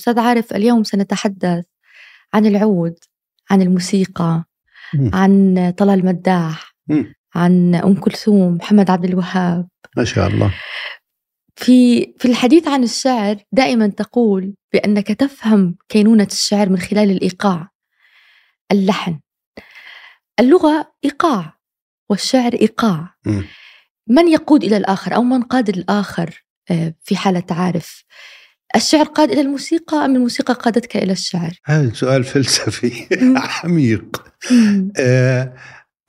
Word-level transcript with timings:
أستاذ 0.00 0.18
عارف 0.18 0.52
اليوم 0.52 0.84
سنتحدث 0.84 1.64
عن 2.34 2.46
العود 2.46 2.98
عن 3.50 3.62
الموسيقى 3.62 4.44
مم. 4.94 5.10
عن 5.14 5.74
طلال 5.78 6.04
مداح 6.06 6.74
مم. 6.88 7.14
عن 7.34 7.74
أم 7.74 7.94
كلثوم 7.94 8.54
محمد 8.54 8.90
عبد 8.90 9.04
الوهاب 9.04 9.68
ما 9.96 10.04
شاء 10.04 10.28
الله 10.28 10.54
في 11.56 12.12
في 12.18 12.28
الحديث 12.28 12.68
عن 12.68 12.82
الشعر 12.82 13.36
دائما 13.52 13.86
تقول 13.86 14.54
بأنك 14.72 15.08
تفهم 15.08 15.76
كينونة 15.88 16.28
الشعر 16.32 16.68
من 16.68 16.78
خلال 16.78 17.10
الإيقاع 17.10 17.68
اللحن 18.72 19.20
اللغة 20.40 20.92
إيقاع 21.04 21.58
والشعر 22.10 22.52
إيقاع 22.52 23.14
مم. 23.26 23.44
من 24.06 24.28
يقود 24.28 24.64
إلى 24.64 24.76
الآخر 24.76 25.14
أو 25.14 25.22
من 25.22 25.42
قاد 25.42 25.68
الآخر 25.68 26.44
آه، 26.70 26.94
في 27.04 27.16
حالة 27.16 27.44
عارف 27.50 28.04
الشعر 28.76 29.04
قاد 29.04 29.30
إلى 29.30 29.40
الموسيقى 29.40 30.04
أم 30.04 30.16
الموسيقى 30.16 30.54
قادتك 30.54 30.96
إلى 30.96 31.12
الشعر 31.12 31.50
هذا 31.64 31.92
سؤال 31.94 32.24
فلسفي. 32.24 33.06
عميق. 33.64 34.24
آه 34.96 35.54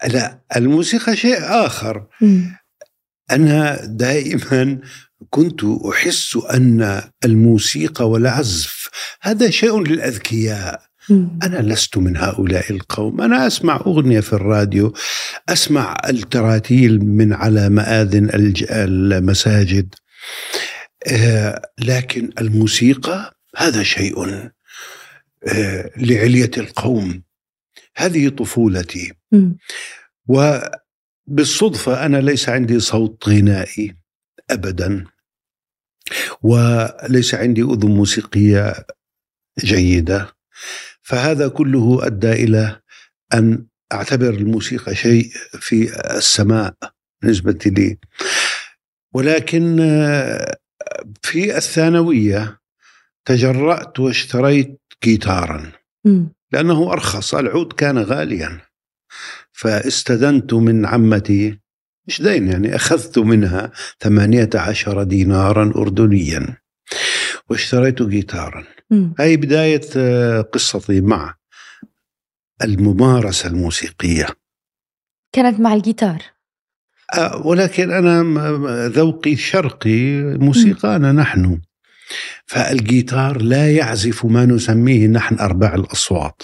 لا 0.08 0.40
الموسيقى 0.56 1.16
شيء 1.16 1.38
آخر. 1.42 2.06
أنا 3.32 3.86
دائما 3.86 4.80
كنت 5.30 5.62
أحس 5.92 6.38
أن 6.54 7.02
الموسيقى 7.26 8.10
والعزف 8.10 8.90
هذا 9.22 9.50
شيء 9.50 9.80
للأذكياء. 9.80 10.92
أنا 11.44 11.74
لست 11.74 11.98
من 11.98 12.18
هؤلاء 12.18 12.72
القوم 12.72 13.22
أنا 13.22 13.48
أسمع 13.48 13.76
أغنية 13.76 14.20
في 14.20 14.34
الراديو 14.34 14.94
أسمع 15.50 15.98
التراتيل 16.10 17.06
من 17.06 17.34
على 17.34 17.70
مآذن 17.70 18.30
المساجد 18.72 19.96
لكن 21.80 22.30
الموسيقى 22.42 23.38
هذا 23.58 23.84
شيء 23.84 24.26
آه، 25.48 25.92
لعلية 25.98 26.52
القوم. 26.58 27.24
هذه 27.96 28.30
طفولتي. 28.30 29.14
وبالصدفة 30.28 32.06
أنا 32.06 32.18
ليس 32.18 32.50
عندي 32.50 32.80
صوت 32.80 33.30
غنائي 33.30 33.96
أبدا 34.50 35.06
وليس 36.42 37.36
عندي 37.36 37.62
أذن 37.62 37.90
موسيقية 37.90 38.86
جيدة. 39.60 40.36
فهذا 41.02 41.48
كله 41.48 42.06
أدى 42.08 42.32
إلى 42.32 42.82
أن 43.34 43.66
أعتبر 43.94 44.30
الموسيقى 44.30 44.96
شيء 44.96 45.30
في 45.60 46.00
السماء 46.18 46.74
بالنسبة 47.22 47.60
لي. 47.66 47.98
ولكن 49.14 49.80
آه، 49.80 50.61
في 51.22 51.58
الثانوية 51.58 52.60
تجرأت 53.26 54.00
واشتريت 54.00 54.82
جيتارا. 55.04 55.72
لأنه 56.52 56.94
أرخص 56.94 57.36
العود 57.36 57.74
كان 57.74 57.98
غاليا. 57.98 58.62
فاستدنت 59.52 60.54
من 60.54 60.86
عمتي 60.86 61.60
مش 62.08 62.22
دين 62.22 62.48
يعني 62.48 62.76
أخذت 62.76 63.20
منها 63.20 63.72
ثمانية 64.00 64.50
عشر 64.56 65.04
دينارا 65.04 65.74
أردنيا. 65.76 66.58
واشتريت 67.50 68.02
جيتارا. 68.04 68.64
هاي 69.20 69.38
بداية 69.38 69.82
آه، 69.98 70.42
قصتي 70.42 71.02
مع 71.02 71.36
الممارسة 72.64 73.50
الموسيقية. 73.50 74.28
كانت 75.36 75.60
مع 75.60 75.74
الجيتار؟ 75.74 76.31
ولكن 77.44 77.92
أنا 77.92 78.24
ذوقي 78.88 79.36
شرقي 79.36 80.22
موسيقانا 80.24 81.12
نحن. 81.12 81.62
فالجيتار 82.46 83.42
لا 83.42 83.72
يعزف 83.72 84.26
ما 84.26 84.46
نسميه 84.46 85.08
نحن 85.08 85.40
أرباع 85.40 85.76
الأصوات. 85.76 86.42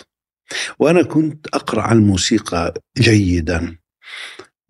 وأنا 0.80 1.04
كنت 1.04 1.48
أقرأ 1.48 1.82
عن 1.82 1.98
الموسيقى 1.98 2.74
جيدا 2.98 3.78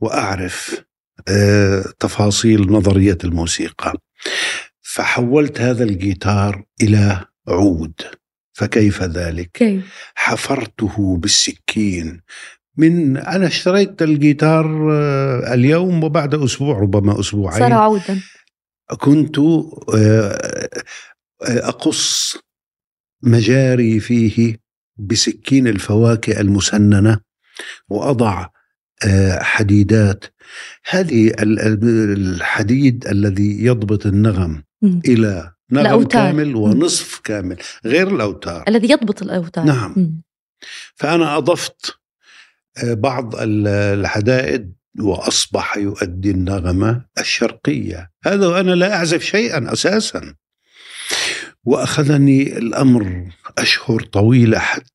وأعرف 0.01 0.83
آه، 1.27 1.83
تفاصيل 1.99 2.71
نظرية 2.71 3.17
الموسيقى. 3.23 3.93
فحولت 4.81 5.61
هذا 5.61 5.83
الجيتار 5.83 6.63
إلى 6.81 7.25
عود. 7.47 7.93
فكيف 8.53 9.03
ذلك؟ 9.03 9.51
كيف؟ 9.53 9.83
حفرته 10.15 11.17
بالسكين. 11.17 12.21
من 12.77 13.17
أنا 13.17 13.47
اشتريت 13.47 14.01
الجيتار 14.01 14.91
آه، 14.91 15.53
اليوم 15.53 16.03
وبعد 16.03 16.35
أسبوع 16.35 16.79
ربما 16.79 17.11
صار 17.13 17.19
أسبوعين 17.19 17.73
عودا 17.73 18.21
كنت 18.97 19.39
آه، 19.39 19.67
آه، 19.95 20.69
أقص 21.41 22.37
مجاري 23.23 23.99
فيه 23.99 24.57
بسكين 24.97 25.67
الفواكه 25.67 26.39
المسننة 26.41 27.19
وأضع 27.89 28.47
آه، 29.05 29.39
حديدات 29.43 30.25
هذه 30.89 31.27
ال- 31.27 31.59
ال- 31.59 32.17
الحديد 32.17 33.07
الذي 33.07 33.65
يضبط 33.65 34.05
النغم 34.05 34.63
مم. 34.81 35.01
إلى 35.05 35.51
نغم 35.71 35.85
الأوتار. 35.85 36.31
كامل 36.31 36.55
ونصف 36.55 37.19
كامل 37.23 37.57
غير 37.85 38.07
الأوتار 38.15 38.63
الذي 38.67 38.91
يضبط 38.91 39.21
الأوتار 39.21 39.65
نعم. 39.65 39.93
مم. 39.97 40.21
فأنا 40.95 41.37
أضفت 41.37 41.85
آه، 41.89 42.06
بعض 42.83 43.35
ال- 43.35 43.67
الحدائد 43.67 44.73
وأصبح 44.99 45.77
يؤدي 45.77 46.31
النغمة 46.31 47.05
الشرقية. 47.19 48.11
هذا 48.25 48.47
وأنا 48.47 48.71
لا 48.71 48.95
أعزف 48.95 49.23
شيئا 49.23 49.73
أساسا. 49.73 50.35
وأخذني 51.63 52.57
الأمر 52.57 53.31
أشهر 53.57 53.99
طويلة 54.01 54.59
حتى 54.59 54.91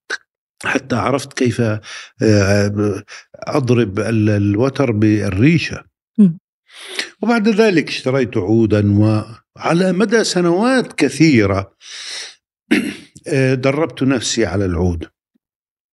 حتى 0.64 0.96
عرفت 0.96 1.32
كيف 1.32 1.60
آه، 2.22 3.02
أضرب 3.34 3.98
ال- 3.98 4.30
الوتر 4.30 4.90
بالريشة. 4.90 5.84
مم. 6.18 6.38
وبعد 7.22 7.48
ذلك 7.48 7.88
اشتريت 7.88 8.36
عودا 8.36 8.98
وعلى 8.98 9.92
مدى 9.92 10.24
سنوات 10.24 10.92
كثيرة 10.92 11.76
آه، 13.28 13.54
دربت 13.54 14.02
نفسي 14.02 14.46
على 14.46 14.64
العود. 14.64 15.06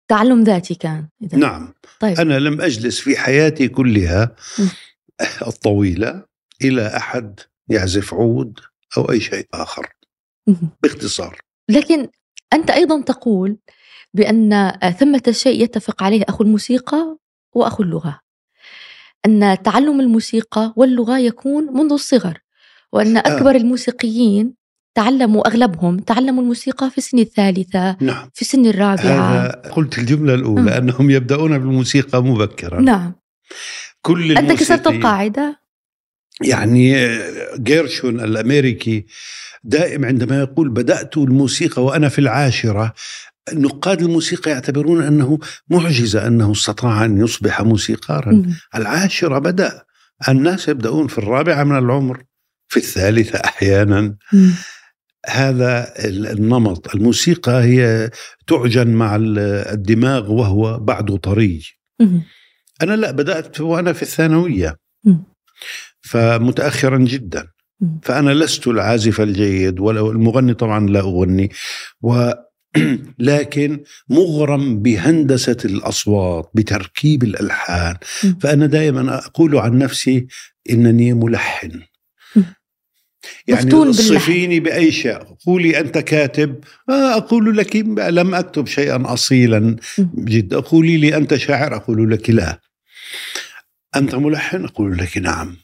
تعلم 0.08 0.44
ذاتي 0.44 0.76
كان 0.76 1.08
إذا. 1.24 1.38
نعم. 1.38 1.74
طيب. 2.00 2.20
أنا 2.20 2.40
لم 2.40 2.62
أجلس 2.62 3.00
في 3.00 3.18
حياتي 3.18 3.68
كلها. 3.68 4.36
الطويلة 5.48 6.24
إلى 6.62 6.88
أحد 6.98 7.40
يعزف 7.70 8.14
عود 8.14 8.60
أو 8.98 9.12
أي 9.12 9.20
شيء 9.20 9.48
آخر. 9.54 9.88
باختصار. 10.84 11.40
لكن 11.70 12.08
أنت 12.54 12.70
أيضا 12.70 13.02
تقول 13.02 13.58
بأن 14.14 14.72
ثمة 15.00 15.24
شيء 15.32 15.64
يتفق 15.64 16.04
عليه 16.04 16.24
أخو 16.30 16.44
الموسيقى 16.44 17.18
وأخو 17.54 17.84
اللغة. 17.84 18.20
أن 19.26 19.58
تعلم 19.64 20.00
الموسيقى 20.00 20.74
واللغة 20.76 21.18
يكون 21.18 21.64
منذ 21.74 21.94
الصغر 21.94 22.40
وأن 22.92 23.18
أكبر 23.18 23.56
الموسيقيين 23.56 24.59
تعلموا 24.96 25.48
أغلبهم 25.48 26.00
تعلموا 26.00 26.44
الموسيقى 26.44 26.90
في 26.90 26.98
السن 26.98 27.20
الثالثة 27.20 27.98
نعم. 28.02 28.30
في 28.34 28.42
السن 28.42 28.66
الرابعة. 28.66 29.52
قلت 29.52 29.98
الجملة 29.98 30.34
الأولى 30.34 30.62
م. 30.62 30.68
أنهم 30.70 31.10
يبدأون 31.10 31.58
بالموسيقى 31.58 32.24
مبكرا. 32.24 32.82
نعم. 32.82 33.14
كل 34.02 34.38
أنت 34.38 34.52
كسرت 34.52 34.88
القاعدة؟ 34.88 35.60
يعني 36.42 37.18
جيرشون 37.58 38.20
الأمريكي 38.20 39.06
دائم 39.64 40.06
عندما 40.06 40.40
يقول 40.40 40.70
بدأت 40.70 41.18
الموسيقى 41.18 41.84
وأنا 41.84 42.10
في 42.10 42.20
العاشرة 42.20 42.94
نقاد 43.54 44.02
الموسيقى 44.02 44.52
يعتبرون 44.52 45.04
أنه 45.04 45.40
معجزة 45.70 46.28
أنه 46.28 46.52
استطاع 46.52 47.06
أن 47.06 47.22
يصبح 47.22 47.62
موسيقارا. 47.62 48.44
العاشرة 48.76 49.40
بدأ. 49.40 49.84
الناس 50.30 50.68
يبدأون 50.68 51.08
في 51.08 51.18
الرابعة 51.18 51.64
من 51.64 51.78
العمر 51.78 52.24
في 52.68 52.78
الثالثة 52.78 53.40
أحيانا. 53.40 54.16
مم. 54.34 54.52
هذا 55.28 55.94
ال- 56.06 56.28
النمط 56.28 56.96
الموسيقى 56.96 57.64
هي 57.64 58.10
تعجن 58.48 58.88
مع 58.88 59.16
ال- 59.16 59.40
الدماغ 59.74 60.32
وهو 60.32 60.80
بعده 60.80 61.18
طري. 61.18 61.62
أنا 62.82 62.96
لا 62.96 63.12
بدأت 63.12 63.62
وأنا 63.62 63.94
في 63.94 64.02
الثانوية. 64.02 64.76
فمتأخرا 66.02 66.98
جدا. 66.98 67.48
فأنا 68.04 68.32
لست 68.32 68.68
العازف 68.68 69.22
الجيد 69.22 69.80
ولا 69.80 70.00
المغني 70.12 70.54
طبعا 70.54 70.88
لا 70.90 71.00
أغني 71.00 71.50
و 72.02 72.32
لكن 73.20 73.84
مغرم 74.10 74.80
بهندسة 74.80 75.58
الأصوات 75.66 76.52
بتركيب 76.54 77.24
الألحان. 77.24 77.96
فأنا 78.42 78.66
دائما 78.66 79.16
أقول 79.26 79.58
عن 79.58 79.78
نفسي 79.78 80.28
إنني 80.70 81.14
ملحن. 81.14 81.82
يعني. 83.50 83.94
صفيني 83.94 84.60
بأي 84.60 84.92
شيء. 84.92 85.18
قولي 85.46 85.80
أنت 85.80 85.98
كاتب. 85.98 86.64
آه 86.90 87.18
أقول 87.18 87.58
لك 87.58 87.76
لم 87.76 88.36
أكتب 88.36 88.68
شيئا 88.68 89.14
أصيلا. 89.14 89.76
جدا. 90.16 90.60
قولي 90.60 90.98
لي 90.98 91.18
أنت 91.18 91.36
شاعر 91.36 91.76
أقول 91.76 92.12
لك 92.12 92.30
لا. 92.30 92.60
أنت 93.96 94.16
ملحن؟ 94.16 94.66
أقول 94.66 94.98
لك 94.98 95.18
نعم. 95.18 95.58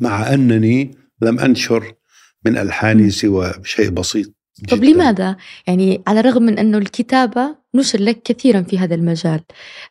مع 0.00 0.34
أنني 0.34 0.94
لم 1.22 1.38
أنشر 1.38 1.92
من 2.44 2.58
ألحاني. 2.58 3.10
سوى 3.10 3.52
شيء 3.64 3.90
بسيط. 3.90 4.41
طب. 4.68 4.84
لماذا؟ 4.84 5.36
يعني 5.66 6.02
على 6.06 6.20
الرغم 6.20 6.42
من 6.42 6.58
أنه 6.58 6.78
الكتابة 6.78 7.56
نشر 7.74 8.00
لك 8.00 8.22
كثيرا 8.22 8.62
في 8.62 8.78
هذا 8.78 8.94
المجال 8.94 9.40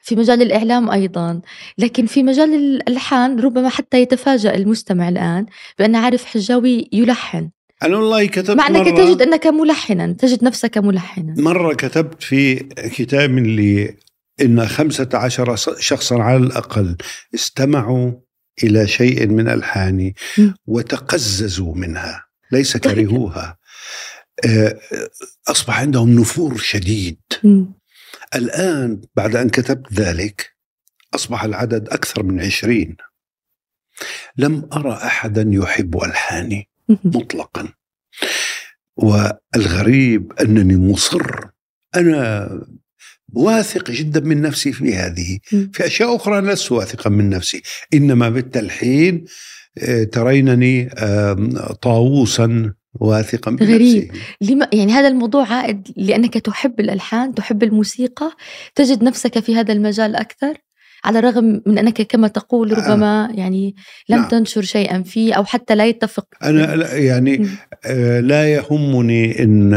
في 0.01 0.15
مجال 0.15 0.41
الإعلام 0.41 0.91
أيضا 0.91 1.41
لكن 1.77 2.05
في 2.05 2.23
مجال 2.23 2.53
الألحان 2.53 3.39
ربما 3.39 3.69
حتى 3.69 4.01
يتفاجأ 4.01 4.55
المستمع 4.55 5.09
الآن 5.09 5.45
بأن 5.79 5.95
عارف 5.95 6.25
حجاوي 6.25 6.89
يلحن 6.93 7.49
أنا 7.83 7.97
والله 7.97 8.25
كتبت 8.25 8.57
مع 8.57 8.67
أنك 8.67 8.97
تجد 8.97 9.21
أنك 9.21 9.47
ملحنا 9.47 10.13
تجد 10.13 10.43
نفسك 10.43 10.77
ملحنا 10.77 11.33
مرة 11.37 11.73
كتبت 11.73 12.23
في 12.23 12.55
كتاب 12.95 13.37
لي 13.37 13.95
إن 14.41 14.67
خمسة 14.67 15.09
عشر 15.13 15.55
شخصا 15.79 16.15
على 16.15 16.37
الأقل 16.37 16.97
استمعوا 17.35 18.11
إلى 18.63 18.87
شيء 18.87 19.27
من 19.27 19.49
ألحاني. 19.49 20.15
وتقززوا 20.67 21.75
منها 21.75 22.25
ليس. 22.51 22.77
كرهوها 22.77 23.57
آه، 24.45 24.79
أصبح 25.47 25.79
عندهم 25.79 26.19
نفور 26.19 26.57
شديد 26.57 27.19
مم. 27.43 27.73
الآن 28.35 29.01
بعد 29.15 29.35
أن 29.35 29.49
كتبت 29.49 29.93
ذلك 29.93 30.51
أصبح 31.15 31.43
العدد 31.43 31.89
أكثر 31.89 32.23
من 32.23 32.41
عشرين 32.41 32.97
لم 34.37 34.69
أرى 34.73 34.93
أحدا 34.93 35.45
يحب 35.47 36.03
ألحاني 36.03 36.69
مم. 36.89 36.97
مطلقا 37.05 37.73
والغريب 38.95 40.33
أنني 40.41 40.77
مصر 40.77 41.21
أنا 41.95 42.49
واثق 43.33 43.91
جدا 43.91 44.19
من 44.19 44.41
نفسي 44.41 44.71
في 44.71 44.95
هذه. 44.95 45.39
في 45.73 45.85
أشياء 45.85 46.15
أخرى 46.15 46.41
لست 46.41 46.71
واثقا 46.71 47.09
من 47.09 47.29
نفسي 47.29 47.61
إنما 47.93 48.29
بالتلحين 48.29 49.25
آه، 49.77 50.03
ترينني 50.03 50.89
طاووسا 51.81 52.73
واثقا 52.93 53.51
بنفسي 53.51 53.73
غريب. 53.73 54.11
لما 54.41 54.67
يعني 54.73 54.91
هذا 54.93 55.07
الموضوع 55.07 55.53
عائد 55.53 55.87
لأنك 55.97 56.37
تحب 56.37 56.79
الألحان 56.79 57.35
تحب 57.35 57.63
الموسيقى 57.63 58.31
تجد 58.75 59.03
نفسك 59.03 59.39
في 59.39 59.55
هذا 59.55 59.73
المجال 59.73 60.15
أكثر 60.15 60.53
على 61.03 61.19
الرغم 61.19 61.61
من 61.65 61.77
أنك 61.77 62.01
كما 62.01 62.27
تقول 62.27 62.77
ربما 62.77 63.31
يعني 63.35 63.75
لم 64.09 64.17
نعم. 64.19 64.27
تنشر 64.29 64.61
شيئا 64.61 65.03
فيه 65.03 65.33
أو 65.33 65.45
حتى 65.45 65.75
لا 65.75 65.85
يتفق 65.85 66.25
أنا 66.43 66.75
لا- 66.75 66.95
يعني. 66.97 67.47
آه، 67.85 68.19
لا 68.19 68.53
يهمني 68.53 69.43
إن 69.43 69.73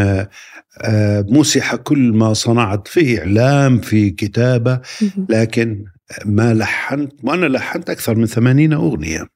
آه، 0.82 1.26
مسح 1.28 1.75
كل 1.75 1.99
ما 2.12 2.32
صنعت 2.32 2.88
في 2.88 3.19
إعلام 3.19 3.78
في 3.81 4.11
كتابة 4.11 4.81
مم. 5.02 5.26
لكن 5.28 5.84
ما 6.25 6.55
لحنت 6.55 7.12
وأنا 7.22 7.46
لحنت 7.46 7.90
أكثر 7.90 8.14
من 8.14 8.26
ثمانين 8.26 8.72
أغنية 8.72 9.26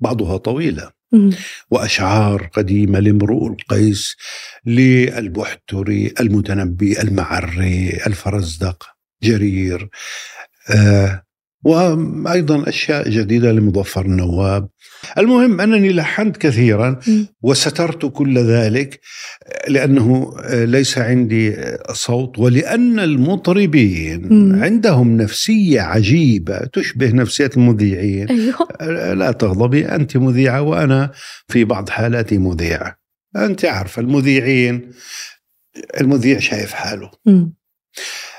بعضها 0.00 0.36
طويلة 0.36 0.90
مم. 1.12 1.30
وأشعار 1.70 2.46
قديمة 2.52 2.98
لامرؤ 2.98 3.46
القيس 3.46 4.16
للبحتري 4.66 6.14
المتنبي 6.20 7.00
المعري 7.02 8.00
الفرزدق 8.06 8.86
جرير 9.22 9.88
آه 10.70 11.22
وأيضا 11.64 12.68
أشياء 12.68 13.08
جديدة 13.10 13.52
لمظفر 13.52 14.06
النواب. 14.06 14.68
المهم 15.18 15.60
أنني 15.60 15.92
لحنت 15.92 16.36
كثيرا. 16.36 17.00
وسترت 17.42 18.06
كل 18.06 18.38
ذلك 18.38 19.00
لأنه 19.68 20.34
ليس 20.50 20.98
عندي 20.98 21.56
صوت 21.92 22.38
ولأن 22.38 22.98
المطربين. 22.98 24.54
عندهم 24.62 25.16
نفسية 25.16 25.80
عجيبة 25.80 26.58
تشبه 26.58 27.10
نفسية 27.10 27.50
المذيعين. 27.56 28.28
أيوه. 28.28 28.68
لا 29.20 29.32
تغضبي 29.32 29.86
أنت 29.86 30.16
مذيعة 30.16 30.62
وأنا 30.62 31.10
في 31.48 31.64
بعض 31.64 31.88
حالاتي 31.88 32.38
مذيعة. 32.38 32.96
أنت 33.36 33.64
عارفة 33.64 34.02
المذيعين 34.02 34.90
المذيع 36.00 36.38
شايف 36.38 36.72
حاله. 36.72 37.10
مم. 37.26 37.54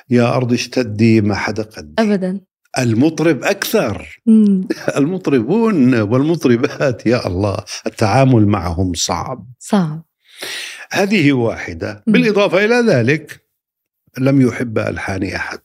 يا 0.10 0.36
أرض 0.36 0.54
اشتدي 0.54 1.22
ما 1.22 1.36
حدا 1.36 1.64
قدي. 1.64 1.94
أبدا. 2.00 2.40
المطرب 2.78 3.44
أكثر. 3.44 4.22
مم. 4.25 4.68
المطربون 4.98 5.96
والمطربات 6.02 7.06
يا 7.06 7.28
الله 7.28 7.58
التعامل 7.88 8.48
معهم 8.48 8.94
صعب. 8.94 9.48
صعب. 9.60 10.04
هذه 10.92 11.34
واحدة. 11.34 12.04
مم. 12.08 12.14
بالإضافة 12.14 12.66
إلى 12.66 12.75
ذلك 12.75 13.44
لم 14.18 14.42
يحب 14.42 14.80
ألحاني 14.80 15.36
أحد. 15.36 15.60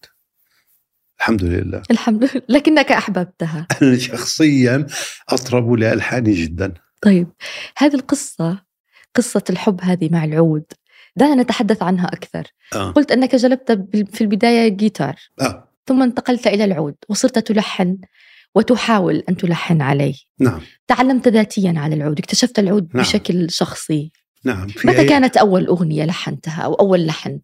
الحمد 1.19 1.45
لله. 1.45 1.83
الحمد 1.91 2.25
لله. 2.25 2.43
لكنك 2.57 2.93
أحببتها. 2.93 3.67
أنا 3.83 3.99
شخصيا 3.99 4.87
أطرب 5.29 5.73
لألحاني 5.73 6.33
جدا. 6.33 6.75
طيب. 7.03 7.29
هذه 7.77 7.95
القصة 7.95 8.63
قصة 9.15 9.45
الحب 9.51 9.81
هذه 9.83 10.09
مع 10.13 10.25
العود. 10.25 10.65
دعنا 11.17 11.43
نتحدث 11.43 11.83
عنها 11.83 12.07
أكثر. 12.07 12.47
آه. 12.75 12.91
قلت 12.91 13.11
أنك 13.13 13.35
جلبت 13.35 13.73
في 14.13 14.21
البداية 14.21 14.69
جيتار 14.69 15.17
آه. 15.41 15.68
ثم 15.89 16.03
انتقلت 16.03 16.47
إلى 16.47 16.65
العود 16.65 16.95
وصرت 17.09 17.39
تلحن 17.39 17.99
وتحاول 18.55 19.23
أن 19.29 19.37
تلحن 19.37 19.83
عليه 19.83 20.15
نعم. 20.41 20.61
تعلمت 20.87 21.29
ذاتيا 21.29 21.75
على 21.77 21.95
العود 21.95 22.19
اكتشفت 22.19 22.59
العود 22.59 22.89
نعم. 22.95 23.03
بشكل 23.05 23.51
شخصي. 23.51 24.13
نعم. 24.45 24.69
في 24.69 24.89
متى 24.89 25.07
أي- 25.07 25.09
كانت 25.09 25.37
أول 25.37 25.67
أغنية 25.67 26.05
لحنتها 26.05 26.63
أو 26.63 26.75
أول 26.75 27.07
لحن؟ 27.07 27.41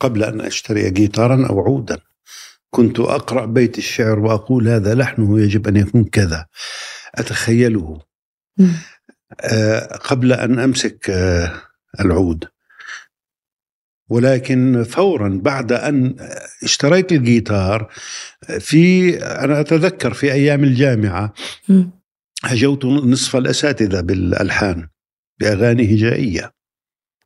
قبل 0.00 0.24
أن 0.24 0.40
أشتري 0.40 0.90
جيتارا 0.90 1.46
أو 1.50 1.60
عودا. 1.60 1.98
كنت 2.70 3.00
أقرأ 3.00 3.46
بيت 3.46 3.78
الشعر 3.78 4.18
وأقول 4.18 4.68
هذا 4.68 4.94
لحنه 4.94 5.40
يجب 5.40 5.68
أن 5.68 5.76
يكون 5.76 6.04
كذا. 6.04 6.46
أتخيله. 7.14 8.00
آه، 9.40 9.96
قبل 9.96 10.32
أن 10.32 10.58
أمسك 10.58 11.10
آه، 11.10 11.52
العود. 12.00 12.44
ولكن 14.08 14.84
فورا 14.84 15.40
بعد 15.42 15.72
أن 15.72 16.16
اشتريت 16.62 17.12
الجيتار 17.12 17.90
في 18.60 19.16
أنا 19.18 19.60
أتذكر 19.60 20.14
في 20.14 20.32
أيام 20.32 20.64
الجامعة 20.64 21.32
مم. 21.68 21.90
هجوت 22.44 22.84
نصف 22.84 23.36
الأساتذة 23.36 24.00
بالألحان 24.00 24.88
بأغاني 25.40 25.94
هجائية. 25.94 26.52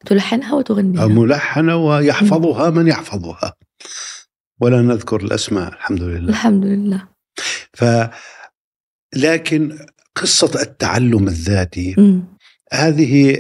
تلحنها 0.07 0.55
وتغنيها؟ 0.55 1.07
ملحنة 1.07 1.77
ويحفظها 1.77 2.71
من 2.71 2.89
يحفظها. 2.89 3.55
ولا 4.61 4.83
نذكر 4.83 5.21
الأسماء 5.21 5.69
الحمد 5.69 6.03
لله. 6.03 6.29
الحمد 6.29 6.65
لله. 6.65 7.09
ف 7.73 7.85
لكن 9.17 9.79
قصة 10.15 10.63
التعلم 10.63 11.29
الذاتي 11.29 11.95
مم. 11.99 12.25
هذه 12.73 13.39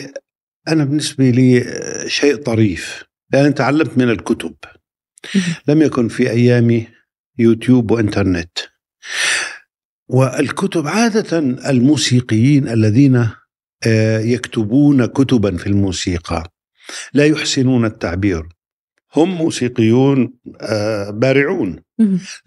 أنا 0.68 0.84
بالنسبة 0.84 1.30
لي 1.30 1.64
شيء 2.06 2.37
طريف. 2.37 3.05
لأن 3.33 3.54
تعلمت 3.54 3.99
من 3.99 4.11
الكتب. 4.11 4.54
لم 5.68 5.83
يكن 5.83 6.09
في 6.09 6.30
أيامي 6.30 6.88
يوتيوب 7.38 7.90
وإنترنت. 7.90 8.59
والكتب 10.09 10.87
عادة 10.87 11.38
الموسيقيين 11.38 12.68
الذين 12.68 13.30
آه، 13.87 14.18
يكتبون 14.18 15.06
كتبا 15.06 15.56
في 15.56 15.66
الموسيقى. 15.66 16.52
لا 17.12 17.26
يحسنون 17.26 17.85
التعبير. 17.85 18.49
هم 19.16 19.35
موسيقيون 19.35 20.35
آه، 20.61 21.11
بارعون. 21.11 21.83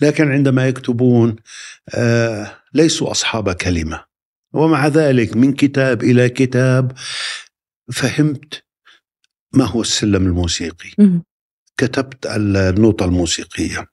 لكن 0.02 0.32
عندما 0.32 0.68
يكتبون 0.68 1.36
آه، 1.96 2.52
ليسوا 2.74 3.12
أصحاب 3.12 3.52
كلمة. 3.52 4.10
ومع 4.54 4.88
ذلك 4.88 5.38
من 5.38 5.54
كتاب 5.54 6.04
إلى 6.04 6.30
كتاب 6.30 6.92
فهمت 7.92 8.64
ما 9.54 9.66
هو 9.66 9.82
السلم 9.82 10.26
الموسيقي؟ 10.28 10.90
مم. 10.98 11.24
كتبت 11.78 12.26
النوتة 12.26 13.06
الموسيقية. 13.06 13.86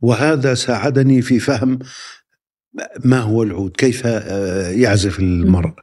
وهذا 0.00 0.54
ساعدني 0.54 1.22
في 1.22 1.38
فهم 1.40 1.78
ما 3.04 3.18
هو 3.20 3.42
العود 3.42 3.70
كيف 3.70 4.02
آه، 4.06 4.70
يعزف 4.70 5.18
المرء. 5.20 5.74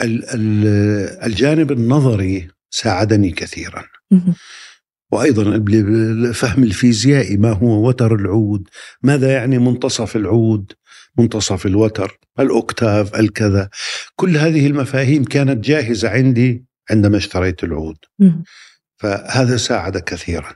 ال- 0.00 0.24
ال- 0.24 1.22
الجانب 1.24 1.72
النظري 1.72 2.48
ساعدني 2.70 3.30
كثيرا. 3.30 3.84
وأيضا 5.12 5.42
الفهم 5.42 6.62
الفيزيائي 6.62 7.36
ما 7.36 7.52
هو 7.52 7.88
وتر 7.88 8.14
العود؟ 8.14 8.68
ماذا 9.02 9.32
يعني 9.32 9.58
منتصف 9.58 10.16
العود؟ 10.16 10.72
منتصف 11.18 11.66
الوتر 11.66 12.18
الأوكتاف 12.40 13.14
الكذا. 13.14 13.68
كل 14.16 14.36
هذه 14.36 14.66
المفاهيم 14.66 15.24
كانت 15.24 15.64
جاهزة 15.64 16.08
عندي 16.08 16.64
عندما 16.90 17.16
اشتريت 17.16 17.64
العود. 17.64 17.96
فهذا 18.96 19.56
ساعد 19.56 19.98
كثيرا. 19.98 20.54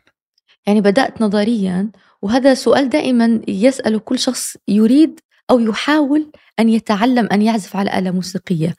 يعني 0.66 0.80
بدأت 0.80 1.22
نظريا 1.22 1.90
وهذا 2.22 2.54
سؤال 2.54 2.88
دائما 2.88 3.40
يسأله 3.48 3.98
كل 3.98 4.18
شخص 4.18 4.56
يريد 4.68 5.20
أو 5.50 5.60
يحاول 5.60 6.32
أن 6.60 6.68
يتعلم 6.68 7.28
أن 7.32 7.42
يعزف 7.42 7.76
على 7.76 7.98
آلة 7.98 8.10
موسيقية. 8.10 8.74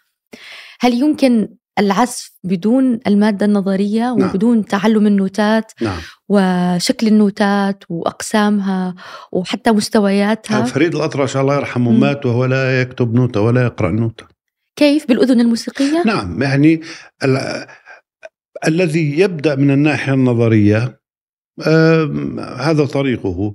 هل 0.80 0.94
يمكن 0.94 1.50
العزف 1.80 2.32
بدون 2.44 3.00
المادة 3.08 3.46
النظرية 3.46 4.02
نعم. 4.16 4.30
وبدون 4.30 4.66
تعلم 4.66 5.08
النوتات 5.08 5.72
نعم 5.82 6.00
وشكل 6.30 7.08
النوتات 7.08 7.84
وأقسامها 7.90 8.96
وحتى 9.32 9.72
مستوياتها 9.72 10.64
فريد 10.64 10.96
الأطرش 10.96 11.38
الله 11.38 11.56
يرحمه 11.56 11.92
مم. 11.92 12.00
مات 12.00 12.26
وهو 12.26 12.46
لا 12.46 12.82
يكتب 12.82 13.14
نوتة 13.14 13.42
ولا 13.42 13.64
يقرأ 13.64 13.92
نوتة 13.92 14.26
كيف 14.76 15.08
بالأذن 15.08 15.42
الموسيقية؟ 15.42 16.04
نعم 16.06 16.42
يعني 16.44 16.82
ال- 17.24 17.66
الذي 18.68 19.20
يبدأ 19.20 19.56
من 19.56 19.72
الناحية 19.72 20.14
النظرية 20.14 21.00
هذا 22.58 22.86
طريقه 22.86 23.54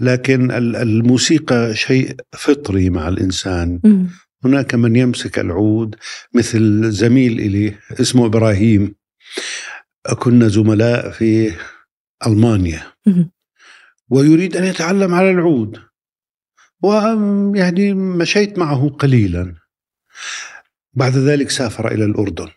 لكن 0.00 0.50
ال- 0.50 0.76
الموسيقى 0.76 1.74
شيء 1.74 2.16
فطري 2.32 2.90
مع 2.90 3.08
الإنسان 3.08 3.80
مم. 3.84 4.08
هناك 4.44 4.74
من 4.74 4.96
يمسك 4.96 5.38
العود 5.38 5.96
مثل 6.34 6.90
زميل 6.90 7.40
إلي 7.40 7.74
اسمه 8.00 8.26
إبراهيم. 8.26 8.94
كنا 10.18 10.48
زملاء 10.48 11.10
في 11.10 11.52
ألمانيا. 12.26 12.82
ويريد 14.08 14.56
أن 14.56 14.64
يتعلم 14.64 15.14
على 15.14 15.30
العود. 15.30 15.78
ويعني 16.82 17.94
مشيت 17.94 18.58
معه 18.58 18.88
قليلا. 18.88 19.54
بعد 20.92 21.16
ذلك 21.16 21.50
سافر 21.50 21.92
إلى 21.92 22.04
الأردن. 22.04 22.48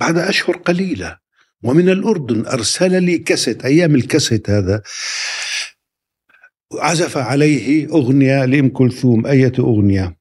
بعد 0.00 0.18
أشهر 0.18 0.56
قليلة. 0.56 1.18
ومن 1.62 1.88
الأردن 1.88 2.46
أرسل 2.46 3.02
لي 3.02 3.18
كاسيت 3.18 3.64
أيام 3.64 3.94
الكاسيت 3.94 4.50
هذا. 4.50 4.82
عزف 6.74 7.16
عليه 7.16 7.88
أغنية 7.88 8.44
لأم 8.44 8.68
كلثوم 8.68 9.26
أية 9.26 9.52
أغنية. 9.58 10.17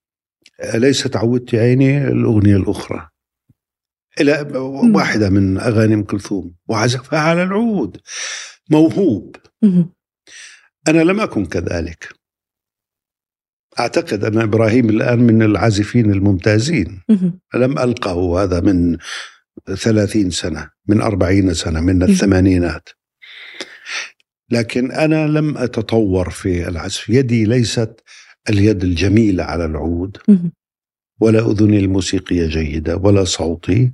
ليست 0.73 1.15
عودت 1.15 1.55
عيني 1.55 2.07
الأغنية 2.07 2.55
الأخرى. 2.55 3.09
إلى 4.19 4.57
واحدة 4.93 5.29
من 5.29 5.57
أغاني 5.57 5.93
أم 5.93 6.03
كلثوم. 6.03 6.55
وعزفها 6.67 7.19
على 7.19 7.43
العود. 7.43 7.97
موهوب. 8.69 9.35
أنا 10.87 11.01
لم 11.01 11.19
أكن 11.19 11.45
كذلك. 11.45 12.09
أعتقد 13.79 14.23
أن 14.23 14.41
إبراهيم 14.41 14.89
الآن 14.89 15.19
من 15.19 15.41
العازفين 15.41 16.11
الممتازين. 16.11 17.03
مم. 17.09 17.39
لم 17.53 17.79
ألقه 17.79 18.43
هذا 18.43 18.59
من 18.59 18.97
ثلاثين 19.75 20.29
سنة 20.29 20.69
من 20.87 21.01
أربعين 21.01 21.53
سنة 21.53 21.81
من 21.81 22.03
الثمانينات. 22.03 22.89
لكن 24.51 24.91
أنا 24.91 25.27
لم 25.27 25.57
أتطور 25.57 26.29
في 26.29 26.67
العزف. 26.67 27.09
يدي 27.09 27.45
ليست 27.45 28.03
اليد 28.49 28.83
الجميلة 28.83 29.43
على 29.43 29.65
العود. 29.65 30.17
ولا 31.21 31.51
أذني 31.51 31.79
الموسيقية 31.79 32.47
جيدة 32.47 32.95
ولا 32.97 33.23
صوتي 33.23 33.93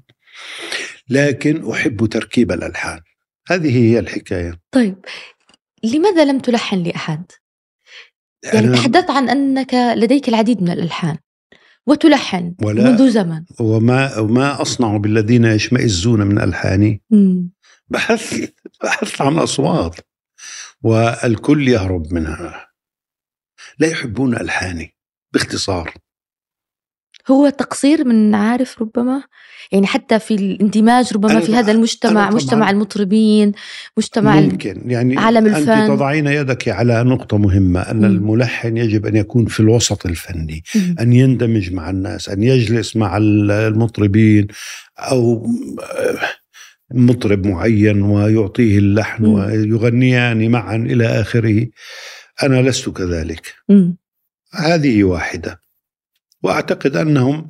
لكن 1.09 1.71
أحب 1.71 2.05
تركيب 2.05 2.51
الألحان 2.51 2.99
هذه 3.49 3.77
هي 3.77 3.99
الحكاية 3.99 4.59
طيب 4.71 4.95
لماذا 5.83 6.25
لم 6.25 6.39
تلحن 6.39 6.83
لأحد؟ 6.83 7.23
يعني 8.53 8.71
تحدثت 8.75 9.09
عن 9.09 9.29
أنك 9.29 9.73
لديك 9.73 10.29
العديد 10.29 10.61
من 10.61 10.69
الألحان 10.71 11.17
وتلحن 11.87 12.55
ولا- 12.63 12.83
منذ 12.91 13.09
زمن 13.09 13.43
وما 13.59 14.19
وما 14.19 14.61
أصنع 14.61 14.97
بالذين 14.97 15.45
يشمئزون 15.45 16.21
من 16.27 16.41
ألحاني 16.41 17.01
مم. 17.09 17.49
بحث 17.87 18.49
بحث 18.83 19.21
عن 19.21 19.37
أصوات 19.37 19.95
والكل 20.81 21.67
يهرب 21.67 22.13
منها 22.13 22.67
لا 23.79 23.87
يحبون 23.87 24.35
ألحاني 24.35 24.95
باختصار 25.33 25.93
هو 27.31 27.49
تقصير 27.49 28.05
من 28.07 28.35
عارف 28.35 28.81
ربما 28.81 29.23
يعني 29.71 29.87
حتى 29.87 30.19
في 30.19 30.33
الاندماج 30.33 31.13
ربما 31.13 31.39
في 31.39 31.55
هذا 31.55 31.71
المجتمع 31.71 32.29
مجتمع 32.29 32.69
المطربين 32.69 33.51
مجتمع 33.97 34.39
ممكن 34.39 34.81
يعني 34.85 35.17
عالم 35.17 35.45
أنت 35.47 35.57
الفن. 35.57 35.87
تضعين 35.87 36.27
يدك 36.27 36.69
على 36.69 37.03
نقطة 37.03 37.37
مهمة 37.37 37.79
أن 37.81 37.97
مم. 37.97 38.05
الملحن 38.05 38.77
يجب 38.77 39.05
أن 39.05 39.15
يكون 39.15 39.45
في 39.45 39.59
الوسط 39.59 40.05
الفني 40.05 40.63
مم. 40.75 40.95
أن 40.99 41.13
يندمج 41.13 41.73
مع 41.73 41.89
الناس 41.89 42.29
أن 42.29 42.43
يجلس 42.43 42.95
مع 42.95 43.17
المطربين 43.17 44.47
أو 44.99 45.47
مطرب 46.91 47.47
معين 47.47 48.01
ويعطيه 48.01 48.77
اللحن. 48.77 49.25
ويغنيان 49.25 50.51
معا 50.51 50.75
إلى 50.75 51.05
آخره 51.05 51.67
أنا 52.43 52.61
لست 52.61 52.89
كذلك 52.89 53.55
مم. 53.69 53.97
هذه 54.53 55.03
واحدة 55.03 55.61
وأعتقد 56.43 56.95
أنهم 56.95 57.47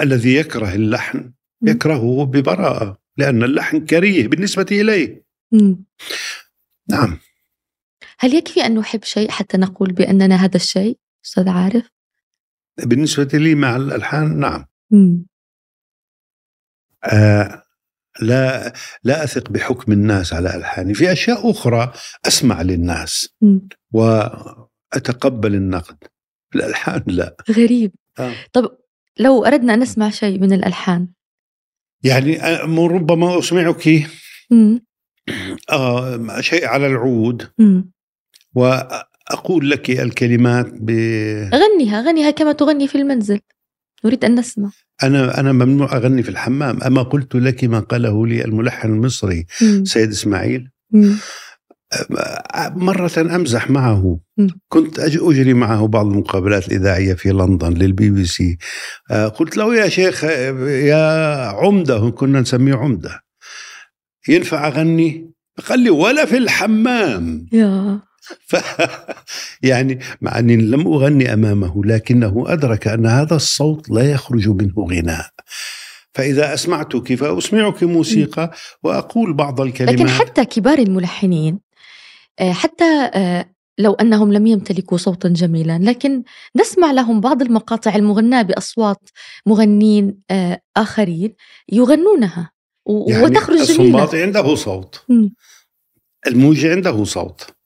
الذي 0.00 0.34
يكره 0.34 0.74
اللحن. 0.74 1.32
يكرهه 1.62 2.24
ببراءة 2.24 2.98
لأن 3.16 3.42
اللحن 3.42 3.86
كريه 3.86 4.28
بالنسبة 4.28 4.66
إليه. 4.72 5.24
نعم 6.88 7.18
هل 8.18 8.34
يكفي 8.34 8.66
أن 8.66 8.78
نحب 8.78 9.04
شيء 9.04 9.30
حتى 9.30 9.58
نقول 9.58 9.92
بأننا 9.92 10.36
هذا 10.36 10.56
الشيء 10.56 10.98
أستاذ 11.24 11.48
عارف؟ 11.48 11.90
بالنسبة 12.78 13.38
لي 13.38 13.54
مع 13.54 13.76
الألحان 13.76 14.38
نعم. 14.38 14.66
آه 17.04 17.62
لا 18.22 18.72
لا 19.04 19.24
أثق 19.24 19.50
بحكم 19.50 19.92
الناس 19.92 20.32
على 20.32 20.56
ألحاني 20.56 20.94
في 20.94 21.12
أشياء 21.12 21.50
أخرى 21.50 21.92
أسمع 22.26 22.62
للناس 22.62 23.28
مم. 23.42 23.68
وأتقبل 23.92 25.54
النقد 25.54 25.96
الألحان 26.54 27.02
لا 27.06 27.36
غريب 27.50 27.92
آه. 28.18 28.34
طب 28.52 28.78
لو 29.18 29.44
أردنا 29.44 29.74
أن 29.74 29.80
نسمع 29.80 30.10
شيء 30.10 30.38
من 30.38 30.52
الألحان 30.52 31.08
يعني 32.04 32.42
آه، 32.42 32.64
ربما 32.78 33.38
أسمعك 33.38 34.08
مم. 34.50 34.80
آه 35.70 36.40
شيء 36.40 36.66
على 36.66 36.86
العود 36.86 37.50
مم. 37.58 37.90
وأقول 38.54 39.70
لك 39.70 39.90
الكلمات 39.90 40.66
ب... 40.72 40.90
غنيها 41.54 42.00
غنيها 42.02 42.30
كما 42.30 42.52
تغني 42.52 42.88
في 42.88 42.94
المنزل 42.98 43.40
نريد 44.04 44.24
أن 44.24 44.34
نسمع. 44.38 44.70
أنا 45.02 45.40
أنا 45.40 45.52
ممنوع 45.52 45.96
أغني 45.96 46.22
في 46.22 46.28
الحمام. 46.28 46.82
أما 46.82 47.02
قلت 47.02 47.34
لك 47.34 47.64
ما 47.64 47.80
قاله 47.80 48.26
لي 48.26 48.44
الملحن 48.44 48.88
المصري 48.88 49.46
مم. 49.62 49.84
سيد 49.84 50.10
إسماعيل. 50.10 50.70
مم. 50.90 51.16
مرة 52.76 53.10
أمزح 53.18 53.70
معه. 53.70 54.20
مم. 54.36 54.48
كنت 54.68 55.00
أج- 55.00 55.22
أجري 55.22 55.54
معه 55.54 55.86
بعض 55.86 56.06
المقابلات 56.06 56.68
الإذاعية 56.68 57.14
في 57.14 57.28
لندن 57.28 57.72
للبي 57.72 58.10
بي 58.10 58.24
سي. 58.24 58.58
قلت 59.38 59.56
له 59.56 59.74
يا 59.74 59.88
شيخ 59.88 60.24
يا 60.64 61.46
عمدة 61.46 62.10
كنا 62.10 62.40
نسميه 62.40 62.74
عمدة. 62.74 63.20
ينفع 64.28 64.68
أغني؟ 64.68 65.30
قال 65.68 65.80
لي 65.80 65.90
ولا 65.90 66.24
في 66.24 66.36
الحمام. 66.38 67.46
يا. 67.52 68.00
ف 68.46 68.56
يعني 69.70 69.98
مع 70.20 70.38
أني 70.38 70.56
لم 70.56 70.86
أغني 70.86 71.32
أمامه 71.32 71.84
لكنه 71.84 72.44
أدرك 72.46 72.88
أن 72.88 73.06
هذا 73.06 73.36
الصوت 73.36 73.90
لا 73.90 74.10
يخرج 74.10 74.48
منه 74.48 74.74
غناء. 74.90 75.30
فإذا 76.12 76.54
أسمعتك 76.54 77.14
فأسمعك 77.14 77.84
موسيقى 77.84 78.52
وأقول 78.82 79.32
بعض 79.32 79.60
الكلمات. 79.60 79.94
لكن 79.94 80.08
حتى 80.08 80.44
كبار 80.44 80.78
الملحنين 80.78 81.60
آه، 82.40 82.52
حتى 82.52 83.10
آه، 83.14 83.54
لو 83.78 83.92
أنهم 83.92 84.32
لم 84.32 84.46
يمتلكوا 84.46 84.98
صوتا 84.98 85.28
جميلا 85.28 85.78
لكن 85.82 86.22
نسمع 86.56 86.90
لهم 86.90 87.20
بعض 87.20 87.42
المقاطع 87.42 87.94
المغناة 87.94 88.42
بأصوات 88.42 89.10
مغنين 89.46 90.20
آه، 90.30 90.60
آخرين 90.76 91.34
يغنونها 91.72 92.50
يعني 93.08 93.22
وتخرج 93.22 93.56
جميلة. 93.56 93.70
الصنباطي 93.70 94.22
عنده 94.22 94.54
صوت. 94.54 95.06
الموجي 96.26 96.70
عنده 96.70 97.04
صوت. 97.04 97.57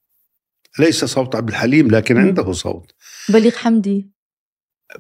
ليس 0.78 1.04
صوت 1.04 1.36
عبد 1.36 1.48
الحليم 1.48 1.90
لكن. 1.90 2.18
عنده 2.18 2.52
صوت. 2.52 2.92
بليغ 3.28 3.52
حمدي. 3.56 4.12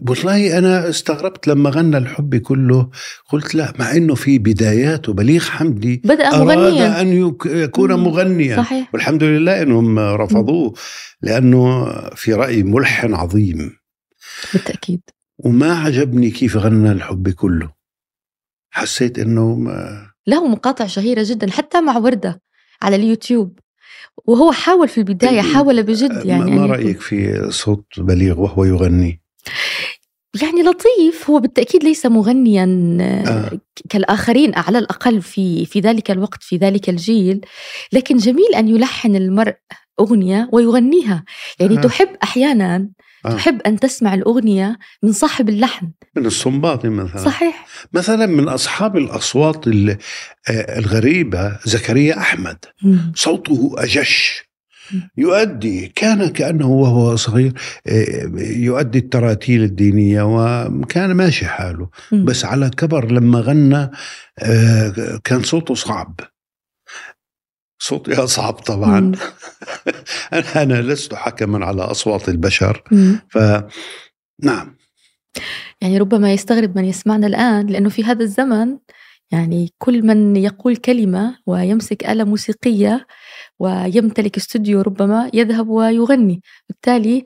والله 0.08 0.58
أنا 0.58 0.88
استغربت 0.88 1.48
لما 1.48 1.70
غنى 1.70 1.96
الحب 1.98 2.36
كله 2.36 2.90
قلت 3.30 3.54
لا 3.54 3.72
مع 3.78 3.92
أنه 3.92 4.14
في 4.14 4.38
بداياته 4.38 5.12
بليغ 5.12 5.40
حمدي. 5.44 6.02
بدأ 6.04 6.28
أراد 6.28 6.58
مغنيا. 6.58 7.00
يك- 7.00 7.46
يكون. 7.46 7.92
مغنيا. 7.94 8.56
صحيح. 8.56 8.90
والحمد 8.94 9.22
لله 9.22 9.62
أنهم 9.62 9.98
رفضوه 9.98 10.74
لأنه 11.22 11.86
في 12.14 12.32
رأيي 12.34 12.62
ملحن 12.62 13.14
عظيم. 13.14 13.76
بالتأكيد. 14.52 15.00
وما 15.38 15.74
عجبني 15.78 16.30
كيف 16.30 16.56
غنى 16.56 16.92
الحب 16.92 17.28
كله. 17.28 17.70
حسيت 18.70 19.18
أنه 19.18 19.54
ما 19.54 20.06
له 20.26 20.48
مقاطع 20.48 20.86
شهيرة 20.86 21.22
جدا 21.26 21.50
حتى 21.50 21.80
مع 21.80 21.96
وردة 21.98 22.42
على 22.82 22.96
اليوتيوب. 22.96 23.58
وهو 24.24 24.52
حاول 24.52 24.88
في 24.88 24.98
البداية 24.98 25.40
حاول 25.40 25.82
بجد 25.82 26.22
يعني 26.24 26.50
ما 26.50 26.66
رأيك 26.66 27.00
في 27.00 27.46
صوت 27.50 27.84
بليغ 27.98 28.40
وهو 28.40 28.64
يغني 28.64 29.20
يعني 30.42 30.62
لطيف 30.62 31.30
هو 31.30 31.40
بالتأكيد 31.40 31.84
ليس 31.84 32.06
مغنيا. 32.06 32.98
آه. 33.00 33.60
كالآخرين 33.90 34.54
على 34.54 34.78
الأقل 34.78 35.22
في 35.22 35.66
في 35.66 35.80
ذلك 35.80 36.10
الوقت 36.10 36.42
في 36.42 36.56
ذلك 36.56 36.88
الجيل 36.88 37.40
لكن 37.92 38.16
جميل 38.16 38.54
أن 38.56 38.68
يلحن 38.68 39.16
المرء 39.16 39.54
أغنية 40.00 40.48
ويغنيها 40.52 41.24
يعني 41.60 41.78
آه. 41.78 41.80
تحب 41.80 42.08
أحيانا 42.22 42.88
آه. 43.26 43.34
تحب 43.34 43.60
أن 43.66 43.80
تسمع 43.80 44.14
الأغنية 44.14 44.78
من 45.02 45.12
صاحب 45.12 45.48
اللحن. 45.48 45.90
من 46.16 46.26
الصنباطي 46.26 46.88
مثلا. 46.88 47.24
صحيح. 47.24 47.66
مثلا 47.92 48.26
من 48.26 48.48
أصحاب 48.48 48.96
الأصوات 48.96 49.66
ال- 49.66 49.90
آه، 50.50 50.78
الغريبة 50.78 51.58
زكريا 51.64 52.18
أحمد. 52.18 52.56
مم. 52.82 53.12
صوته 53.16 53.74
أجش. 53.78 54.42
يؤدي 55.16 55.92
كان 55.96 56.28
كأنه 56.28 56.66
وهو 56.68 57.16
صغير 57.16 57.52
آه، 57.86 58.30
يؤدي 58.56 58.98
التراتيل 58.98 59.62
الدينية 59.62 60.22
وكان 60.22 61.12
ماشي 61.12 61.46
حاله. 61.46 61.88
بس 62.12 62.44
على 62.44 62.70
كبر 62.76 63.12
لما 63.12 63.40
غنى 63.40 63.90
آه، 64.38 65.20
كان 65.24 65.42
صوته 65.42 65.74
صعب. 65.74 66.20
صوتي 67.82 68.14
أصعب 68.14 68.54
طبعا. 68.54 69.12
أنا 70.56 70.82
لست 70.82 71.14
حكما 71.14 71.66
على 71.66 71.82
أصوات 71.82 72.28
البشر. 72.28 72.82
فنعم 73.30 74.76
يعني 75.80 75.98
ربما 75.98 76.32
يستغرب 76.32 76.78
من 76.78 76.84
يسمعنا 76.84 77.26
الآن 77.26 77.66
لأنه 77.66 77.88
في 77.88 78.04
هذا 78.04 78.22
الزمن 78.24 78.78
يعني 79.30 79.70
كل 79.78 80.06
من 80.06 80.36
يقول 80.36 80.76
كلمة 80.76 81.38
ويمسك 81.46 82.04
آلة 82.04 82.24
موسيقية 82.24 83.06
ويمتلك 83.58 84.36
استوديو 84.36 84.80
ربما 84.80 85.30
يذهب 85.34 85.68
ويغني 85.68 86.42
بالتالي 86.68 87.24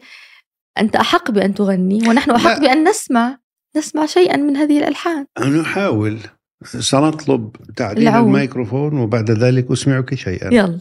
أنت 0.79 0.97
أحق 0.97 1.31
بأن 1.31 1.55
تغني 1.55 2.09
ونحن 2.09 2.31
أحق. 2.31 2.61
بأن 2.61 2.89
نسمع 2.89 3.39
نسمع 3.77 4.07
شيئا 4.07 4.37
من 4.37 4.57
هذه 4.57 4.79
الألحان 4.79 5.27
نحاول 5.39 6.19
سنطلب 6.65 7.57
تعديل 7.77 8.09
العون. 8.09 8.27
الميكروفون 8.27 8.99
وبعد 8.99 9.31
ذلك 9.31 9.71
أسمعك 9.71 10.15
شيئا 10.15 10.55
يلا 10.55 10.79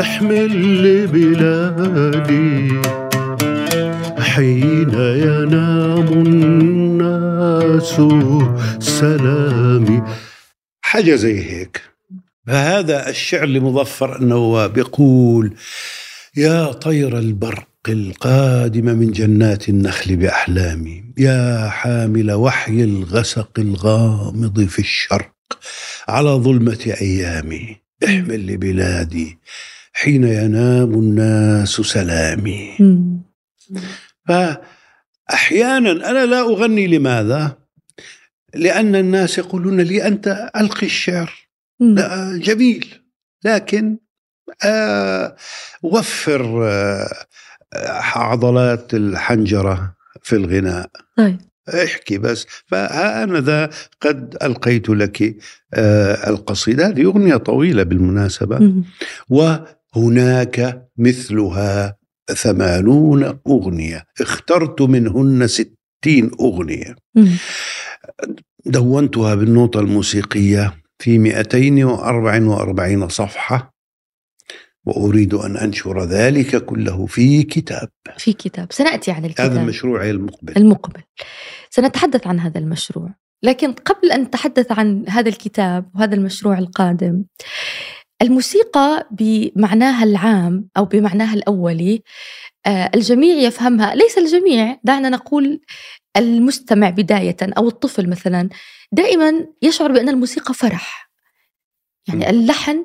أحمل 0.00 0.52
لبلادي 0.84 2.80
حين 4.18 4.94
ينام 4.94 6.08
الناس 6.26 8.00
سلامي. 8.78 10.02
حاجة 10.82 11.14
زي 11.14 11.40
هيك. 11.50 11.82
فهذا 12.46 13.08
الشعر 13.08 13.46
لمظفر 13.46 14.16
النواب 14.16 14.72
بيقول 14.72 15.54
يا 16.36 16.72
طير 16.72 17.18
البرق 17.18 17.75
القادم 17.88 18.84
من 18.84 19.12
جنات 19.12 19.68
النخل 19.68 20.16
بأحلامي 20.16 21.04
يا 21.18 21.68
حامل 21.68 22.32
وحي 22.32 22.84
الغسق 22.84 23.50
الغامض 23.58 24.60
في 24.60 24.78
الشرق 24.78 25.32
على 26.08 26.30
ظلمة 26.30 26.94
أيامي 27.00 27.76
احمل 28.04 28.46
لبلادي 28.46 29.38
حين 29.92 30.24
ينام 30.24 30.94
الناس 30.94 31.68
سلامي. 31.68 32.76
فأحيانا 34.28 35.90
أنا 36.10 36.26
لا 36.26 36.40
أغني 36.40 36.86
لماذا؟ 36.86 37.58
لأن 38.54 38.96
الناس 38.96 39.38
يقولون 39.38 39.80
لي 39.80 40.06
أنت 40.06 40.50
ألقي 40.56 40.86
الشعر. 40.86 41.32
لا 41.80 42.38
جميل 42.42 43.02
لكن 43.44 43.98
آه 44.64 45.36
وفر 45.82 46.68
آه 46.68 47.26
عضلات 48.14 48.94
الحنجرة 48.94 49.94
في 50.22 50.36
الغناء. 50.36 50.90
طيب. 51.16 51.38
احكي 51.68 52.18
بس. 52.18 52.46
فها 52.66 53.24
أنا 53.24 53.40
ذا 53.40 53.70
قد 54.00 54.36
ألقيت 54.42 54.88
لك 54.88 55.36
آه 55.74 56.30
القصيدة. 56.30 56.86
هذه 56.88 57.04
أغنية 57.04 57.36
طويلة 57.36 57.82
بالمناسبة. 57.82 58.72
وهناك 59.28 60.88
مثلها 60.98 61.96
ثمانون 62.34 63.38
أغنية. 63.46 64.04
اخترت 64.20 64.82
منهن 64.82 65.46
ستين 65.46 66.30
أغنية. 66.40 66.96
دونتها 68.66 69.34
بالنوتة 69.34 69.80
الموسيقية 69.80 70.74
في 70.98 71.18
244 71.18 73.08
صفحة. 73.08 73.75
وأريد 74.86 75.34
أن 75.34 75.56
أنشر 75.56 76.04
ذلك 76.04 76.64
كله 76.64 77.06
في 77.06 77.42
كتاب. 77.42 77.88
في 78.18 78.32
كتاب. 78.32 78.72
سنأتي 78.72 79.10
عن 79.10 79.24
الكتاب. 79.24 79.50
هذا 79.50 79.62
مشروعي 79.62 80.10
المقبل. 80.10 80.56
المقبل. 80.56 81.02
سنتحدث 81.70 82.26
عن 82.26 82.40
هذا 82.40 82.58
المشروع. 82.58 83.14
لكن 83.42 83.72
قبل 83.72 84.12
أن 84.12 84.22
نتحدث 84.22 84.72
عن 84.72 85.04
هذا 85.08 85.28
الكتاب 85.28 85.90
وهذا 85.94 86.14
المشروع 86.14 86.58
القادم 86.58 87.24
الموسيقى 88.22 89.08
بمعناها 89.10 90.04
العام 90.04 90.68
أو 90.76 90.84
بمعناها 90.84 91.34
الأولي 91.34 92.02
آه، 92.66 92.90
الجميع 92.94 93.34
يفهمها. 93.34 93.94
ليس 93.94 94.18
الجميع. 94.18 94.78
دعنا 94.84 95.08
نقول 95.08 95.60
المستمع 96.16 96.90
بداية 96.90 97.36
أو 97.42 97.68
الطفل 97.68 98.08
مثلا. 98.08 98.48
دائما 98.92 99.46
يشعر 99.62 99.92
بأن 99.92 100.08
الموسيقى 100.08 100.54
فرح. 100.54 101.10
يعني. 102.08 102.30
اللحن 102.30 102.84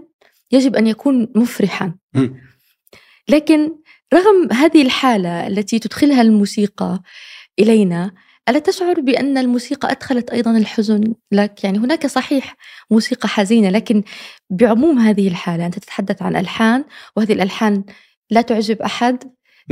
يجب 0.51 0.75
أن 0.75 0.87
يكون 0.87 1.27
مفرحا. 1.35 1.95
لكن 3.29 3.75
رغم 4.13 4.51
هذه 4.51 4.81
الحالة 4.81 5.47
التي 5.47 5.79
تدخلها 5.79 6.21
الموسيقى 6.21 7.01
إلينا 7.59 8.11
ألا 8.49 8.59
تشعر 8.59 8.99
بأن 8.99 9.37
الموسيقى 9.37 9.91
أدخلت 9.91 10.29
أيضا 10.29 10.57
الحزن 10.57 11.13
لك 11.31 11.63
يعني 11.63 11.77
هناك 11.77 12.07
صحيح 12.07 12.55
موسيقى 12.91 13.29
حزينة 13.29 13.69
لكن 13.69 14.03
بعموم 14.49 14.99
هذه 14.99 15.27
الحالة 15.27 15.65
أنت 15.65 15.79
تتحدث 15.79 16.21
عن 16.21 16.35
ألحان 16.35 16.85
وهذه 17.15 17.33
الألحان 17.33 17.83
لا 18.29 18.41
تعجب 18.41 18.81
أحد. 18.81 19.23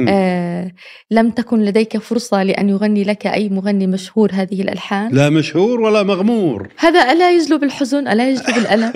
آه 0.09 0.71
لم 1.11 1.31
تكن 1.31 1.59
لديك 1.59 1.97
فرصة 1.97 2.43
لأن 2.43 2.69
يغني 2.69 3.03
لك 3.03 3.27
أي 3.27 3.49
مغني 3.49 3.87
مشهور 3.87 4.29
هذه 4.33 4.61
الألحان؟ 4.61 5.11
لا 5.11 5.29
مشهور 5.29 5.81
ولا 5.81 6.03
مغمور. 6.03 6.67
هذا 6.77 7.11
ألا 7.11 7.31
يجلب 7.31 7.63
الحزن 7.63 8.07
ألا 8.07 8.29
يجلب 8.29 8.57
الألم؟ 8.57 8.93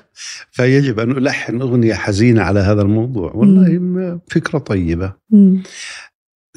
فيجب 0.56 1.00
أن 1.00 1.10
ألحن 1.10 1.60
أغنية 1.60 1.94
حزينة 1.94 2.42
على 2.42 2.60
هذا 2.60 2.82
الموضوع. 2.82 3.32
والله 3.32 4.20
فكرة 4.30 4.58
طيبة. 4.58 5.12
مم. 5.30 5.62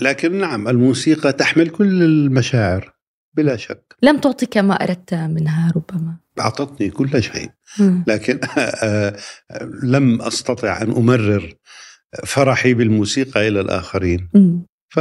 لكن 0.02 0.40
نعم 0.40 0.68
الموسيقى 0.68 1.34
تحمل 1.34 1.70
كل 1.70 2.04
المشاعر 2.04 2.94
بلا 3.34 3.56
شك. 3.56 3.96
لم 4.04 4.18
تعطيك 4.18 4.58
ما 4.58 4.74
أردت 4.74 5.14
منها 5.14 5.74
ربما؟ 5.76 6.18
أعطتني 6.40 6.90
كل 6.90 7.24
شيء. 7.24 7.50
مم. 7.80 8.04
لكن 8.08 8.40
لم 9.94 10.22
أستطع 10.22 10.82
أن 10.82 10.92
أمرر 10.92 11.54
فرحي 12.26 12.74
بالموسيقى 12.74 13.48
إلى 13.48 13.62
الآخرين. 13.62 14.30
مم. 14.34 14.66
ف 14.90 15.00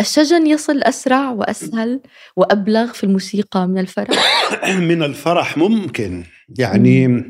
الشجن 0.00 0.46
يصل 0.46 0.82
أسرع 0.82 1.30
وأسهل 1.30 2.00
وأبلغ 2.36 2.92
في 2.92 3.04
الموسيقى 3.04 3.66
من 3.66 3.78
الفرح؟ 3.78 4.08
من 4.90 5.02
الفرح 5.02 5.58
ممكن. 5.58 6.24
يعني 6.58 7.22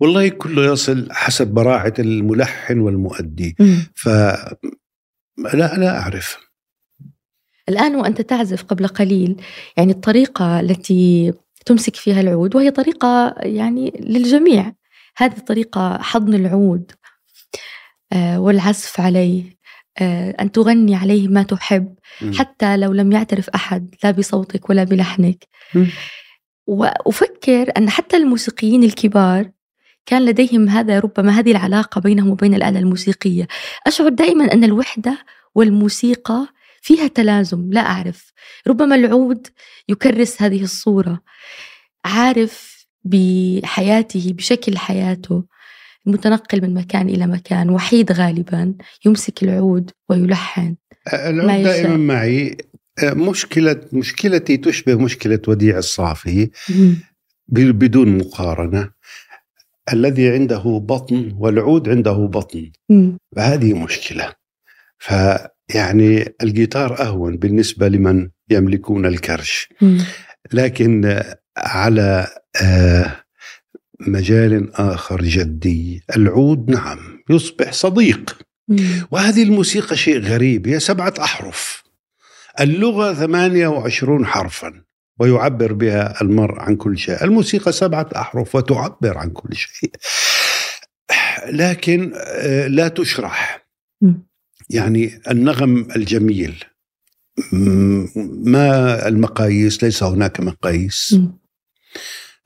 والله 0.00 0.28
كله 0.28 0.72
يصل 0.72 1.08
حسب 1.12 1.46
براعة 1.46 1.94
الملحن 1.98 2.78
والمؤدي. 2.78 3.56
مم. 3.60 3.86
ف 3.94 4.08
لا 5.54 5.74
لا 5.76 5.98
أعرف. 5.98 6.50
الآن 7.68 7.96
وأنت 7.96 8.20
تعزف 8.20 8.62
قبل 8.62 8.88
قليل 8.88 9.42
يعني 9.76 9.92
الطريقة 9.92 10.60
التي 10.60 11.32
تمسك 11.66 11.96
فيها 11.96 12.20
العود 12.20 12.56
وهي 12.56 12.70
طريقة 12.70 13.34
يعني 13.38 13.92
للجميع. 14.00 14.72
هذه 15.16 15.36
الطريقة 15.36 15.98
حضن 15.98 16.34
العود. 16.34 16.92
والعزف 18.14 19.00
عليه 19.00 19.60
آه، 19.98 20.36
أن 20.40 20.52
تغني 20.52 20.94
عليه 20.94 21.28
ما 21.28 21.42
تحب. 21.42 21.94
حتى 22.38 22.76
لو 22.76 22.92
لم 22.92 23.12
يعترف 23.12 23.48
أحد 23.50 23.94
لا 24.04 24.10
بصوتك 24.10 24.70
ولا 24.70 24.84
بلحنك. 24.84 25.44
وأفكر 26.66 27.72
أن 27.76 27.90
حتى 27.90 28.16
الموسيقيين 28.16 28.84
الكبار 28.84 29.50
كان 30.06 30.24
لديهم 30.24 30.68
هذا 30.68 30.98
ربما 30.98 31.32
هذه 31.32 31.50
العلاقة 31.50 32.00
بينهم 32.00 32.30
وبين 32.30 32.54
الآلة 32.54 32.78
الموسيقية. 32.78 33.48
أشعر 33.86 34.08
دائما 34.08 34.52
أن 34.52 34.64
الوحدة 34.64 35.18
والموسيقى 35.54 36.46
فيها 36.82 37.06
تلازم 37.06 37.70
لا 37.72 37.80
أعرف. 37.80 38.32
ربما 38.66 38.94
العود 38.94 39.46
يكرس 39.88 40.42
هذه 40.42 40.62
الصورة. 40.62 41.20
عارف 42.04 42.86
بحياته 43.04 44.32
بشكل 44.32 44.78
حياته. 44.78 45.44
متنقل 46.06 46.62
من 46.62 46.74
مكان 46.74 47.08
إلى 47.08 47.26
مكان 47.26 47.70
وحيد 47.70 48.12
غالبا 48.12 48.74
يمسك 49.06 49.42
العود 49.42 49.90
ويلحن. 50.08 50.76
ما 51.12 51.28
العود. 51.28 51.62
دائما 51.62 51.96
معي. 51.96 52.56
مشكلة 53.04 53.80
مشكلتي 53.92 54.56
تشبه 54.56 54.94
مشكلة 54.94 55.40
وديع 55.48 55.78
الصافي 55.78 56.50
بدون 57.48 58.18
مقارنة. 58.18 58.90
الذي 59.92 60.30
عنده 60.30 60.62
بطن 60.88 61.34
والعود 61.38 61.88
عنده 61.88 62.12
بطن. 62.12 62.70
مم. 62.88 63.18
فهذه 63.36 63.74
مشكلة. 63.74 64.32
فيعني 64.98 66.34
الجيتار 66.42 67.02
أهون 67.02 67.36
بالنسبة 67.36 67.88
لمن 67.88 68.28
يملكون 68.50 69.06
الكرش. 69.06 69.68
لكن 70.52 71.22
على 71.56 72.26
آه، 72.62 73.16
مجال 74.00 74.74
آخر 74.74 75.22
جدي. 75.22 76.02
العود 76.16 76.70
نعم 76.70 77.22
يصبح 77.30 77.72
صديق. 77.72 78.38
وهذه 79.10 79.42
الموسيقى 79.42 79.96
شيء 79.96 80.18
غريب 80.20 80.68
هي 80.68 80.80
سبعة 80.80 81.14
أحرف. 81.18 81.82
اللغة 82.60 83.14
28 83.14 84.26
حرفا 84.26 84.82
ويعبر 85.18 85.72
بها 85.72 86.22
المرء 86.22 86.60
عن 86.60 86.76
كل 86.76 86.98
شيء. 86.98 87.24
الموسيقى 87.24 87.72
سبعة 87.72 88.08
أحرف 88.16 88.54
وتعبر 88.54 89.18
عن 89.18 89.30
كل 89.30 89.56
شيء. 89.56 89.90
لكن 91.52 92.12
آه، 92.16 92.66
لا 92.66 92.88
تشرح. 92.88 93.66
يعني 94.70 95.20
النغم 95.30 95.88
الجميل. 95.96 96.64
ما 98.44 99.08
المقاييس؟ 99.08 99.84
ليس 99.84 100.02
هناك 100.02 100.40
مقاييس. 100.40 101.20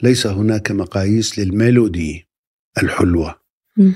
ليس 0.02 0.26
هناك 0.26 0.70
مقاييس 0.70 1.38
للميلودي 1.38 2.28
الحلوة 2.82 3.34
مم. 3.76 3.94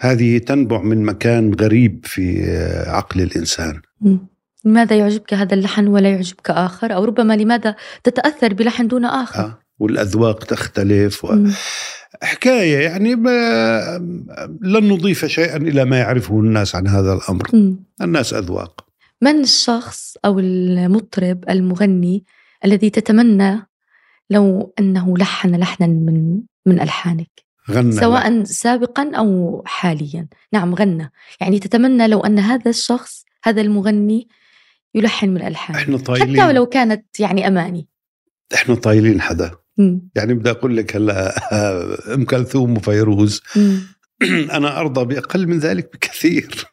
هذه 0.00 0.38
تنبع 0.38 0.82
من 0.82 1.04
مكان 1.04 1.54
غريب 1.54 2.00
في 2.06 2.44
عقل 2.86 3.20
الإنسان 3.20 3.80
مم. 4.00 4.26
لماذا 4.64 4.96
يعجبك 4.96 5.34
هذا 5.34 5.54
اللحن 5.54 5.86
ولا 5.88 6.10
يعجبك 6.10 6.50
آخر 6.50 6.94
أو 6.94 7.04
ربما 7.04 7.36
لماذا 7.36 7.76
تتأثر 8.04 8.54
بلحن 8.54 8.86
دون 8.86 9.04
آخر 9.04 9.40
آه، 9.40 9.58
والأذواق 9.78 10.44
تختلف 10.44 11.24
و... 11.24 11.32
مم. 11.32 11.52
حكاية 12.22 12.78
يعني 12.78 13.16
ما 13.16 13.98
لن 14.62 14.88
نضيف 14.88 15.24
شيئا 15.24 15.56
إلى 15.56 15.84
ما 15.84 15.98
يعرفه 15.98 16.40
الناس 16.40 16.74
عن 16.74 16.88
هذا 16.88 17.12
الأمر 17.12 17.50
مم. 17.52 17.84
الناس 18.02 18.34
أذواق 18.34 18.86
من 19.22 19.40
الشخص 19.40 20.16
أو 20.24 20.38
المطرب 20.38 21.44
المغني 21.50 22.24
الذي 22.64 22.90
تتمنى 22.90 23.66
لو 24.30 24.74
أنه 24.78 25.18
لحن 25.18 25.54
لحنا 25.54 25.86
من 25.86 26.40
من 26.66 26.80
ألحانك. 26.80 27.44
غنى 27.70 27.92
سواء 27.92 28.44
سابقا 28.44 29.10
أو 29.14 29.62
حاليا. 29.66 30.28
نعم 30.52 30.74
غنى. 30.74 31.12
يعني 31.40 31.58
تتمنى 31.58 32.08
لو 32.08 32.20
أن 32.20 32.38
هذا 32.38 32.70
الشخص 32.70 33.24
هذا 33.44 33.60
المغني 33.60 34.28
يلحن 34.94 35.28
من 35.28 35.42
ألحانك 35.42 35.80
إحنا 35.80 35.96
حتى 35.96 36.04
طايلين. 36.04 36.42
ولو 36.42 36.66
كانت 36.66 37.20
يعني 37.20 37.46
أماني. 37.46 37.88
إحنا 38.54 38.74
طايلين 38.74 39.20
حدا. 39.20 39.50
يعني 40.14 40.34
بدي 40.34 40.50
أقول 40.50 40.76
لك 40.76 40.96
هلأ 40.96 41.34
أم 42.14 42.24
كلثوم 42.24 42.76
وفيروز. 42.76 43.42
مم. 43.56 43.82
أنا 44.56 44.80
أرضى 44.80 45.14
بأقل 45.14 45.46
من 45.46 45.58
ذلك 45.58 45.92
بكثير. 45.92 46.64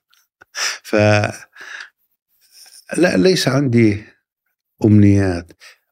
ف 0.83 0.95
لا 2.97 3.17
ليس 3.17 3.47
عندي 3.47 4.03
أمنيات. 4.85 5.51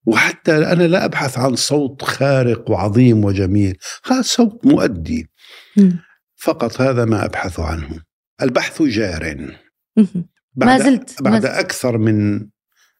وحتى 0.10 0.58
أنا 0.58 0.84
لا 0.84 1.06
أبحث 1.06 1.38
عن 1.38 1.56
صوت 1.56 2.04
خارق 2.04 2.70
وعظيم 2.72 3.26
وجميل 3.26 3.78
هذا 4.06 4.22
صوت 4.22 4.66
مؤدي 4.66 5.28
مم. 5.78 6.00
فقط 6.36 6.82
هذا 6.82 7.06
ما 7.06 7.26
أبحث 7.26 7.60
عنه 7.60 7.90
البحث 8.42 8.82
جار. 8.82 9.36
بعد 10.56 10.70
ما 10.70 10.78
زلت- 10.80 11.22
ما 11.22 11.30
بعد 11.30 11.42
زلت. 11.42 11.52
أكثر 11.52 11.98
من 11.98 12.48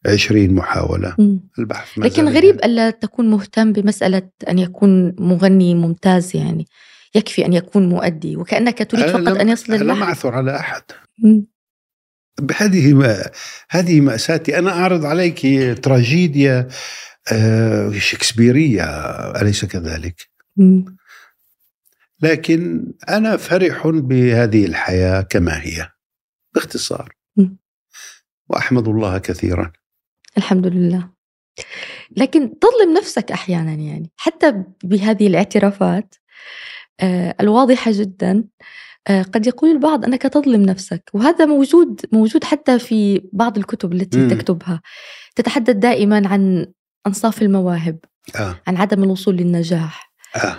عشرين 0.06 0.54
محاولة. 0.54 1.16
البحث 1.58 1.98
ما 1.98 2.04
لكن 2.04 2.28
غريب 2.28 2.54
يعني. 2.54 2.64
ألا 2.64 2.90
تكون 2.90 3.30
مهتم 3.30 3.72
بمسألة 3.72 4.22
أن 4.48 4.58
يكون 4.58 5.14
مغني 5.18 5.74
ممتاز 5.74 6.36
يعني 6.36 6.66
يكفي 7.14 7.46
أن 7.46 7.52
يكون 7.52 7.88
مؤدي 7.88 8.36
وكأنك 8.36 8.90
تريد 8.90 9.04
أنا 9.04 9.12
فقط 9.12 9.40
أن 9.40 9.48
يصل 9.48 9.72
أنا 9.72 9.82
لم 9.92 10.02
أعثر 10.02 10.34
على 10.34 10.56
أحد. 10.56 10.82
هذه 12.56 12.94
ما 12.94 13.30
هذه 13.70 14.00
مأساتي. 14.00 14.58
أنا 14.58 14.70
أعرض 14.70 15.04
عليك 15.04 15.40
تراجيديا 15.84 16.68
آه، 17.32 17.92
شكسبيرية 17.98 18.84
أليس 19.40 19.64
كذلك؟ 19.64 20.30
لكن 22.22 22.92
أنا 23.08 23.36
فرح 23.36 23.86
بهذه 23.86 24.66
الحياة 24.66 25.20
كما 25.20 25.62
هي 25.62 25.88
باختصار. 26.54 27.14
وأحمد 28.48 28.88
الله 28.88 29.18
كثيرا. 29.18 29.72
الحمد 30.38 30.66
لله. 30.66 31.10
لكن 32.16 32.58
تظلم 32.58 32.98
نفسك 32.98 33.32
أحيانا 33.32 33.72
يعني 33.72 34.10
حتى 34.16 34.64
بهذه 34.84 35.26
الاعترافات 35.26 36.14
آه، 37.00 37.34
الواضحة 37.40 37.90
جدا. 37.94 38.44
قد 39.08 39.46
يقول 39.46 39.70
البعض 39.70 40.04
أنك 40.04 40.22
تظلم 40.22 40.62
نفسك 40.62 41.10
وهذا 41.12 41.44
موجود 41.46 42.00
موجود 42.12 42.44
حتى 42.44 42.78
في 42.78 43.22
بعض 43.32 43.58
الكتب 43.58 43.92
التي 43.92 44.18
مم. 44.18 44.28
تكتبها 44.28 44.80
تتحدث 45.36 45.76
دائما 45.76 46.28
عن 46.28 46.66
أنصاف 47.06 47.42
المواهب 47.42 47.98
آه. 48.36 48.56
عن 48.66 48.76
عدم 48.76 49.04
الوصول 49.04 49.36
للنجاح 49.36 50.12
آه. 50.36 50.58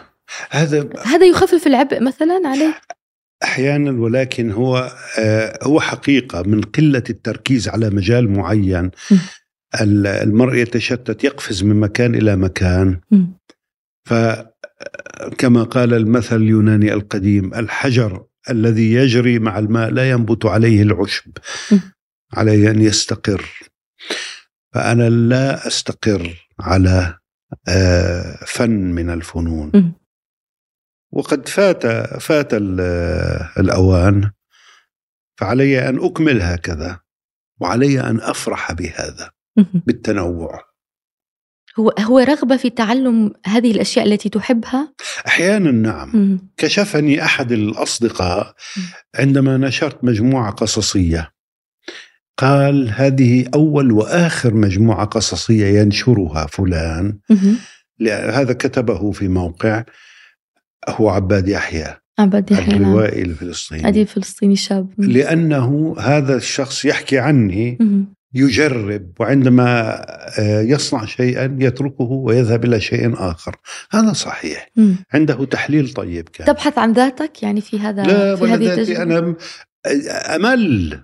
هذا 0.50 0.90
هذا 1.06 1.26
يخفف 1.26 1.68
العبء 1.68 2.04
مثلا 2.04 2.42
عليه 2.46 2.82
أحيانا 3.44 3.92
ولكن 3.92 4.52
هو 4.52 4.92
آه، 5.20 5.60
هو 5.64 5.80
حقيقة 5.80 6.42
من 6.42 6.62
قلة 6.62 7.04
التركيز 7.10 7.68
على 7.70 7.90
مجال 7.90 8.30
معين 8.32 8.86
م. 9.12 9.16
ال- 9.82 10.08
المرء 10.08 10.56
يتشتت 10.56 11.24
يقفز 11.24 11.64
من 11.64 11.80
مكان 11.80 12.16
إلى 12.16 12.36
مكان 12.36 13.00
مم. 13.12 13.34
فكما 14.06 15.64
قال 15.64 15.94
المثل 15.94 16.36
اليوناني 16.36 16.94
القديم 16.94 17.54
الحجر 17.54 18.24
الذي 18.50 18.94
يجري 18.94 19.40
مع 19.40 19.60
الماء 19.60 19.90
لا 19.90 20.10
ينبت 20.10 20.46
عليه 20.46 20.82
العشب. 20.82 21.32
عليه 22.34 22.72
أن 22.72 22.82
يستقر 22.82 23.50
فأنا 24.74 25.10
لا 25.10 25.68
أستقر 25.68 26.48
على 26.60 27.18
آه، 27.68 28.40
فن 28.48 28.70
من 28.70 29.10
الفنون. 29.10 29.72
وقد 31.14 31.48
فات 31.50 31.86
فات 32.22 32.54
ال- 32.54 32.82
الأوان 33.60 34.32
فعلي 35.40 35.90
أن 35.90 36.06
أكمل 36.06 36.42
هكذا 36.42 37.00
وعلي 37.62 38.00
أن 38.02 38.22
أفرح 38.22 38.72
بهذا. 38.72 39.32
بالتنوع 39.74 40.71
هو 41.80 41.94
هو 42.00 42.20
رغبة 42.20 42.58
في 42.58 42.70
تعلم 42.70 43.34
هذه 43.46 43.72
الأشياء 43.72 44.06
التي 44.06 44.30
تحبها 44.30 44.94
أحيانا 45.28 45.72
نعم 45.72 46.12
مم. 46.14 46.40
كشفني 46.58 47.24
أحد 47.24 47.52
الأصدقاء 47.52 48.56
م. 48.78 48.80
عندما 49.16 49.58
نشرت 49.58 50.04
مجموعة 50.04 50.52
قصصية 50.52 51.32
قال 52.38 52.90
هذه 52.90 53.46
أول 53.54 53.92
وآخر 53.92 54.54
مجموعة 54.54 55.06
قصصية 55.06 55.80
ينشرها 55.80 56.46
فلان. 56.46 57.20
لا، 58.00 58.42
هذا 58.42 58.54
كتبه 58.54 59.12
في 59.12 59.28
موقع 59.28 59.84
هو 60.90 61.10
عباد 61.10 61.48
يحيى 61.48 62.02
عبد 62.20 62.52
يحيى 62.52 62.80
نعم. 62.80 62.82
الروائي 62.82 63.22
الفلسطيني 63.22 63.88
أديب 63.88 64.08
فلسطيني 64.08 64.56
شاب 64.56 64.90
لأنه 64.98 65.96
هذا 66.00 66.36
الشخص 66.36 66.86
يحكي 66.86 67.20
عني 67.20 67.78
مم. 67.80 68.14
يجرب 68.34 69.12
وعندما 69.20 69.92
آه، 70.40 70.62
يصنع 70.62 71.06
شيئا 71.06 71.58
يتركه 71.60 72.04
ويذهب 72.04 72.66
إلى 72.66 72.80
شيء 72.82 73.14
آخر. 73.32 73.56
هذا 73.92 74.14
صحيح. 74.14 74.70
مم. 74.76 74.96
عنده 75.14 75.46
تحليل 75.46 75.94
طيب 75.94 76.30
كان. 76.30 76.48
تبحث 76.48 76.78
عن 76.78 76.92
ذاتك 76.94 77.44
يعني 77.44 77.62
في 77.62 77.80
هذا 77.80 78.04
لا 78.04 78.36
في 78.36 78.46
هذه 78.46 79.02
أنا 79.02 79.22
م- 79.22 79.36
أمل. 80.36 81.00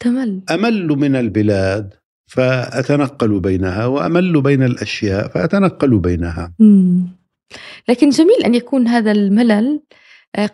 تمل. 0.00 0.40
أمل 0.50 0.86
من 0.88 1.16
البلاد 1.16 1.94
فأتنقل 2.26 3.40
بينها 3.40 3.86
وأمل 3.86 4.42
بين 4.42 4.62
الأشياء 4.62 5.28
فأتنقل 5.28 5.98
بينها. 5.98 6.52
مم. 6.58 7.08
لكن 7.88 8.08
جميل 8.10 8.42
أن 8.44 8.54
يكون 8.54 8.86
هذا 8.88 9.12
الملل 9.12 9.80
آه، 9.92 9.96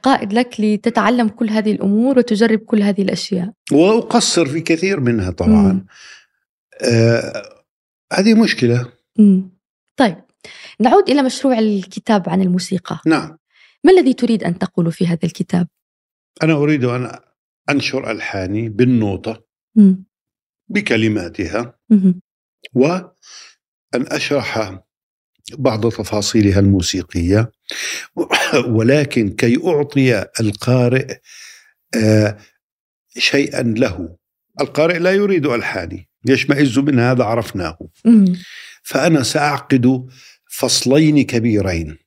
قائد 0.02 0.32
لك 0.32 0.60
لتتعلم 0.60 1.28
كل 1.28 1.50
هذه 1.50 1.72
الأمور 1.72 2.18
وتجرب 2.18 2.58
كل 2.58 2.82
هذه 2.82 3.02
الأشياء 3.02 3.52
وأقصر 3.72 4.46
في 4.46 4.60
كثير 4.60 5.00
منها 5.00 5.30
طبعا 5.30 5.72
مم. 5.72 5.86
آه 6.82 7.64
هذه 8.12 8.34
مشكلة 8.34 8.92
مم. 9.18 9.50
طيب 9.96 10.16
نعود 10.80 11.10
إلى 11.10 11.22
مشروع 11.22 11.58
الكتاب 11.58 12.28
عن 12.28 12.42
الموسيقى 12.42 13.00
نعم 13.06 13.38
ما 13.84 13.92
الذي 13.92 14.14
تريد 14.14 14.44
أن 14.44 14.58
تقول 14.58 14.92
في 14.92 15.06
هذا 15.06 15.18
الكتاب؟ 15.24 15.68
أنا 16.42 16.52
أريد 16.52 16.84
أن 16.84 17.18
أنشر 17.70 18.10
ألحاني 18.10 18.68
بالنوتة 18.68 19.36
مم. 19.74 20.04
بكلماتها 20.68 21.78
مم. 21.90 22.20
وأن 22.74 23.10
أشرح 23.94 24.80
بعض 25.52 25.88
تفاصيلها 25.88 26.61
الموسيقية 26.61 27.52
ولكن 28.66 29.28
كي 29.28 29.59
أعطي 29.66 30.26
القارئ 30.40 31.18
آه، 31.96 32.38
شيئا 33.18 33.62
له 33.62 34.16
القارئ 34.61 34.98
لا 34.98 35.12
يريد 35.12 35.46
ألحاني 35.46 36.09
يشمئز 36.26 36.78
من 36.78 36.98
هذا 36.98 37.24
عرفناه 37.24 37.78
مم. 38.04 38.38
فأنا 38.82 39.22
سأعقد 39.22 40.06
فصلين 40.50 41.22
كبيرين. 41.22 41.98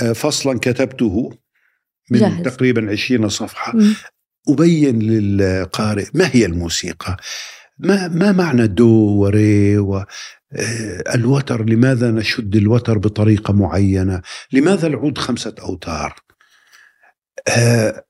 آه، 0.00 0.12
فصلا 0.12 0.58
كتبته 0.58 1.38
من 2.10 2.18
جاهز. 2.20 2.42
تقريبا 2.42 2.90
عشرين 2.90 3.28
صفحة 3.28 3.76
مم. 3.76 3.94
أبين 4.48 4.98
للقارئ 4.98 6.06
ما 6.14 6.30
هي 6.32 6.46
الموسيقى 6.46 7.16
ما, 7.78 8.08
ما 8.08 8.32
معنى 8.32 8.66
دو 8.66 8.88
وري 9.16 9.78
و 9.78 10.04
الوتر 11.14 11.64
لماذا 11.64 12.10
نشد 12.10 12.56
الوتر 12.56 12.98
بطريقة 12.98 13.52
معينة؟ 13.52 14.22
لماذا 14.52 14.86
العود 14.86 15.18
خمسة 15.18 15.54
أوتار؟ 15.62 16.14
آه، 17.48 18.04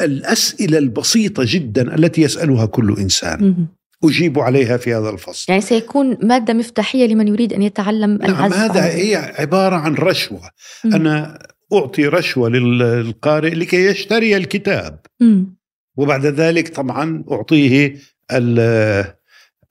الأسئلة 0.00 0.78
البسيطة 0.78 1.42
جدا 1.46 1.94
التي 1.94 2.22
يسألها 2.22 2.66
كل 2.66 2.96
إنسان. 2.98 3.66
أجيب 4.04 4.38
عليها 4.38 4.76
في 4.76 4.94
هذا 4.94 5.10
الفصل. 5.10 5.44
يعني 5.48 5.62
سيكون 5.62 6.18
مادة 6.22 6.54
مفتاحية 6.54 7.06
لمن 7.06 7.28
يريد 7.28 7.52
أن 7.52 7.62
يتعلم 7.62 8.18
نعم 8.22 8.52
هذا 8.52 8.84
هي 8.84 9.16
عبارة 9.38 9.76
عن 9.76 9.94
رشوة. 9.94 10.50
مم. 10.84 10.94
أنا 10.94 11.38
أعطي 11.72 12.06
رشوة 12.06 12.48
للقارئ 12.48 13.54
لكي 13.54 13.86
يشتري 13.86 14.36
الكتاب. 14.36 15.00
مم. 15.20 15.56
وبعد 15.96 16.26
ذلك 16.26 16.68
طبعا 16.68 17.24
أعطيه 17.30 17.96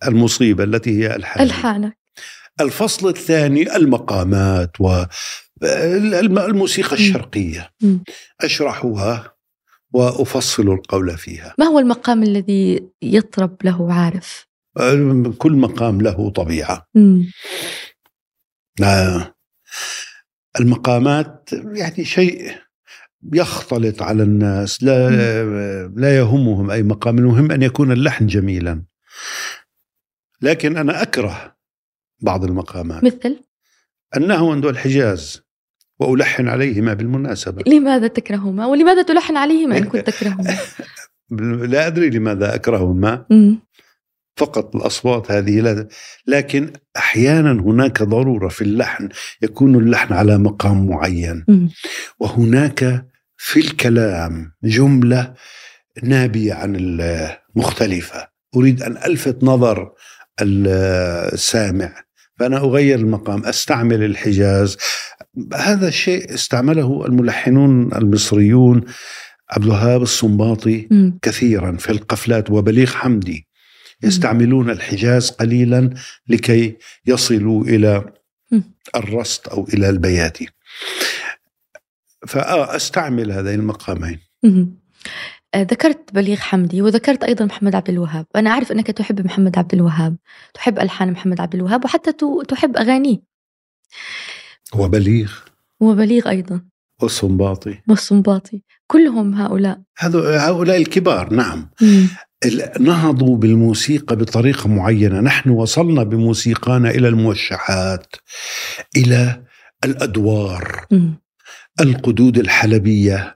المصيبة 0.08 0.64
التي 0.64 1.00
هي 1.00 1.16
الحال 1.16 1.42
ألحانك 1.46 1.98
الفصل 2.62 3.10
الثاني 3.10 3.76
المقامات 3.76 4.72
والموسيقى 5.62 6.94
الشرقية. 6.94 7.72
أشرحها 8.42 9.36
وأفصل 9.94 10.70
القول 10.72 11.18
فيها. 11.18 11.56
ما 11.60 11.66
هو 11.66 11.80
المقام 11.80 12.24
الذي 12.24 12.88
يطرب 13.02 13.58
له 13.64 13.94
عارف؟ 13.94 14.48
كل 15.38 15.52
مقام 15.52 16.02
له 16.02 16.30
طبيعة. 16.30 16.88
المقامات 20.60 21.50
يعني 21.74 22.06
شيء 22.06 22.52
يختلط 23.34 24.02
على 24.02 24.24
الناس. 24.24 24.84
لا 24.84 25.10
لا 25.96 26.18
يهمهم 26.18 26.72
أي 26.72 26.84
مقام. 26.84 27.18
المهم 27.18 27.52
أن 27.52 27.62
يكون 27.62 27.92
اللحن 27.92 28.28
جميلا. 28.28 28.84
لكن 30.42 30.78
أنا 30.78 31.02
أكره 31.02 31.56
بعض 32.22 32.44
المقامات. 32.44 33.04
مثل؟ 33.04 33.40
انه 34.18 34.52
عند 34.52 34.66
الحجاز 34.66 35.42
وألحن 36.00 36.48
عليهما 36.48 36.94
بالمناسبة. 36.94 37.64
لماذا 37.68 38.08
تكرههما؟ 38.08 38.66
ولماذا 38.66 39.02
تلحن 39.02 39.38
عليهما 39.38 39.78
إن 39.78 39.84
كنت 39.84 40.10
تكرههما؟ 40.10 40.58
لا 41.72 41.88
أدري 41.88 42.10
لماذا 42.10 42.56
أكرههما. 42.56 43.26
مم. 43.30 43.60
فقط 44.38 44.76
الأصوات 44.76 45.32
هذه 45.32 45.60
لا 45.60 45.88
لكن 46.28 46.74
أحيانا 46.98 47.52
هناك 47.52 48.04
ضرورة 48.04 48.48
في 48.48 48.62
اللحن. 48.62 49.10
يكون 49.42 49.76
اللحن 49.76 50.14
على 50.14 50.38
مقام 50.38 50.88
معين. 50.90 51.46
وهناك 52.20 53.06
في 53.38 53.60
الكلام 53.60 54.52
جملة 54.64 55.34
نابية 56.04 56.54
عن 56.54 56.76
المختلفة. 56.76 58.28
أريد 58.56 58.84
أن 58.84 58.98
ألفت 58.98 59.44
نظر 59.44 59.94
السامع. 60.42 62.06
فأنا 62.40 62.58
أغير 62.58 63.00
المقام 63.00 63.46
أستعمل 63.46 64.04
الحجاز. 64.04 64.78
هذا 65.54 65.88
الشيء 65.88 66.34
استعمله 66.34 67.06
الملحنون 67.06 67.94
المصريون 67.94 68.84
عبد 69.52 69.66
الوهاب 69.66 70.02
الصنباطي. 70.02 70.88
كثيرا 71.22 71.78
في 71.78 71.90
القفلات 71.90 72.52
وبليغ 72.52 72.88
حمدي. 72.88 73.48
يستعملون 74.04 74.70
الحجاز 74.70 75.30
قليلا 75.30 75.94
لكي 76.28 76.78
يصلوا 77.06 77.64
مم. 78.52 78.64
الرصد 78.96 79.48
أو 79.48 79.68
إلى 79.74 79.90
البياتي. 79.90 80.48
فاستعمل 82.28 83.32
هذين 83.32 83.60
المقامين. 83.60 84.20
ذكرت 85.56 86.14
بليغ 86.14 86.38
حمدي 86.38 86.82
وذكرت 86.82 87.24
أيضا 87.24 87.46
محمد 87.46 87.76
عبد 87.76 87.90
الوهاب. 87.90 88.26
أنا 88.36 88.50
أعرف 88.50 88.72
أنك 88.72 88.88
تحب 88.88 89.26
محمد 89.26 89.58
عبد 89.58 89.74
الوهاب. 89.74 90.18
تحب 90.54 90.80
ألحان 90.80 91.12
محمد 91.12 91.42
عبد 91.42 91.56
الوهاب 91.56 91.86
وحتى 91.86 92.12
تحب 92.48 92.78
أغانيه 92.78 93.18
وبليغ. 94.76 95.32
وبليغ 95.80 96.30
أيضا. 96.30 96.62
والصنباطي. 97.02 97.80
والصنباطي. 97.88 98.62
كلهم 98.88 99.34
هؤلاء. 99.34 99.82
هؤلاء 100.00 100.78
الكبار 100.78 101.34
نعم. 101.34 101.70
مم. 101.82 102.08
نهضوا 102.80 103.38
بالموسيقى 103.38 104.16
بطريقة 104.16 104.68
معينة. 104.70 105.22
نحن 105.22 105.50
وصلنا 105.50 106.04
بموسيقانا 106.04 106.90
إلى 106.90 107.08
الموشحات 107.08 108.16
إلى 108.98 109.44
الأدوار. 109.86 110.86
مم. 110.92 111.22
القدود 111.82 112.38
الحلبية. 112.38 113.36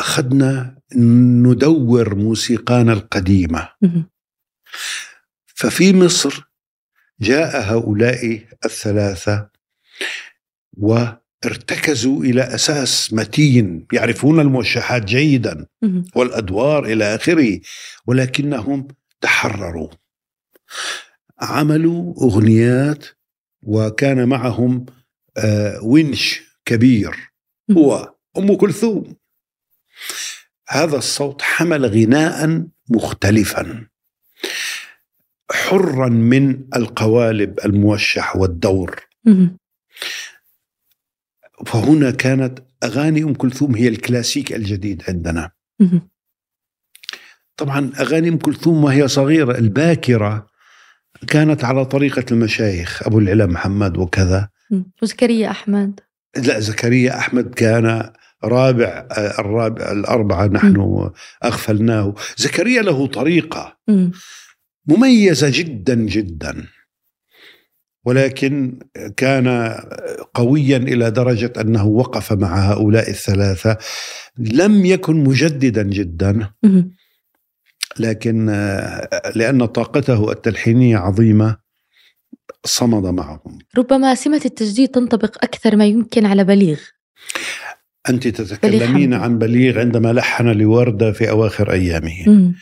أخذنا 0.00 0.76
ندور 0.96 2.14
موسيقانا 2.14 2.92
القديمة 2.92 3.68
مم. 3.82 4.10
ففي 5.46 5.92
مصر 5.92 6.50
جاء 7.20 7.60
هؤلاء 7.72 8.40
الثلاثة 8.64 9.50
وارتكزوا 10.76 12.24
إلى 12.24 12.42
أساس 12.42 13.12
متين 13.12 13.86
يعرفون 13.92 14.40
الموشحات 14.40 15.04
جيدا 15.04 15.66
مم. 15.82 16.04
والأدوار 16.14 16.84
إلى 16.84 17.14
آخره 17.14 17.60
ولكنهم 18.06 18.88
تحرروا 19.20 19.88
عملوا 21.40 22.14
أغنيات 22.22 23.06
وكان 23.62 24.28
معهم 24.28 24.86
آه، 25.36 25.80
ونش 25.82 26.40
كبير. 26.64 27.32
هو 27.70 28.14
أم 28.38 28.54
كلثوم 28.56 29.16
هذا 30.68 30.96
الصوت 30.96 31.42
حمل 31.42 31.86
غناء 31.86 32.66
مختلفا 32.90 33.86
حرا 35.50 36.08
من 36.08 36.64
القوالب 36.76 37.58
الموشح 37.64 38.36
والدور. 38.36 39.00
فهنا 41.66 42.10
كانت 42.10 42.58
أغاني 42.84 43.22
أم 43.22 43.34
كلثوم 43.34 43.74
هي 43.74 43.88
الكلاسيك 43.88 44.52
الجديد 44.52 45.02
عندنا. 45.08 45.50
طبعا 47.56 47.92
أغاني 48.00 48.28
أم 48.28 48.38
كلثوم 48.38 48.84
وهي 48.84 49.08
صغيرة 49.08 49.58
الباكرة 49.58 50.46
كانت 51.28 51.64
على 51.64 51.84
طريقة 51.84 52.24
المشايخ 52.32 53.06
أبو 53.06 53.18
العلا 53.18 53.46
محمد 53.46 53.96
وكذا. 53.96 54.48
وزكريا 55.02 55.50
أحمد 55.50 56.00
لا 56.36 56.60
زكريا 56.60 57.18
أحمد 57.18 57.54
كان 57.54 58.12
رابع 58.44 59.06
آه، 59.12 59.40
الرابع 59.40 59.92
الأربعة 59.92 60.46
نحن 60.46 61.10
أغفلناه. 61.44 62.14
زكريا 62.36 62.82
له 62.82 63.06
طريقة 63.06 63.76
مم. 63.88 64.12
مميزة 64.86 65.50
جدا 65.52 65.94
جدا. 65.94 66.66
ولكن 68.04 68.78
كان 69.16 69.78
قويا 70.34 70.76
إلى 70.76 71.10
درجة 71.10 71.52
أنه 71.60 71.86
وقف 71.86 72.32
مع 72.32 72.72
هؤلاء 72.72 73.10
الثلاثة. 73.10 73.78
لم 74.38 74.84
يكن 74.84 75.24
مجددا 75.24 75.82
جدا. 75.82 76.50
لكن 77.98 78.48
آه، 78.48 79.08
لأن 79.34 79.66
طاقته 79.66 80.32
التلحينية 80.32 80.96
عظيمة 80.96 81.56
صمد 82.64 83.06
معهم. 83.06 83.58
ربما 83.78 84.14
سمة 84.14 84.40
التجديد 84.44 84.88
تنطبق 84.88 85.44
أكثر 85.44 85.76
ما 85.76 85.86
يمكن 85.86 86.26
على 86.26 86.44
بليغ. 86.44 86.78
بليغ 88.08 88.30
تتكلمين. 88.30 89.14
عن 89.14 89.38
بليغ 89.38 89.78
عندما 89.78 90.12
لحن 90.12 90.48
لورده 90.48 91.12
في 91.12 91.30
أواخر 91.30 91.72
أيامه 91.72 92.24
مم. 92.26 92.54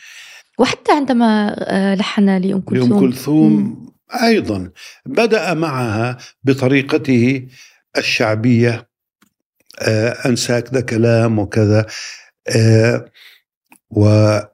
وحتى 0.58 0.92
عندما 0.92 1.56
آه، 1.58 1.94
لحن 1.94 2.28
لأم 2.28 2.60
كلثوم 2.60 2.90
لأم. 2.90 3.00
كلثوم 3.00 3.86
أيضا 4.22 4.70
بدأ 5.06 5.54
معها 5.54 6.18
بطريقته 6.44 7.48
الشعبية 7.98 8.88
آه، 9.80 10.08
أنساك 10.26 10.68
ده 10.72 10.80
كلام 10.80 11.38
وكذا 11.38 11.86
آه، 12.56 13.04
وأنا 13.90 14.46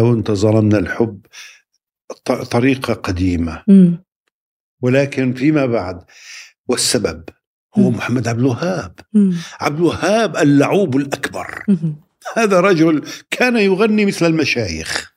وأنت 0.00 0.30
ظلمنا 0.30 0.78
الحب 0.78 1.26
طريقة 2.50 2.94
قديمة 2.94 3.62
مم. 3.68 4.04
ولكن 4.82 5.34
فيما 5.34 5.66
بعد 5.66 6.04
والسبب 6.68 7.24
هو 7.78 7.90
مم. 7.90 7.96
محمد 7.96 8.28
عبد 8.28 8.38
الوهاب. 8.38 9.00
عبد 9.60 9.78
الوهاب 9.78 10.36
اللعوب 10.36 10.96
الأكبر 10.96 11.64
مم. 11.68 11.96
هذا 12.36 12.60
رجل 12.60 13.04
كان 13.30 13.56
يغني 13.56 14.06
مثل 14.06 14.26
المشايخ 14.26 15.16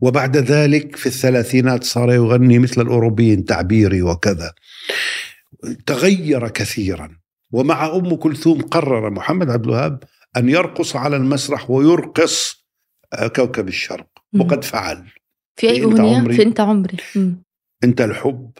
وبعد 0.00 0.36
ذلك 0.36 0.96
في 0.96 1.06
الثلاثينات 1.06 1.84
صار 1.84 2.12
يغني 2.12 2.58
مثل 2.58 2.80
الأوروبيين 2.80 3.44
تعبيري 3.44 4.02
وكذا 4.02 4.52
تغير 5.86 6.48
كثيرا 6.48 7.18
ومع 7.52 7.86
أم 7.96 8.14
كلثوم 8.14 8.62
قرر 8.62 9.10
محمد 9.10 9.50
عبد 9.50 9.64
الوهاب 9.64 10.04
أن 10.36 10.48
يرقص 10.48 10.96
على 10.96 11.16
المسرح 11.16 11.70
ويرقص 11.70 12.64
آه، 13.12 13.26
كوكب 13.26 13.68
الشرق. 13.68 14.06
وقد 14.34 14.64
فعل 14.64 15.04
في 15.56 15.70
أي 15.70 15.80
في 15.80 15.84
أنت 15.84 16.00
أغنية؟ 16.00 16.16
عمري. 16.16 16.36
في 16.36 16.42
أنت 16.42 16.60
عمري. 16.60 16.96
أنت 17.84 18.00
الحب 18.00 18.50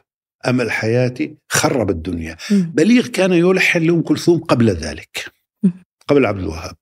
أمل 0.47 0.71
حياتي 0.71 1.37
خرب 1.49 1.91
الدنيا 1.91 2.37
مم. 2.51 2.73
بليغ 2.75 3.07
كان 3.07 3.33
يلحن 3.33 3.83
لأم 3.83 4.03
كلثوم 4.03 4.39
قبل 4.41 4.71
ذلك 4.71 5.25
مم. 5.63 5.85
قبل 6.09 6.27
عبد 6.27 6.39
الوهاب. 6.39 6.77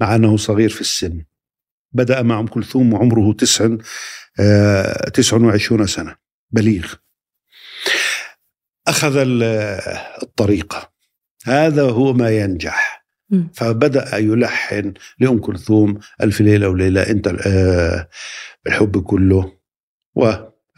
مع 0.00 0.14
أنه 0.14 0.36
صغير 0.36 0.68
في 0.68 0.80
السن 0.80 1.24
بدأ 1.92 2.22
مع 2.22 2.40
أم 2.40 2.46
كلثوم 2.46 2.92
وعمره 2.92 3.32
تسع 3.32 3.68
آه، 4.40 5.08
تسع 5.08 5.36
وعشرون 5.36 5.86
سنة 5.86 6.16
بليغ 6.50 6.94
أخذ 8.88 9.16
ال- 9.16 9.42
الطريقة 10.22 10.92
هذا 11.46 11.82
هو 11.82 12.12
ما 12.12 12.30
ينجح 12.30 13.06
مم. 13.30 13.50
فبدأ 13.54 14.16
يلحن 14.16 14.94
لأم 15.18 15.38
كلثوم 15.38 15.98
ألف 16.20 16.40
ليلة 16.40 16.68
وليلة 16.68 17.10
أنت 17.10 17.28
آه، 17.46 18.08
الحب 18.66 19.02
كله 19.02 19.52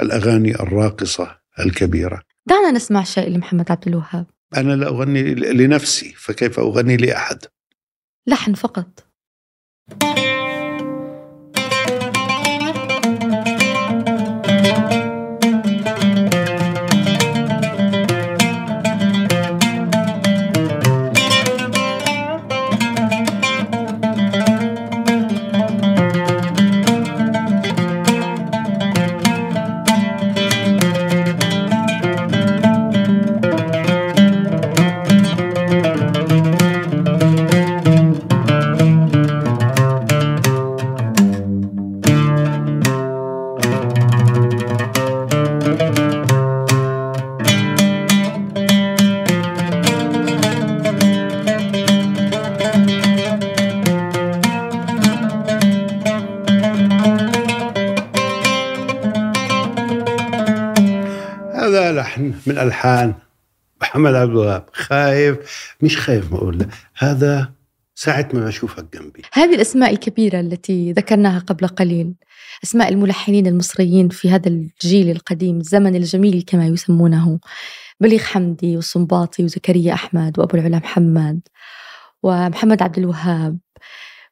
والأغاني 0.00 0.54
الراقصة 0.54 1.38
الكبيرة. 1.60 2.22
دعنا 2.46 2.70
نسمع 2.70 3.04
شيء 3.04 3.28
لمحمد 3.28 3.70
عبد 3.70 3.88
الوهاب. 3.88 4.26
أنا 4.56 4.72
لا 4.72 4.86
أغني 4.86 5.34
لنفسي 5.34 6.14
فكيف 6.16 6.58
أغني 6.58 6.96
لأحد؟ 6.96 7.38
لحن 8.26 8.54
فقط. 8.54 9.06
عبد 64.18 64.30
الوهاب 64.30 64.68
خايف. 64.72 65.36
مش 65.80 65.96
خايف 65.96 66.32
لا. 66.32 66.68
هذا 66.98 67.52
ساعة 67.94 68.28
ما 68.34 68.48
أشوفك 68.48 68.86
جنبي. 68.94 69.22
هذه 69.32 69.54
الأسماء 69.54 69.90
الكبيرة 69.90 70.40
التي 70.40 70.92
ذكرناها 70.92 71.38
قبل 71.38 71.68
قليل. 71.68 72.14
أسماء 72.64 72.88
الملحنين 72.88 73.46
المصريين 73.46 74.08
في 74.08 74.30
هذا 74.30 74.48
الجيل 74.48 75.10
القديم 75.10 75.60
الزمن 75.60 75.96
الجميل 75.96 76.44
كما 76.46 76.66
يسمونه. 76.66 77.40
بليغ 78.00 78.20
حمدي 78.20 78.76
والصنباطي 78.76 79.44
وزكريا 79.44 79.94
أحمد 79.94 80.38
وأبو 80.38 80.56
العلا 80.56 80.78
محمد 80.78 81.40
ومحمد 82.22 82.82
عبد 82.82 82.98
الوهاب. 82.98 83.58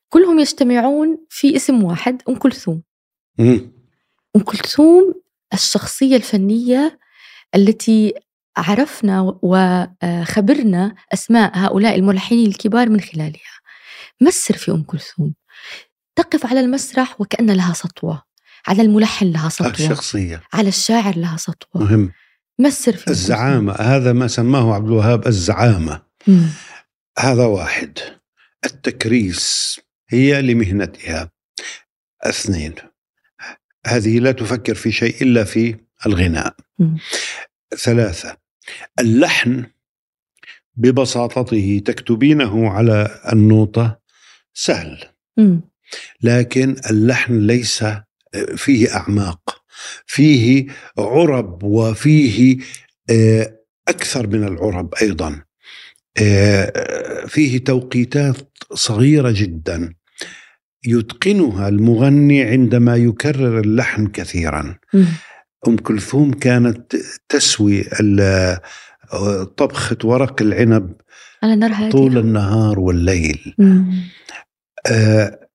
كلهم 0.08 0.38
يجتمعون 0.38 1.18
في 1.28 1.56
اسم 1.56 1.84
واحد 1.84 2.22
أم 2.28 2.34
كلثوم. 2.34 2.82
أم 4.36 4.40
كلثوم 4.44 5.14
الشخصية 5.54 6.16
الفنية 6.16 6.98
التي 7.54 8.14
عرفنا 8.56 9.38
وخبرنا 9.42 10.94
أسماء 11.12 11.58
هؤلاء 11.58 11.94
الملحنين 11.94 12.46
الكبار 12.46 12.88
من 12.88 13.00
خلالها. 13.00 13.56
ما 14.20 14.28
السر 14.28 14.56
في 14.56 14.70
أم 14.70 14.82
كلثوم؟ 14.82 15.34
تقف 16.16 16.46
على 16.46 16.60
المسرح 16.60 17.20
وكأن 17.20 17.50
لها 17.50 17.72
سطوة. 17.72 18.22
على 18.66 18.82
الملحن 18.82 19.26
لها 19.26 19.48
سطوة. 19.48 19.70
الشخصية. 19.70 20.42
على 20.52 20.68
الشاعر 20.68 21.16
لها 21.16 21.36
سطوة. 21.36 21.82
مهم. 21.82 22.12
ما 22.58 22.68
السر 22.68 22.92
في 22.92 22.98
أم 22.98 23.04
كلثوم؟ 23.04 23.12
الزعامة. 23.12 23.72
هذا 23.72 24.12
ما 24.12 24.28
سماه 24.28 24.74
عبد 24.74 24.86
الوهاب 24.86 25.26
الزعامة. 25.26 26.02
مم. 26.26 26.48
هذا 27.18 27.44
واحد. 27.44 27.98
التكريس 28.64 29.80
هي 30.08 30.42
لمهنتها. 30.42 31.30
اثنين. 32.22 32.74
هذه 33.86 34.18
لا 34.18 34.32
تفكر 34.32 34.74
في 34.74 34.92
شيء 34.92 35.22
إلا 35.22 35.44
في 35.44 35.76
الغناء. 36.06 36.56
مم. 36.78 36.98
ثلاثة. 37.78 38.36
اللحن 39.00 39.64
ببساطته 40.76 41.82
تكتبينه 41.84 42.70
على 42.70 43.20
النوتة 43.32 43.96
سهل. 44.54 44.98
لكن 46.22 46.76
اللحن 46.90 47.38
ليس 47.46 47.84
فيه 48.56 48.94
أعماق 48.96 49.62
فيه 50.06 50.66
عرب 50.98 51.62
وفيه 51.62 52.58
آه، 53.10 53.58
أكثر 53.88 54.26
من 54.26 54.44
العرب 54.44 54.94
أيضا 55.02 55.42
آه، 56.18 57.26
فيه 57.26 57.58
توقيتات 57.64 58.36
صغيرة 58.74 59.30
جدا 59.36 59.94
يتقنها 60.86 61.68
المغني 61.68 62.42
عندما 62.42 62.96
يكرر 62.96 63.60
اللحن 63.60 64.06
كثيرا. 64.06 64.78
أم 65.68 65.76
كلثوم 65.76 66.32
كانت 66.32 66.96
تسوي 67.28 67.84
ال- 68.00 68.60
طبخة 69.56 69.96
ورق 70.04 70.42
العنب 70.42 70.92
على 71.42 71.56
نار 71.56 71.72
هادئة 71.72 71.90
طول 71.90 72.18
النهار 72.18 72.78
والليل 72.80 73.54
مم. 73.58 74.02
آه، 74.90 75.48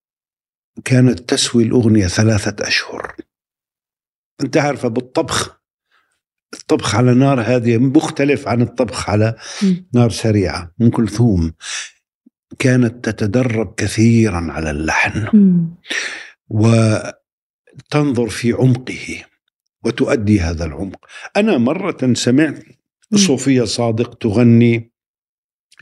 كانت 0.86 1.20
تسوي 1.20 1.64
الأغنية 1.64 2.08
ثلاثة 2.08 2.68
أشهر 2.68 3.16
أنت 4.44 4.58
عارفة 4.58 4.88
بالطبخ 4.88 5.62
الطبخ 6.54 6.96
على 6.96 7.14
نار 7.14 7.42
هادية 7.42 7.78
مختلف 7.78 8.48
عن 8.48 8.62
الطبخ 8.62 9.10
على 9.10 9.36
مم. 9.64 9.86
نار 9.94 10.10
سريعة 10.10 10.72
أم 10.82 10.90
كلثوم 10.90 11.54
كانت 12.60 13.10
تتدرب 13.10 13.74
كثيرا 13.78 14.48
على 14.52 14.72
اللحن 14.72 15.28
مم. 15.38 15.76
وتنظر 16.50 18.30
في 18.30 18.52
عمقه 18.54 19.24
وتؤدي 19.84 20.40
هذا 20.40 20.66
العمق. 20.66 21.06
أنا 21.38 21.58
مرة 21.58 22.14
سمعت. 22.14 22.64
صوفية 23.16 23.64
صادق 23.64 24.14
تغني 24.14 24.92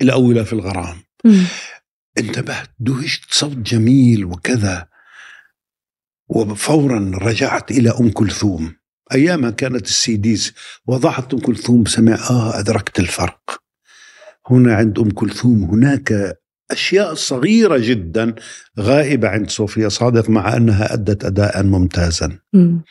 الأولى 0.02 0.45
في 0.45 0.54
الغرام. 0.54 1.04
انتبهت 2.18 2.70
دهشت 2.80 3.34
صوت 3.34 3.58
جميل 3.58 4.26
وكذا. 4.26 4.88
وفورا 6.30 7.12
رجعت 7.16 7.72
إلى 7.72 7.89
أم 7.89 8.10
كلثوم. 8.10 8.76
ايامها 9.14 9.50
كانت 9.50 9.86
السيديز 9.86 10.54
وضعت 10.88 11.34
أم 11.34 11.39
كلثوم 11.39 11.86
سمع 11.86 12.14
آه 12.30 12.60
أدركت 12.60 13.00
الفرق. 13.00 13.64
هنا 14.50 14.76
عند 14.76 15.00
أم 15.00 15.12
كلثوم 15.12 15.64
هناك 15.64 16.39
أشياء 16.72 17.13
صغيرة 17.13 17.78
جدا 17.78 18.36
غائبة 18.80 19.28
عند 19.28 19.49
صوفيا 19.49 19.89
صادق 19.89 20.30
مع 20.30 20.57
أنها 20.57 20.93
أدت 20.93 21.26
اداء 21.26 21.63
ممتازا 21.63 22.39
مم. 22.53 22.82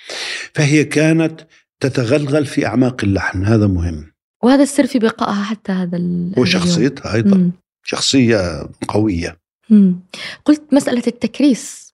فهي 0.55 0.85
كانت 0.85 1.41
تتغلغل 1.81 2.47
في 2.47 2.66
أعماق 2.66 3.05
اللحن 3.05 3.45
هذا 3.45 3.66
مهم 3.66 4.12
وهذا 4.43 4.62
السر 4.62 4.87
في 4.87 4.99
بقائها 4.99 5.43
حتى 5.43 5.72
هذا. 5.72 6.01
وشخصيتها 6.37 7.14
أيضا 7.14 7.37
مم. 7.37 7.53
شخصية 7.85 8.68
قوية 8.89 9.39
مم. 9.70 10.01
قلت 10.45 10.62
مسألة 10.72 11.03
التكريس 11.07 11.89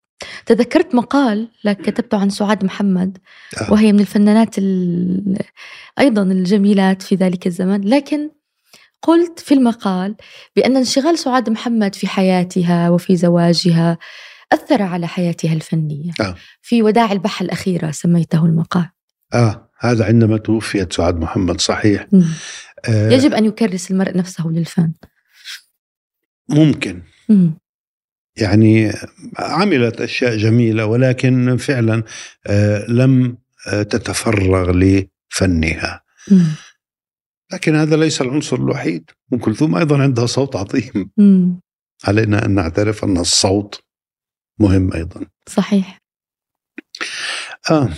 تذكرت 0.47 0.95
مقال 0.95 1.49
لك 1.65 1.77
كتبته 1.81 2.19
عن 2.19 2.31
سعاد 2.31 2.65
محمد 2.65 3.19
آه. 3.61 3.73
وهي 3.73 3.93
من 3.93 4.01
الفنانات 4.01 4.59
ال- 4.59 5.39
أيضا 5.99 6.23
الجميلات 6.23 7.03
في 7.03 7.15
ذلك 7.15 7.47
الزمن 7.47 7.81
لكن 7.89 8.31
قلت 9.05 9.39
في 9.39 9.55
المقال 9.55 10.17
بأن 10.57 10.77
انشغال 10.77 11.19
سعاد 11.19 11.51
محمد 11.51 11.95
في 11.95 12.07
حياتها 12.07 12.91
وفي 12.91 13.17
زواجها 13.17 13.99
أثر 14.53 14.83
على 14.83 15.07
حياتها 15.09 15.53
الفنية 15.53 16.13
آه. 16.21 16.35
في 16.63 16.83
وداع 16.83 17.13
البحة 17.13 17.45
الأخيرة 17.45 17.91
سميته 17.91 18.45
المقال 18.45 18.89
آه 19.35 19.71
هذا 19.79 20.05
عندما 20.05 20.37
توفيت 20.39 20.93
سعاد 20.93 21.17
محمد 21.17 21.61
صحيح 21.61 22.07
مم. 22.13 22.25
آه 22.89 23.11
يجب 23.11 23.35
أن 23.35 23.45
يكرس 23.45 23.91
المرء 23.91 24.17
نفسه 24.17 24.47
للفن 24.49 24.93
ممكن 26.49 27.03
مم. 27.29 27.59
يعني 28.37 28.93
عملت 29.39 30.01
أشياء 30.01 30.37
جميلة 30.37 30.87
ولكن 30.87 31.57
فعلا 31.57 32.03
آه 32.47 32.87
لم 32.89 33.39
آه 33.73 33.83
تتفرغ 33.83 34.71
لفنها 34.71 36.03
مم. 36.31 36.47
لكن 37.53 37.75
هذا 37.75 37.97
ليس 37.97 38.21
العنصر 38.21 38.57
الوحيد. 38.57 39.11
ام 39.33 39.39
كلثوم 39.39 39.77
أيضا 39.77 40.03
عندها 40.03 40.27
صوت 40.27 40.57
عظيم. 40.57 41.11
مم. 41.17 41.61
علينا 42.05 42.45
أن 42.45 42.55
نعترف 42.55 43.05
أن 43.05 43.19
الصوت 43.19 43.81
مهم 44.59 44.93
أيضا. 44.93 45.27
صحيح. 45.49 45.99
آه. 47.71 47.89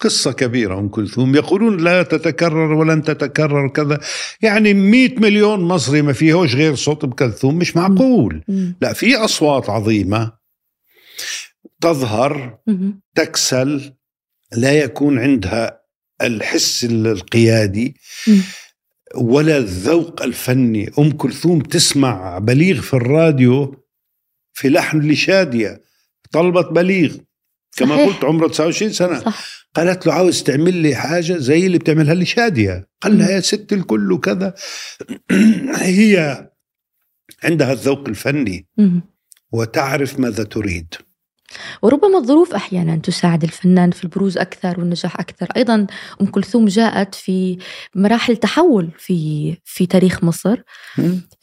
قصة 0.00 0.32
كبيرة 0.32 0.78
أم 0.78 0.88
كلثوم. 0.88 1.34
يقولون 1.34 1.84
لا 1.84 2.02
تتكرر 2.02 2.72
ولن 2.72 3.02
تتكرر 3.02 3.68
كذا. 3.68 4.00
يعني 4.42 4.74
مئة 4.74 5.20
مليون 5.20 5.60
مصري 5.60 6.02
ما 6.02 6.12
فيهوش 6.12 6.54
غير 6.54 6.74
صوت 6.74 7.04
أم 7.04 7.10
كلثوم؟ 7.10 7.58
مش 7.58 7.76
معقول. 7.76 8.44
مم. 8.48 8.76
لا 8.80 8.92
في 8.92 9.16
أصوات 9.16 9.70
عظيمة 9.70 10.32
تظهر 11.80 12.58
مم. 12.66 13.00
تكسل 13.14 13.94
لا 14.52 14.72
يكون 14.72 15.18
عندها 15.18 15.83
الحس 16.22 16.84
القيادي. 16.84 17.96
ولا 19.14 19.56
الذوق 19.56 20.22
الفني. 20.22 20.90
أم 20.98 21.10
كلثوم 21.10 21.60
تسمع 21.60 22.38
بليغ 22.38 22.80
في 22.80 22.94
الراديو 22.94 23.84
في 24.52 24.68
لحن 24.68 25.10
لشادية 25.10 25.82
طلبت 26.32 26.66
بليغ. 26.72 27.16
كما 27.76 27.96
صحيح. 27.96 28.08
قلت 28.08 28.24
عمره 28.24 28.48
29 28.48 28.92
سنة. 28.92 29.20
صح. 29.20 29.64
قالت 29.74 30.06
له 30.06 30.12
عاوز 30.12 30.42
تعمل 30.42 30.74
لي 30.74 30.94
حاجة 30.94 31.36
زي 31.36 31.66
اللي 31.66 31.78
بتعملها 31.78 32.14
لي 32.14 32.24
شادية 32.24 32.88
قال 33.00 33.18
لها 33.18 33.30
يا 33.30 33.40
ست 33.40 33.72
الكل 33.72 34.12
وكذا. 34.12 34.54
هي 35.76 36.40
عندها 37.44 37.72
الذوق 37.72 38.08
الفني. 38.08 38.66
وتعرف 39.52 40.18
ماذا 40.18 40.44
تريد. 40.44 40.94
وربما 41.82 42.18
الظروف 42.18 42.54
أحيانا 42.54 42.96
تساعد 42.96 43.44
الفنان 43.44 43.90
في 43.90 44.04
البروز 44.04 44.38
أكثر 44.38 44.80
والنجاح 44.80 45.20
أكثر، 45.20 45.48
أيضا 45.56 45.86
أم 46.20 46.26
كلثوم 46.26 46.66
جاءت 46.66 47.14
في 47.14 47.58
مراحل 47.94 48.36
تحول 48.36 48.90
في 48.98 49.56
في 49.64 49.86
تاريخ 49.86 50.24
مصر، 50.24 50.56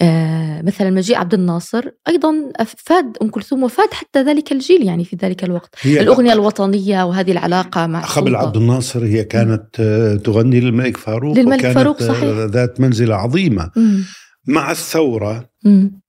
آه 0.01 0.61
مثلا 0.61 0.89
مجيء 0.89 1.17
عبد 1.17 1.33
الناصر 1.33 1.83
أيضا 2.07 2.51
افاد 2.55 3.17
أم 3.21 3.29
كلثوم 3.29 3.63
وفاد 3.63 3.93
حتى 3.93 4.23
ذلك 4.23 4.51
الجيل 4.51 4.83
يعني 4.85 5.05
في 5.05 5.17
ذلك 5.21 5.43
الوقت، 5.43 5.75
هي 5.81 6.01
الأغنية 6.01 6.33
الوطنية 6.33 7.03
وهذه 7.03 7.31
العلاقة 7.31 7.87
مع 7.87 8.01
قبل. 8.01 8.35
عبد 8.35 8.57
الناصر 8.57 9.05
هي 9.05 9.23
كانت 9.23 9.79
آه، 9.79 10.15
تغني 10.15 10.59
للملك 10.59 10.97
فاروق 10.97 11.37
للملك 11.37 11.59
وكانت 11.59 11.75
فاروق، 11.75 12.01
آه، 12.01 12.07
صحيح. 12.07 12.29
ذات 12.29 12.79
منزلة 12.81 13.15
عظيمة 13.15 13.71
مم. 13.75 14.03
مع 14.47 14.71
الثورة 14.71 15.49
مم. 15.65 16.01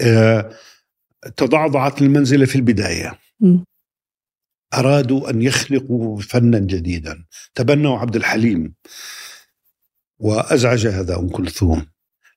آه، 0.00 0.50
تضعضعت 1.36 2.02
المنزلة 2.02 2.46
في 2.46 2.56
البداية 2.56 3.18
مم. 3.40 3.64
أرادوا 4.74 5.30
أن 5.30 5.42
يخلقوا 5.42 6.20
فنا 6.20 6.58
جديدا 6.58 7.24
تبنوا 7.54 7.98
عبد 7.98 8.16
الحليم 8.16 8.74
وأزعج 10.18 10.86
هذا 10.86 11.18
أم 11.18 11.28
كلثوم 11.28 11.86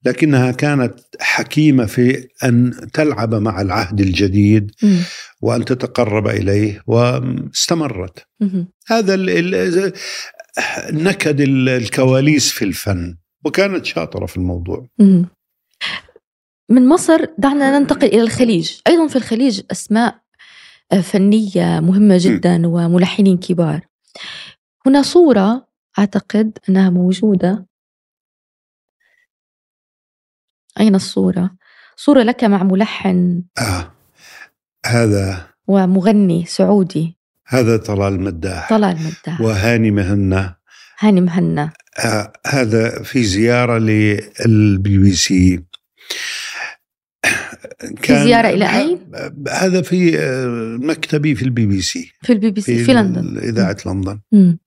لكنها 0.06 0.52
كانت 0.52 1.00
حكيمة 1.20 1.86
في 1.86 2.28
أن 2.44 2.88
تلعب 2.94 3.36
مع 3.36 3.62
العهد 3.62 4.02
الجديد 4.02 4.72
مم. 4.84 4.98
وأن 5.42 5.66
تتقرب 5.66 6.28
إليه 6.28 6.84
واستمرت 6.88 8.26
مم. 8.39 8.68
هذا 8.88 9.14
ال- 9.14 9.94
نكد 11.04 11.42
ال- 11.42 11.70
الكواليس 11.70 12.52
في 12.52 12.66
الفن 12.66 13.18
وكانت 13.46 13.86
شاطرة 13.86 14.26
في 14.26 14.38
الموضوع 14.38 14.88
مم. 15.00 15.26
من 16.72 16.88
مصر 16.88 17.26
دعنا 17.38 17.80
ننتقل 17.80 18.08
إلى 18.08 18.22
الخليج. 18.22 18.72
أيضا 18.88 19.08
في 19.08 19.16
الخليج 19.16 19.62
أسماء 19.72 20.22
آه، 20.92 21.02
فنية 21.02 21.80
مهمة 21.80 22.18
جدا 22.20 22.68
وملحنين 22.68 23.38
كبار. 23.38 23.82
هنا 24.86 25.02
صورة 25.02 25.68
أعتقد 26.00 26.58
أنها 26.70 26.90
موجودة. 26.90 27.66
أين 30.80 30.96
الصورة؟ 30.96 31.52
صورة 31.96 32.24
لك 32.24 32.44
مع 32.44 32.64
ملحن. 32.64 33.44
آه. 33.58 33.92
هذا 34.86 35.48
ومغني 35.68 36.46
سعودي. 36.46 37.18
هذا 37.48 37.78
طلال 37.78 38.22
مداح. 38.22 38.70
طلال 38.70 38.98
مداح. 38.98 39.42
وهاني 39.42 39.92
مهنا. 39.92 40.56
هاني 41.00 41.22
مهنا. 41.22 41.74
آه 42.06 42.34
هذا 42.48 43.04
في 43.04 43.24
زيارة 43.24 43.78
للبي 43.78 44.98
بي 44.98 45.12
سي. 45.14 45.71
في 48.01 48.24
زيارة 48.24 48.49
إلى 48.49 48.80
أين؟ 48.80 48.99
هذا 49.49 49.82
في 49.82 50.20
آه، 50.20 50.78
مكتبي 50.82 51.36
في 51.36 51.41
البي 51.41 51.66
بي 51.66 51.82
سي 51.82 52.12
في 52.22 52.34
البي 52.34 52.51
بي 52.51 52.62
سي 52.62 52.84
في 52.84 52.93
لندن 52.93 53.38
إذاعة 53.38 53.78
لندن 53.86 54.20
مم. 54.32 54.59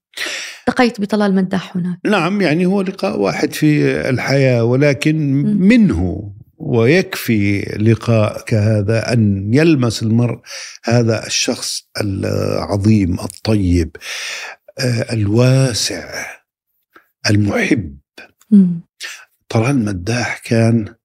التقيت 0.67 1.01
بطلال 1.01 1.35
مداح 1.35 1.77
هناك 1.77 1.99
نعم 2.05 2.41
يعني 2.41 2.65
هو 2.65 2.81
لقاء 2.81 3.19
واحد 3.19 3.53
في 3.53 3.99
الحياة 4.09 4.63
ولكن 4.63 5.33
مم. 5.33 5.67
منه 5.67 6.31
ويكفي 6.57 7.61
لقاء 7.61 8.43
كهذا 8.45 9.13
أن 9.13 9.53
يلمس 9.53 10.03
المرء 10.03 10.39
هذا 10.83 11.27
الشخص 11.27 11.89
العظيم 12.01 13.19
الطيب 13.19 13.95
آه، 14.79 15.13
الواسع 15.13 16.25
المحب. 17.29 17.97
طلال 19.49 19.85
مداح 19.85 20.37
كان 20.45 20.95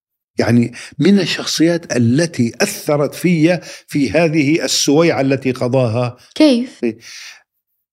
يعني 0.40 0.72
من 0.98 1.20
الشخصيات 1.20 1.96
التي 1.96 2.52
أثرت 2.60 3.14
في 3.14 3.60
في 3.86 4.10
هذه 4.10 4.64
السويعة 4.64 5.20
التي 5.20 5.52
قضاها 5.52 6.16
كيف؟ 6.34 6.80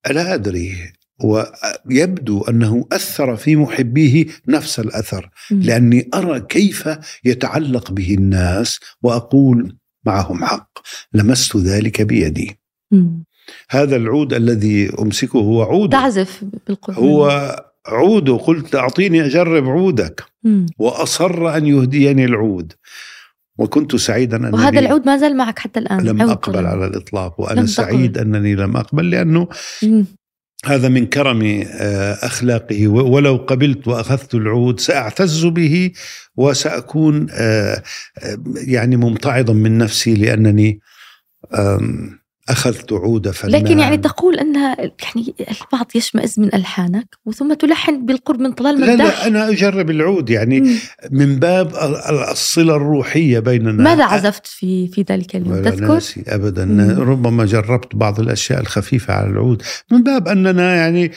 لا 0.10 0.34
أدري 0.34 0.94
ويبدو 1.24 2.42
أنه 2.42 2.88
أثر 2.92 3.36
في 3.36 3.56
محبيه 3.56 4.26
نفس 4.48 4.80
الأثر 4.80 5.30
مم. 5.52 5.62
لأني 5.62 6.10
أرى 6.14 6.40
كيف 6.40 6.90
يتعلق 7.26 7.92
به 7.92 8.14
الناس 8.14 8.80
وأقول 9.02 9.78
معهم 10.06 10.46
حق 10.46 10.80
لمست 11.14 11.58
ذلك 11.58 12.02
بيدي 12.02 12.60
مم. 12.92 13.24
هذا 13.70 13.96
العود 13.96 14.34
الذي 14.34 14.90
أمسكه 15.00 15.40
هو 15.40 15.64
عود 15.64 15.90
تعزف 15.90 16.44
بالقرآن 16.68 16.98
هو 16.98 17.56
عود 17.88 18.30
قلت 18.30 18.76
أعطيني 18.76 19.26
أجرب 19.26 19.70
عودك 19.70 20.24
مم. 20.44 20.66
وأصر 20.80 21.58
أن 21.58 21.66
يهديني 21.66 22.26
العود 22.26 22.74
وكنت 23.58 23.96
سعيدا 23.96 24.38
أنني 24.38 24.50
وهذا 24.50 24.80
العود 24.80 25.06
ما 25.06 25.18
زال 25.18 25.38
معك 25.38 25.60
حتى 25.60 25.80
الآن 25.80 26.02
لم 26.02 26.22
أقبل. 26.22 26.66
على 26.66 26.88
الإطلاق 26.88 27.40
وأنا 27.40 27.66
سعيد 27.66 28.12
تقبل. 28.12 28.36
أنني 28.36 28.56
لم 28.56 28.78
أقبل 28.78 29.10
لأنه 29.10 29.48
مم. 29.84 30.06
هذا 30.66 30.90
من 30.90 31.06
كرم 31.06 31.64
آه، 31.72 32.14
أخلاقه 32.14 32.88
ولو 32.88 33.36
قبلت 33.36 33.88
وأخذت 33.88 34.36
العود 34.36 34.80
سأعتز 34.80 35.46
به 35.46 35.92
وسأكون 36.36 37.28
آه، 37.32 37.84
آه، 38.20 38.38
يعني 38.56 38.96
ممتعضا 38.96 39.54
من 39.54 39.78
نفسي 39.78 40.14
لأنني 40.14 40.80
آم، 42.50 42.54
أخذت 42.56 42.94
عود 42.94 43.30
فنان 43.32 43.52
لكن 43.64 43.80
يعني 43.80 43.98
تقول 43.98 44.36
انها 44.40 44.78
يعني 44.80 45.34
البعض 45.40 45.88
يشمئز 45.96 46.40
من 46.40 46.56
ألحانك 46.56 47.08
وثم 47.26 47.54
تلحن 47.54 48.06
بالقرب 48.06 48.40
من 48.40 48.52
طلال 48.52 48.80
لا 48.82 48.94
مداح 48.94 49.08
لا 49.08 49.28
أنا 49.28 49.50
أجرب 49.50 49.90
العود 49.90 50.30
يعني 50.30 50.60
مم. 50.60 50.76
من 51.12 51.36
باب 51.40 51.68
ال- 51.76 52.30
الصلة 52.32 52.76
الروحية 52.76 53.40
بيننا. 53.40 53.72
ماذا 53.84 54.04
عزفت 54.04 54.48
في 54.48 54.88
في 54.88 55.06
ذلك 55.10 55.36
اليوم؟ 55.36 55.62
تذكر؟ 55.64 55.94
ناسي 55.94 56.24
ابدا. 56.28 56.66
مم. 56.66 57.00
ربما 57.00 57.46
جربت 57.46 57.96
بعض 57.96 58.20
الأشياء 58.20 58.60
الخفيفة 58.62 59.14
على 59.14 59.28
العود. 59.30 59.62
من 59.92 60.04
باب 60.04 60.28
أننا 60.28 60.76
يعني 60.76 61.12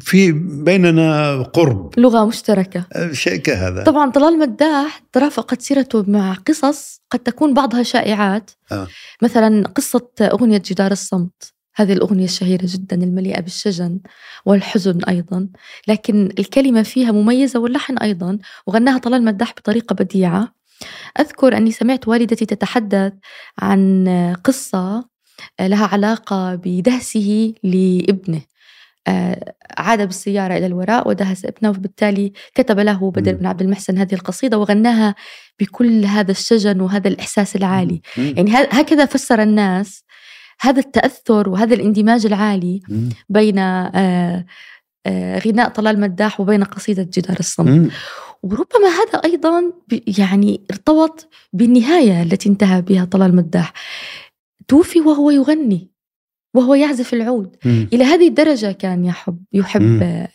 في 0.00 0.32
بيننا 0.64 1.42
قرب. 1.42 1.90
لغة 1.98 2.24
مشتركة. 2.26 2.84
شيء 3.12 3.36
كهذا. 3.36 3.82
طبعا 3.84 4.10
طلال 4.10 4.38
مداح 4.38 5.02
ترافقت 5.12 5.62
سيرته 5.62 6.04
مع 6.10 6.34
قصص 6.48 7.00
قد 7.10 7.18
تكون 7.18 7.54
بعضها 7.54 7.82
شائعات. 7.82 8.50
آه. 8.72 8.88
مثلا 9.22 9.68
قصة 9.68 10.10
أغنية 10.20 10.62
جدار 10.64 10.92
الصمت 10.92 11.54
هذه 11.74 11.92
الأغنية 11.92 12.24
الشهيرة 12.24 12.62
جدا 12.64 12.96
المليئة 12.96 13.40
بالشجن 13.40 14.00
والحزن 14.46 15.04
أيضا 15.04 15.48
لكن 15.88 16.28
الكلمة 16.38 16.82
فيها 16.82 17.12
مميزة 17.12 17.60
واللحن 17.60 17.98
أيضا 17.98 18.38
وغناها 18.66 18.98
طلال 18.98 19.24
مداح 19.24 19.52
بطريقة 19.52 19.94
بديعة 19.94 20.54
أذكر 21.20 21.56
أني 21.56 21.72
سمعت 21.72 22.08
والدتي 22.08 22.46
تتحدث 22.46 23.12
عن 23.58 24.08
قصة 24.44 25.04
لها 25.60 25.86
علاقة 25.86 26.54
بدهسه 26.54 27.54
لابنه 27.62 28.40
عاد 29.78 30.02
بالسيارة 30.02 30.56
إلى 30.56 30.66
الوراء 30.66 31.08
ودهس 31.08 31.44
ابنه 31.44 31.70
وبالتالي 31.70 32.32
كتب 32.54 32.78
له 32.78 33.10
بدر. 33.10 33.32
بن 33.32 33.46
عبد 33.46 33.62
المحسن 33.62 33.98
هذه 33.98 34.14
القصيدة 34.14 34.58
وغناها 34.58 35.14
بكل 35.60 36.04
هذا 36.04 36.30
الشجن 36.30 36.80
وهذا 36.80 37.08
الإحساس 37.08 37.56
العالي. 37.56 38.02
يعني 38.16 38.52
هكذا 38.54 39.04
فسر 39.04 39.42
الناس 39.42 40.04
هذا 40.60 40.80
التأثر 40.80 41.48
وهذا 41.48 41.74
الاندماج 41.74 42.26
العالي. 42.26 42.80
بين 43.28 43.58
آه، 43.58 44.44
آه، 45.06 45.38
غناء 45.38 45.68
طلال 45.68 46.00
مداح 46.00 46.40
وبين 46.40 46.64
قصيدة 46.64 47.02
جدار 47.02 47.36
الصمت. 47.40 47.92
وربما 48.42 48.88
هذا 48.88 49.18
أيضا 49.24 49.72
يعني 50.18 50.60
ارتبط 50.70 51.28
بالنهاية 51.52 52.22
التي 52.22 52.48
انتهى 52.48 52.82
بها 52.82 53.04
طلال 53.04 53.36
مداح 53.36 53.72
توفي 54.68 55.00
وهو 55.00 55.30
يغني 55.30 55.91
وهو 56.54 56.74
يعزف 56.74 57.14
العود 57.14 57.56
مم. 57.64 57.88
إلى 57.92 58.04
هذه 58.04 58.28
الدرجة 58.28 58.72
كان 58.72 59.04
يحب 59.04 59.44
يحب. 59.52 60.02
آه،. 60.02 60.28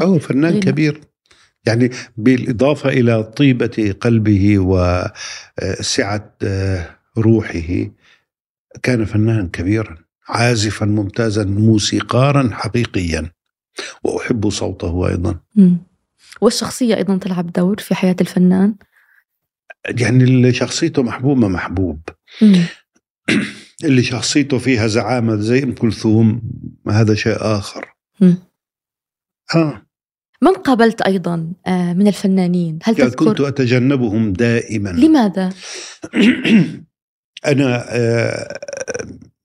أو 0.00 0.18
فنان 0.18 0.52
غنى. 0.52 0.60
كبير 0.60 1.00
يعني 1.66 1.90
بالإضافة 2.16 2.88
إلى 2.88 3.22
طيبة 3.22 3.94
قلبه 4.00 4.58
وسعة 4.58 6.36
روحه 7.18 7.90
كان 8.82 9.04
فنانا 9.04 9.48
كبيرا 9.52 9.96
عازفا 10.28 10.86
ممتازا 10.86 11.44
موسيقارا 11.44 12.50
حقيقيا 12.52 13.30
وأحب 14.04 14.50
صوته 14.50 15.08
أيضا 15.08 15.38
مم. 15.56 15.78
والشخصية 16.40 16.96
أيضا 16.96 17.16
تلعب 17.16 17.52
دور 17.52 17.78
في 17.78 17.94
حياة 17.94 18.16
الفنان 18.20 18.74
يعني 19.88 20.24
اللي 20.24 20.52
شخصيته 20.52 21.02
محبوبة 21.02 21.48
محبوب 21.48 22.00
مم. 22.42 22.64
اللي 23.84 24.02
شخصيته 24.02 24.58
فيها 24.58 24.86
زعامة 24.86 25.36
زي 25.36 25.62
أم 25.62 25.72
كلثوم 25.72 26.42
هذا 26.88 27.14
شيء 27.14 27.36
آخر 27.40 27.94
مم. 28.20 28.36
آه 29.54 29.88
من 30.42 30.52
قابلت 30.52 31.02
أيضا 31.02 31.52
آه، 31.66 31.92
من 31.92 32.06
الفنانين 32.08 32.78
هل 32.82 32.96
تذكر 32.96 33.24
كنت 33.24 33.40
أتجنبهم 33.40 34.32
دائما 34.32 34.88
لماذا؟ 34.88 35.52
أنا 37.52 37.84
آه، 37.88 38.58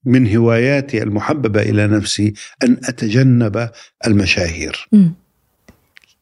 من 0.06 0.36
هواياتي 0.36 1.04
المحببة 1.04 1.62
إلى 1.62 1.88
نفسي 1.88 2.34
أن 2.64 2.78
أتجنب 2.84 3.70
المشاهير 4.08 4.88
مم. 4.92 5.14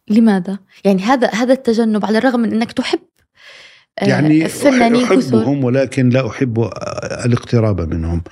لماذا؟ 0.10 0.60
يعني 0.86 1.02
هذا 1.02 1.30
هذا 1.30 1.54
التجنب 1.54 2.06
على 2.06 2.18
الرغم 2.18 2.40
من 2.40 2.54
أنك 2.54 2.72
تحب 2.72 3.00
يعني 4.02 4.48
فنانين 4.50 5.06
كثر 5.06 5.16
أحبهم 5.42 5.64
ولكن 5.64 6.10
لا 6.10 6.28
أحب 6.30 6.60
الاقتراب 7.26 7.94
منهم. 7.94 8.24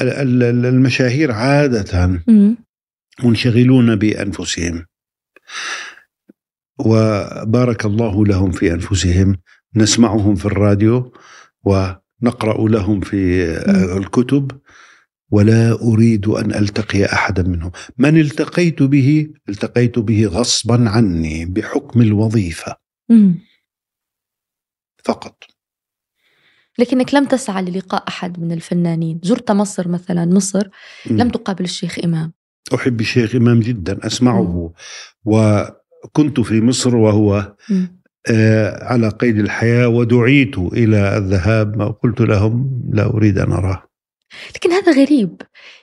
ال- 0.00 0.42
ال- 0.42 0.66
المشاهير 0.66 1.32
عادة. 1.32 2.22
منشغلون 3.24 3.96
بأنفسهم. 3.96 4.86
وبارك 6.78 7.84
الله 7.84 8.26
لهم 8.26 8.50
في 8.50 8.72
أنفسهم. 8.72 9.36
نسمعهم 9.76 10.34
في 10.34 10.44
الراديو 10.46 11.12
ونقرأ 11.64 12.68
لهم 12.68 13.00
في. 13.00 13.44
الكتب. 13.96 14.50
ولا 15.30 15.72
أريد 15.82 16.26
أن 16.28 16.54
ألتقي 16.54 17.04
أحدا 17.04 17.42
منهم. 17.42 17.70
من 17.98 18.20
التقيت 18.20 18.82
به؟ 18.82 19.28
التقيت 19.48 19.98
به 19.98 20.26
غصبا 20.26 20.88
عني 20.90 21.44
بحكم 21.44 22.02
الوظيفة. 22.02 22.76
فقط. 25.04 25.44
لكنك 26.78 27.14
لم 27.14 27.24
تسعى 27.24 27.62
للقاء 27.62 28.04
أحد 28.08 28.40
من 28.40 28.52
الفنانين. 28.52 29.20
زرت 29.22 29.50
مصر 29.50 29.88
مثلا 29.88 30.24
مصر 30.24 30.68
لم 31.06 31.28
تقابل 31.28 31.64
الشيخ 31.64 31.98
إمام. 32.04 32.32
أحب 32.74 33.00
الشيخ 33.00 33.34
إمام 33.34 33.60
جدا 33.60 34.06
أسمعه. 34.06 34.72
وكنت 35.24 36.40
في 36.40 36.60
مصر 36.60 36.96
وهو. 36.96 37.54
آه، 38.30 38.84
على 38.84 39.08
قيد 39.08 39.38
الحياة 39.38 39.88
ودعيت 39.88 40.58
إلى 40.58 41.16
الذهاب. 41.16 41.96
قلت 42.02 42.20
لهم 42.20 42.82
لا 42.92 43.06
أريد 43.06 43.38
أن 43.38 43.52
أراه. 43.52 43.82
لكن 44.56 44.72
هذا 44.72 44.92
غريب. 44.92 45.42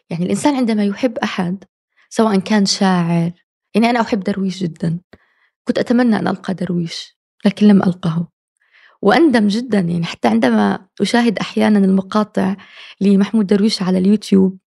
يعني 0.10 0.26
الإنسان 0.26 0.56
عندما 0.56 0.86
يحب 0.86 1.18
أحد 1.18 1.64
سواء 2.10 2.40
كان 2.40 2.66
شاعر 2.66 3.32
يعني 3.76 3.90
أنا 3.90 4.02
أحب 4.02 4.20
درويش 4.20 4.64
جدا. 4.64 5.00
كنت 5.68 5.78
أتمنى 5.78 6.20
أن 6.20 6.28
ألقى 6.28 6.54
درويش 6.54 7.18
لكن 7.46 7.68
لم 7.68 7.84
ألقه. 7.84 8.31
وأندم 9.02 9.48
جدا 9.48 9.80
يعني 9.80 10.06
حتى 10.06 10.28
عندما 10.28 10.80
أشاهد 11.02 11.40
أحيانا 11.40 11.80
المقاطع 11.80 12.56
لمحمود 13.02 13.48
درويش 13.48 13.82
على 13.82 13.98
اليوتيوب. 13.98 14.58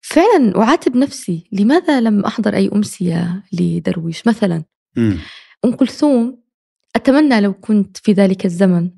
فعلا 0.00 0.62
أعاتب 0.62 0.96
نفسي 0.96 1.48
لماذا 1.52 2.00
لم 2.00 2.24
أحضر 2.24 2.54
أي 2.54 2.70
أمسية 2.74 3.42
لدرويش؟ 3.52 4.26
مثلا 4.26 4.64
مم. 4.96 5.18
أم 5.64 5.72
كلثوم 5.72 6.38
أتمنى 6.96 7.40
لو 7.40 7.52
كنت 7.52 7.96
في 7.96 8.12
ذلك 8.12 8.44
الزمن 8.44 8.90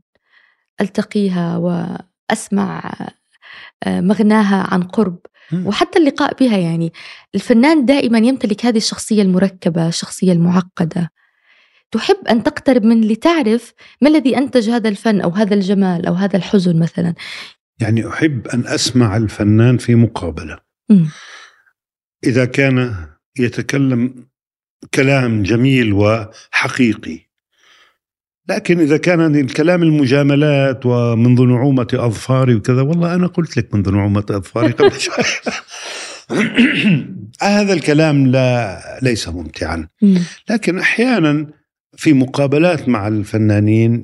ألتقيها 0.80 1.56
وأسمع 1.56 2.94
آه، 3.84 4.00
مغناها 4.00 4.74
عن 4.74 4.82
قرب. 4.82 5.18
مم. 5.52 5.66
وحتى 5.66 5.98
اللقاء 5.98 6.34
بها 6.34 6.56
يعني 6.58 6.92
الفنان 7.34 7.84
دائما 7.84 8.18
يمتلك 8.18 8.66
هذه 8.66 8.76
الشخصية 8.76 9.22
المركبة 9.22 9.88
الشخصية 9.88 10.32
المعقدة. 10.32 11.10
تحب 11.92 12.28
أن 12.30 12.42
تقترب 12.42 12.84
من 12.84 13.00
لتعرف 13.00 13.74
ما 14.00 14.08
الذي 14.08 14.38
أنتج 14.38 14.70
هذا 14.70 14.88
الفن 14.88 15.20
أو 15.20 15.30
هذا 15.30 15.54
الجمال 15.54 16.06
أو 16.06 16.14
هذا 16.14 16.36
الحزن 16.36 16.78
مثلا 16.78 17.14
يعني 17.80 18.08
أحب 18.08 18.48
أن 18.48 18.66
أسمع 18.66 19.16
الفنان 19.16 19.78
في 19.78 19.94
مقابلة 19.94 20.58
مم. 20.90 21.08
إذا 22.24 22.44
كان 22.44 22.94
يتكلم 23.38 24.14
كلام 24.94 25.42
جميل 25.42 25.92
وحقيقي 25.92 27.30
لكن 28.48 28.80
إذا 28.80 28.96
كان 28.96 29.36
الكلام 29.36 29.82
المجاملات 29.82 30.86
ومنذ 30.86 31.42
نعومة 31.42 31.88
أظفاري 31.94 32.54
وكذا 32.54 32.82
والله 32.82 33.14
أنا 33.14 33.26
قلت 33.26 33.56
لك 33.56 33.74
منذ 33.74 33.90
نعومة 33.90 34.24
أظفاري 34.30 34.72
قبل 34.72 35.00
شوي 35.00 35.24
هذا 37.42 37.72
الكلام 37.72 38.26
لا 38.26 38.80
ليس 39.02 39.28
ممتعا 39.28 39.88
مم. 40.02 40.18
لكن 40.50 40.78
أحيانا 40.78 41.46
في 41.96 42.12
مقابلات 42.12 42.88
مع 42.88 43.08
الفنانين 43.08 44.02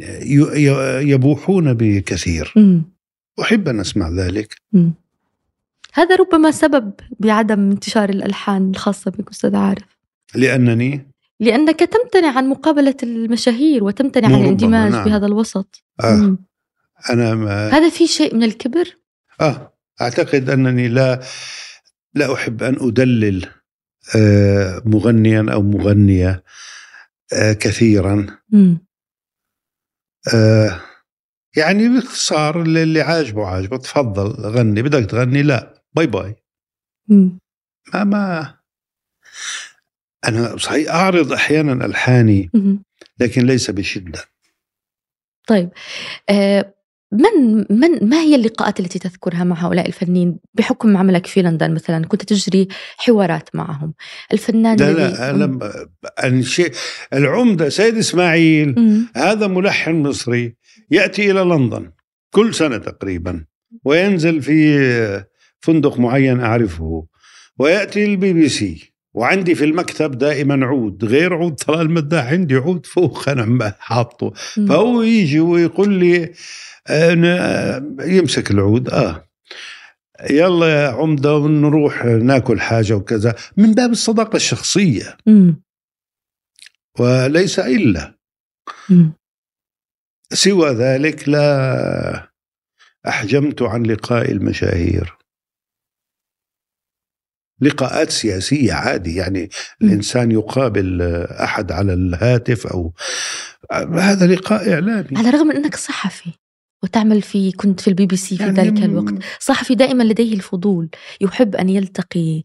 يبوحون 1.01 1.75
بكثير. 1.75 2.55
أحب 3.41 3.69
أن 3.69 3.81
أسمع 3.81 4.09
ذلك. 4.09 4.57
هذا 5.97 6.17
ربما 6.17 6.51
سبب 6.51 6.93
بعدم 7.21 7.71
انتشار 7.71 8.09
الألحان 8.09 8.71
الخاصة 8.71 9.11
بك 9.11 9.31
أستاذ 9.31 9.57
عارف 9.57 9.99
لأنني 10.35 11.07
لأنك 11.41 11.81
تمتنع 11.81 12.37
عن 12.37 12.49
مقابلة 12.49 12.95
المشاهير 13.03 13.85
وتمتنع 13.85 14.29
عن 14.29 14.35
الاندماج 14.35 14.93
نعم. 14.93 15.05
بهذا 15.05 15.27
الوسط 15.27 15.85
آه. 16.05 16.37
أنا 17.11 17.35
ما 17.35 17.69
هذا 17.69 17.89
في 17.89 18.07
شيء 18.07 18.35
من 18.35 18.43
الكبر 18.43 18.97
آه 19.41 19.73
أعتقد 20.01 20.51
أنني 20.51 20.89
لا 20.89 21.21
لا 22.15 22.35
أحب 22.35 22.63
أن 22.63 22.77
أدلل 22.81 23.47
آه، 24.17 24.83
مغنيا 24.85 25.47
أو 25.53 25.63
مغنية 25.63 26.43
كثيرا. 27.35 28.39
مم. 28.53 28.87
آه، 30.35 30.81
يعني 31.57 31.89
باختصار 31.89 32.63
اللي 32.63 33.01
عاجبه 33.01 33.47
عاجبه. 33.47 33.77
تفضل 33.77 34.47
غني. 34.47 34.83
بدك 34.83 35.11
تغني؟ 35.11 35.43
لا. 35.43 35.83
باي 35.95 36.07
باي. 36.07 36.37
مم. 37.09 37.39
ما 37.95 38.05
ما 38.05 38.55
أنا 40.29 40.57
صحيح 40.57 40.91
أعرض 40.95 41.33
أحيانا 41.33 41.87
ألحاني 41.87 42.51
مم. 42.55 42.83
لكن 43.21 43.47
ليس 43.47 43.71
بشدة. 43.71 44.25
طيب. 45.49 45.71
آه 46.31 46.75
من 47.13 47.57
من 47.71 48.09
ما 48.09 48.21
هي 48.21 48.35
اللقاءات 48.35 48.81
التي 48.81 48.99
تذكرها 48.99 49.45
مع 49.45 49.67
هؤلاء 49.67 49.87
الفنانين 49.87 50.39
بحكم 50.55 50.97
عملك 50.97 51.27
في 51.27 51.43
لندن 51.43 51.75
مثلا؟ 51.75 52.07
كنت 52.07 52.23
تجري 52.23 52.69
حوارات 52.97 53.49
معهم. 53.55 53.95
الفنان 54.33 54.77
لا 54.77 54.93
لا 54.93 55.31
أنا 55.31 55.59
الشيء 56.25 56.73
العمدة 57.13 57.69
سيد 57.69 57.97
إسماعيل 57.97 58.75
مم. 58.79 59.07
هذا 59.17 59.47
ملحن 59.47 59.95
مصري 59.95 60.57
يأتي 60.91 61.31
إلى 61.31 61.41
لندن 61.41 61.91
كل 62.31 62.55
سنة 62.55 62.79
تقريبا 62.79 63.45
وينزل 63.85 64.43
في 64.43 65.25
فندق 65.61 65.99
معين 65.99 66.41
أعرفه 66.41 67.07
ويأتي 67.59 68.05
البي 68.05 68.33
بي 68.33 68.49
سي. 68.49 68.96
وعندي 69.17 69.55
في 69.55 69.65
المكتب 69.65 70.19
دائما 70.19 70.67
عود 70.67 71.05
غير 71.05 71.35
عود 71.35 71.55
طلال 71.55 71.91
مداح 71.91 72.25
عندي 72.27 72.55
عود 72.57 72.87
فوق 72.87 73.29
أنا 73.29 73.75
حاطه. 73.79 74.33
فهو 74.69 75.03
يجي 75.03 75.41
ويقول 75.41 75.93
لي 75.93 76.33
أنا 76.91 77.77
يمسك 78.01 78.51
العود 78.51 78.89
آه 78.89 79.29
يلا 80.31 80.67
يا 80.83 80.89
عمدة 80.89 81.39
نروح 81.39 82.05
ناكل 82.05 82.61
حاجة 82.61 82.95
وكذا 82.95 83.35
من 83.57 83.75
باب 83.75 83.91
الصداقة 83.91 84.37
الشخصية 84.37 85.17
مم. 85.27 85.63
وليس 86.99 87.59
إلا 87.59 88.15
مم. 88.91 89.13
سوى 90.33 90.71
ذلك 90.71 91.29
لا 91.29 92.29
أحجمت 93.09 93.63
عن 93.63 93.83
لقاء 93.83 94.33
المشاهير 94.33 95.17
لقاءات 97.61 98.11
سياسية 98.11 98.73
عادي 98.73 99.15
يعني. 99.15 99.49
الإنسان 99.83 100.31
يقابل 100.31 101.03
أحد 101.31 101.73
على 101.73 101.95
الهاتف 101.95 102.67
أو 102.67 102.93
هذا 103.93 104.27
لقاء 104.27 104.73
إعلامي. 104.73 105.09
على 105.17 105.29
الرغم 105.29 105.47
من 105.47 105.57
إنك 105.57 105.77
صحفي 105.77 106.31
وتعمل 106.83 107.23
في 107.23 107.53
كنت 107.53 107.81
في 107.81 107.89
البي 107.89 108.07
بي 108.07 108.17
سي 108.17 108.37
في 108.37 108.43
يعني 108.43 108.57
ذلك 108.57 108.83
الوقت 108.85 109.15
صحفي 109.41 109.75
دائما 109.75 110.03
لديه 110.03 110.35
الفضول 110.35 110.89
يحب 111.21 111.57
أن 111.57 111.69
يلتقي 111.69 112.43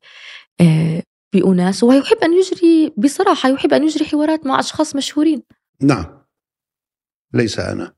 آه، 0.61 1.03
بأناس 1.33 1.83
ويحب 1.83 2.17
أن 2.17 2.33
يجري 2.33 2.93
بصراحة 2.97 3.49
يحب 3.49 3.73
أن 3.73 3.83
يجري 3.83 4.05
حوارات 4.05 4.45
مع 4.45 4.59
أشخاص 4.59 4.95
مشهورين. 4.95 5.43
نعم. 5.81 6.05
ليس 7.33 7.59
أنا. 7.59 7.93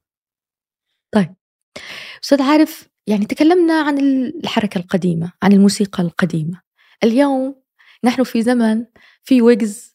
أستاذ 2.23 2.41
عارف 2.41 2.89
يعني 3.07 3.25
تكلمنا 3.25 3.81
عن 3.81 3.99
الحركة 3.99 4.77
القديمة 4.77 5.31
عن 5.43 5.53
الموسيقى 5.53 6.03
القديمة. 6.03 6.61
اليوم 7.03 7.55
نحن 8.03 8.23
في 8.23 8.41
زمن 8.41 8.85
في 9.23 9.41
ويجز. 9.41 9.93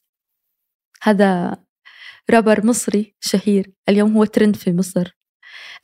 هذا 1.03 1.57
رابر 2.31 2.67
مصري 2.67 3.15
شهير. 3.21 3.71
اليوم 3.89 4.17
هو 4.17 4.25
ترند 4.25 4.57
في 4.57 4.73
مصر. 4.73 5.19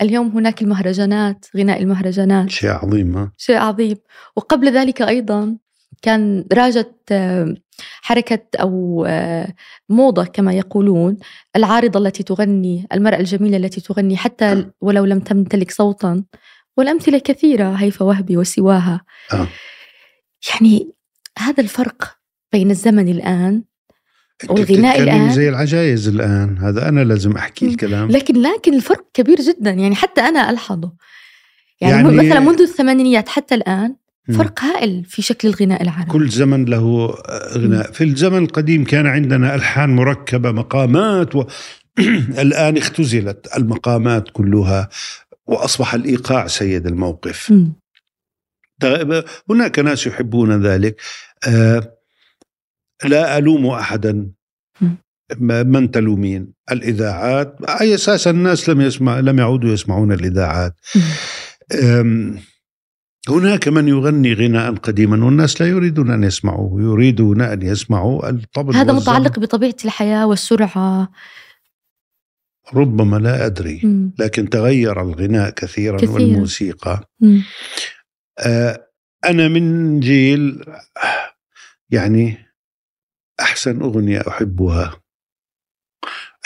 اليوم 0.03 0.29
هناك 0.29 0.63
المهرجانات 0.63 1.47
غناء 1.57 1.83
المهرجانات. 1.83 2.51
شيء 2.51 2.71
عظيم 2.71 3.17
ها؟ 3.17 3.33
شيء 3.37 3.57
عظيم. 3.57 3.97
وقبل 4.37 4.73
ذلك 4.73 5.03
أيضا 5.03 5.59
كان 6.03 6.47
راجت 6.53 6.95
آه، 7.13 7.55
حركة 8.03 8.43
أو 8.61 9.05
آه، 9.09 9.55
موضة 9.89 10.25
كما 10.25 10.53
يقولون 10.53 11.17
العارضة 11.57 12.01
التي 12.01 12.23
تغني 12.23 12.87
المرأة 12.93 13.17
الجميلة 13.17 13.57
التي 13.57 13.81
تغني 13.81 14.17
حتى 14.17 14.71
ولو 14.81 15.05
لم 15.05 15.21
تمتلك 15.21 15.71
صوتا. 15.71 16.25
والأمثلة 16.77 17.19
كثيرة 17.19 17.73
هيفا 17.73 18.05
وهبي 18.05 18.37
وسواها. 18.37 19.05
آه. 19.33 19.49
يعني 20.51 20.94
هذا 21.39 21.63
الفرق 21.63 22.17
بين 22.53 22.71
الزمن 22.71 23.09
الآن 23.09 23.65
والغناء 24.49 25.03
الآن؟ 25.03 25.31
زي 25.31 25.49
العجائز 25.49 26.09
الآن 26.09 26.59
هذا 26.59 26.89
أنا 26.89 27.01
لازم 27.01 27.33
أحكي. 27.33 27.67
الكلام 27.67 28.11
لكن 28.11 28.43
لكن 28.43 28.75
الفرق 28.75 29.05
كبير 29.15 29.41
جدا 29.41 29.71
يعني 29.71 29.95
حتى 29.95 30.21
أنا 30.21 30.51
ألحظه 30.51 30.93
يعني, 31.81 32.09
يعني- 32.09 32.29
مثلا 32.29 32.41
منذ 32.41 32.61
الثمانينيات 32.61 33.29
حتى 33.29 33.55
الآن. 33.55 33.97
فرق 34.33 34.65
هائل 34.65 35.05
في 35.05 35.23
شكل 35.23 35.49
الغناء 35.49 35.83
العربي 35.83 36.11
كل 36.11 36.29
زمن 36.29 36.65
له 36.65 37.15
غناء 37.53 37.93
في 37.93 38.05
الزمن 38.05 38.45
القديم 38.45 38.85
كان 38.85 39.07
عندنا 39.07 39.55
ألحان 39.55 39.97
مركبة 39.97 40.53
مقامات 40.53 41.37
و... 41.37 41.45
الآن 42.45 42.77
اختزلت 42.77 43.49
المقامات 43.57 44.29
كلها 44.33 44.89
وأصبح 45.47 45.95
الإيقاع 45.95 46.47
سيد 46.47 46.87
الموقف 46.87 47.51
مم. 47.51 47.73
هناك 49.51 49.79
ناس 49.79 50.07
يحبون 50.07 50.67
ذلك. 50.67 51.01
آه، 51.49 51.97
لا 53.05 53.39
ألوم 53.39 53.67
أحدا. 53.67 54.31
من 55.41 55.91
تلومين؟ 55.91 56.53
الإذاعات. 56.73 57.57
أي 57.81 57.95
أساس 57.95 58.29
الناس 58.29 58.69
لم 58.69 58.81
يسمع 58.81 59.21
لم 59.21 59.39
يعودوا 59.39 59.71
يسمعون 59.71 60.13
الإذاعات. 60.13 60.75
هناك 63.29 63.69
من 63.69 63.89
يغني 63.89 64.35
غناء 64.35 64.75
قديما 64.75 65.25
والناس 65.25 65.61
لا 65.61 65.69
يريدون 65.69 66.11
أن 66.11 66.25
يسمعوه 66.25 66.83
يريدون 66.83 67.41
أن 67.41 67.63
يسمعوا 67.63 68.29
الطبل 68.29 68.75
هذا 68.77 68.93
والزمر. 68.93 69.15
متعلق 69.15 69.39
بطبيعة 69.39 69.77
الحياة 69.85 70.27
والسرعة. 70.27 71.09
ربما 72.75 73.17
لا 73.17 73.47
أدري. 73.47 74.11
لكن 74.19 74.49
تغير 74.49 75.03
الغناء 75.03 75.51
كثيرا, 75.51 75.97
كثيراً. 75.97 76.13
والموسيقى. 76.13 77.09
آه، 78.39 78.89
أنا 79.25 79.49
من 79.49 80.01
جيل 80.01 80.65
يعني 81.91 82.39
أحسن 83.41 83.81
أغنية 83.83 84.23
أحبها. 84.29 85.01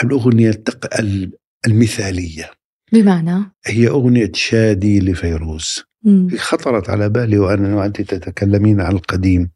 الأغنية 0.04 0.50
التق... 0.50 0.98
ال- 1.00 1.32
المثالية. 1.66 2.50
بمعنى؟ 2.92 3.52
هي 3.66 3.88
أغنية 3.88 4.30
شادي 4.34 5.00
لفيروز. 5.00 5.84
مم. 6.02 6.28
خطرت 6.38 6.90
على 6.90 7.08
بالي 7.08 7.38
وأنا 7.38 7.76
وأنت 7.76 8.00
تتكلمين 8.00 8.80
عن 8.80 8.92
القديم. 8.92 9.50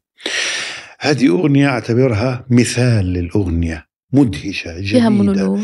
هذه 0.99 1.27
أغنية 1.27 1.67
أعتبرها 1.67 2.45
مثال 2.49 3.05
للأغنية 3.05 3.87
مدهشة 4.13 4.73
فيها 4.73 4.81
جميلة. 4.81 5.09
مونولوج 5.09 5.61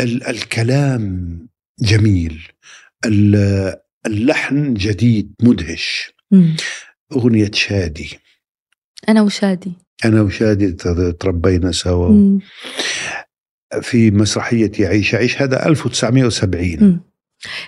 ال- 0.00 0.26
الكلام 0.26 1.38
جميل. 1.80 2.48
اللحن 4.06 4.74
جديد 4.74 5.32
مدهش. 5.42 6.12
مم. 6.30 6.56
أغنية 7.12 7.50
شادي. 7.54 8.18
أنا 9.08 9.22
وشادي. 9.22 9.72
أنا 10.04 10.22
وشادي 10.22 10.72
تربينا 11.12 11.72
سوا. 11.72 12.08
مم. 12.08 12.38
في 13.82 14.10
مسرحية 14.10 14.72
يعيش 14.78 15.14
عيش 15.14 15.42
هذا 15.42 15.66
1970 15.66 16.76
مم. 16.80 17.00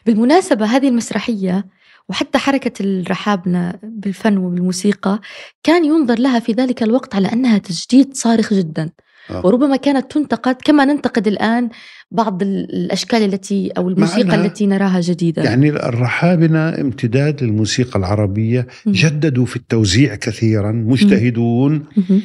بالمناسبة 0.06 0.66
هذه 0.66 0.88
المسرحية 0.88 1.66
وحتى 2.08 2.38
حركة 2.38 2.82
الرحابنة 2.82 3.74
بالفن 3.82 4.36
وبالموسيقى 4.36 5.20
كان 5.62 5.84
ينظر 5.84 6.18
لها 6.18 6.38
في 6.40 6.52
ذلك 6.52 6.82
الوقت 6.82 7.14
على 7.14 7.32
أنها 7.32 7.58
تجديد 7.58 8.14
صارخ 8.14 8.54
جدا. 8.54 8.90
آه. 9.30 9.46
وربما 9.46 9.76
كانت 9.76 10.10
تنتقد 10.12 10.56
كما 10.64 10.84
ننتقد 10.84 11.26
الآن 11.26 11.68
بعض 12.10 12.42
ال- 12.42 12.74
الأشكال 12.74 13.22
التي 13.34 13.70
أو 13.78 13.88
الموسيقى 13.88 14.34
التي 14.34 14.66
نراها 14.66 15.00
جديدة 15.00 15.42
يعني 15.42 15.68
الرحابنة 15.70 16.68
امتداد 16.80 17.42
للموسيقى 17.44 17.98
العربية 17.98 18.66
مم. 18.86 18.92
جددوا 18.92 19.46
في 19.46 19.56
التوزيع 19.56 20.14
كثيرا 20.14 20.72
مجتهدون 20.72 21.84
مهم. 21.96 22.22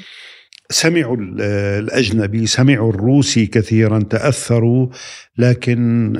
سمعوا 0.69 1.17
ال- 1.17 1.41
الأجنبي 1.83 2.45
سمعوا 2.47 2.89
الروسي 2.89 3.45
كثيرا 3.45 3.99
تأثروا 3.99 4.87
لكن 5.37 6.13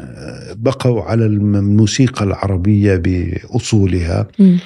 بقوا 0.55 1.01
على 1.01 1.25
الم- 1.25 1.55
الموسيقى 1.55 2.25
العربية 2.25 2.95
بأصولها 2.95 4.27
مم. 4.39 4.59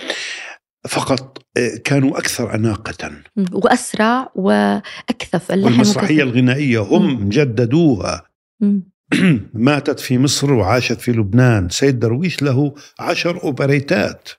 فقط 0.88 1.38
كانوا 1.84 2.18
أكثر 2.18 2.56
أناقة. 2.56 3.12
وأسرع 3.52 4.32
وأكثف 4.36 5.52
اللحن 5.52 5.72
والمسرحية. 5.72 6.24
الغنائية 6.24 6.80
هم 6.80 7.30
جددوها 7.30 8.24
مم. 8.60 8.84
ماتت 9.54 10.00
في 10.00 10.18
مصر 10.18 10.54
وعاشت 10.54 11.02
في 11.02 11.12
لبنان 11.12 11.70
سيد 11.70 12.00
درويش 12.00 12.42
له 12.42 12.74
عشر 13.00 13.44
أوبريتات 13.44 14.30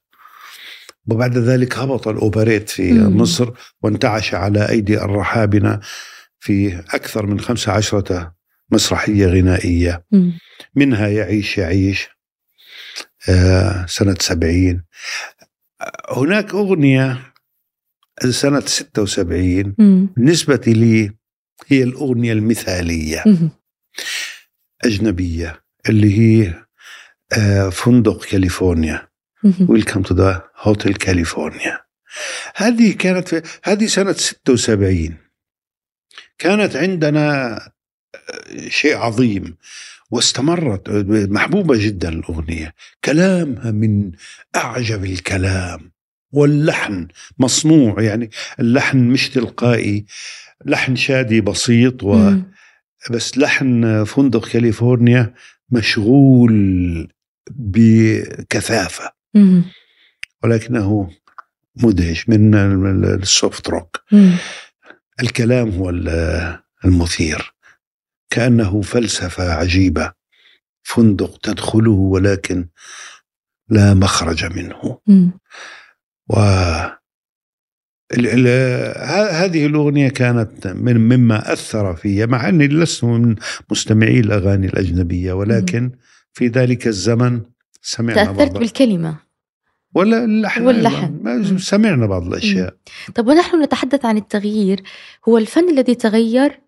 وبعد 1.11 1.39
ذلك 1.39 1.79
هبط 1.79 2.09
الأوبريت 2.09 2.71
في 2.71 2.93
مم. 2.93 3.17
مصر 3.17 3.51
وانتعش 3.83 4.35
على 4.35 4.69
أيدي 4.69 5.03
الرحابنة 5.03 5.81
في 6.41 6.79
أكثر 6.79 7.27
من 7.27 7.41
خمسة 7.41 7.73
عشرة 7.73 8.35
مسرحية 8.73 9.27
غنائية 9.27 10.05
مم. 10.13 10.39
منها 10.75 11.09
يعيش 11.09 11.59
يعيش 11.59 12.09
آه، 13.29 13.87
سنة 13.87 14.17
سبعين 14.21 14.83
هناك 16.11 16.55
أغنية 16.55 17.33
سنة 18.31 18.61
76 18.61 19.75
مم. 19.79 20.09
بالنسبة 20.17 20.61
لي 20.67 21.13
هي 21.67 21.83
الأغنية 21.83 22.33
المثالية 22.33 23.23
مم. 23.27 23.51
أجنبية 24.85 25.63
اللي 25.89 26.19
هي 26.19 26.65
آه، 27.33 27.69
فندق 27.69 28.25
كاليفورنيا. 28.25 29.09
Welcome 29.69 30.03
to 30.03 30.15
the 30.15 30.49
Hotel 30.57 30.95
California 30.95 31.81
هذه 32.57 32.93
كانت 32.93 33.29
في 33.29 33.43
هذه 33.65 33.87
سنة 33.87 34.13
76 34.13 35.17
كانت 36.39 36.77
عندنا 36.77 37.55
آه، 38.15 38.69
شيء 38.69 38.97
عظيم 38.97 39.57
واستمرت 40.11 40.91
محبوبة 41.31 41.77
جدا 41.87 42.09
الأغنية 42.09 42.75
كلامها 43.05 43.71
من 43.71 44.11
أعجب 44.57 45.05
الكلام 45.05 45.93
واللحن 46.33 47.09
مصنوع 47.39 48.03
يعني 48.03 48.31
اللحن 48.61 48.99
مش 48.99 49.31
تلقائي 49.31 50.05
لحن 50.67 50.97
شادي 50.97 51.41
بسيط 51.41 52.03
و 52.03 52.15
مم. 52.17 52.53
بس 53.11 53.39
لحن 53.39 54.05
فندق 54.05 54.49
كاليفورنيا 54.49 55.35
مشغول 55.71 57.09
بكثافة 57.51 59.13
مم. 59.35 59.65
ولكنه 60.45 61.11
مدهش 61.83 62.29
من 62.29 62.55
السوفت 63.05 63.69
روك 63.69 64.03
مم. 64.13 64.33
الكلام 65.23 65.71
هو 65.71 65.91
ال- 65.91 66.59
المثير 66.85 67.53
كأنه 68.39 68.81
فلسفة 68.81 69.53
عجيبة. 69.53 70.13
فندق 70.83 71.39
تدخله 71.43 71.91
ولكن 71.91 72.69
لا 73.69 73.95
مخرج 73.95 74.45
منه. 74.45 74.99
و 76.29 76.35
هذه 79.41 79.67
الأغنية 79.67 80.09
كانت 80.09 80.67
من 80.67 80.97
مما 80.97 81.53
أثر 81.53 81.97
في 81.97 82.27
مع 82.27 82.49
أني 82.49 82.69
لست 82.69 83.05
من 83.05 83.37
مستمعي 83.71 84.21
الأغاني 84.21 84.67
الأجنبية 84.67 85.33
ولكن 85.33 85.91
في 86.33 86.47
ذلك 86.47 86.87
الزمن 86.87 87.43
سمعنا 87.83 88.25
تأثرت 88.25 88.51
بعض 88.51 88.59
بالكلمة. 88.59 89.17
ولا 89.95 90.25
اللحن 90.25 90.67
واللحن. 90.67 91.59
سمعنا 91.59 92.07
بعض 92.07 92.27
الأشياء. 92.27 92.77
طب 93.15 93.27
ونحن 93.27 93.63
نتحدث 93.63 94.05
عن 94.05 94.17
التغيير. 94.17 94.83
هو 95.29 95.39
الفن 95.39 95.71
الذي 95.71 95.95
تغير 95.95 96.61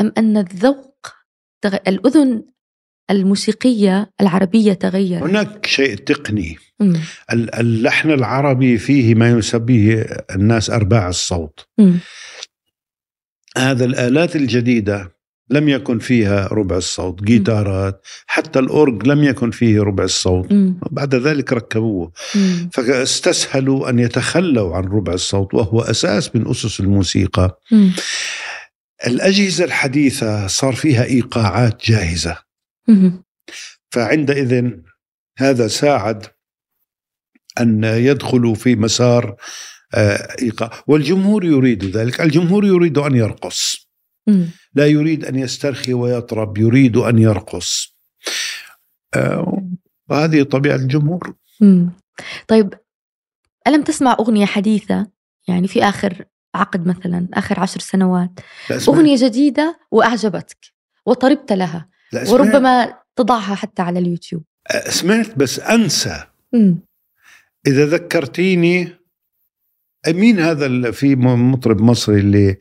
أم 0.00 0.12
أن 0.18 0.36
الذوق 0.36 0.87
تغ... 1.62 1.76
الأذن 1.88 2.42
الموسيقية 3.10 4.10
العربية 4.20 4.72
تغير 4.72 5.24
هناك 5.26 5.66
شيء 5.66 5.94
تقني 5.96 6.56
مم. 6.80 7.00
ال- 7.32 7.54
اللحن 7.54 8.10
العربي 8.10 8.78
فيه 8.78 9.14
ما 9.14 9.30
يسميه 9.30 10.02
الناس 10.34 10.70
أرباع 10.70 11.08
الصوت 11.08 11.66
مم. 11.78 11.98
هذا 13.58 13.84
الآلات 13.84 14.36
الجديدة 14.36 15.18
لم 15.50 15.68
يكن 15.68 15.98
فيها 15.98 16.46
ربع 16.52 16.76
الصوت 16.76 17.22
جيتارات 17.22 18.06
حتى 18.26 18.58
الأورج 18.58 19.06
لم 19.06 19.24
يكن 19.24 19.50
فيه 19.50 19.80
ربع 19.82 20.04
الصوت 20.04 20.52
مم. 20.52 20.80
بعد 20.90 21.14
ذلك 21.14 21.52
ركبوه 21.52 22.12
مم. 22.34 22.68
فاستسهلوا 22.72 23.90
أن 23.90 23.98
يتخلوا 23.98 24.76
عن 24.76 24.84
ربع 24.84 25.12
الصوت 25.12 25.54
وهو 25.54 25.80
أساس 25.80 26.36
من 26.36 26.48
أسس 26.50 26.80
الموسيقى 26.80 27.60
مم. 27.72 27.92
الأجهزة 29.06 29.64
الحديثة 29.64 30.46
صار 30.46 30.74
فيها 30.74 31.04
إيقاعات 31.04 31.84
جاهزة. 31.84 32.38
فعندئذ 33.90 34.70
هذا 35.38 35.68
ساعد 35.68 36.26
أن 37.60 37.84
يدخلوا 37.84 38.54
في 38.54 38.76
مسار 38.76 39.36
آه، 39.94 40.36
إيقاع. 40.42 40.82
والجمهور 40.86 41.44
يريد 41.44 41.84
ذلك. 41.84 42.20
الجمهور 42.20 42.64
يريد 42.64 42.98
أن 42.98 43.14
يرقص. 43.14 43.88
لا 44.74 44.86
يريد 44.86 45.24
أن 45.24 45.36
يسترخي 45.36 45.94
ويطرب 45.94 46.58
يريد 46.58 46.96
أن 46.96 47.18
يرقص. 47.18 47.96
آه، 49.14 49.68
وهذه 50.08 50.42
طبيعة 50.42 50.76
الجمهور. 50.76 51.34
طيب 52.48 52.74
ألم 53.66 53.82
تسمع 53.82 54.16
أغنية 54.20 54.46
حديثة؟ 54.46 55.10
يعني 55.48 55.68
في 55.68 55.82
آخر 55.82 56.24
عقد 56.58 56.86
مثلا 56.86 57.28
آخر 57.34 57.60
عشر 57.60 57.80
سنوات. 57.80 58.40
أغنية 58.88 59.16
جديدة 59.18 59.80
وأعجبتك 59.90 60.58
وطربت 61.06 61.52
لها. 61.52 61.88
لا 62.12 62.30
وربما 62.30 62.98
تضعها 63.16 63.54
حتى 63.54 63.82
على 63.82 63.98
اليوتيوب. 63.98 64.42
آه، 64.70 64.90
سمعت 64.90 65.38
بس 65.38 65.60
أنسى. 65.60 66.24
مم. 66.52 66.78
إذا 67.66 67.86
ذكرتيني 67.86 68.88
مين 70.08 70.40
هذا 70.40 70.66
اللي 70.66 70.92
في 70.92 71.16
مطرب 71.16 71.80
مصري 71.80 72.20
اللي 72.20 72.56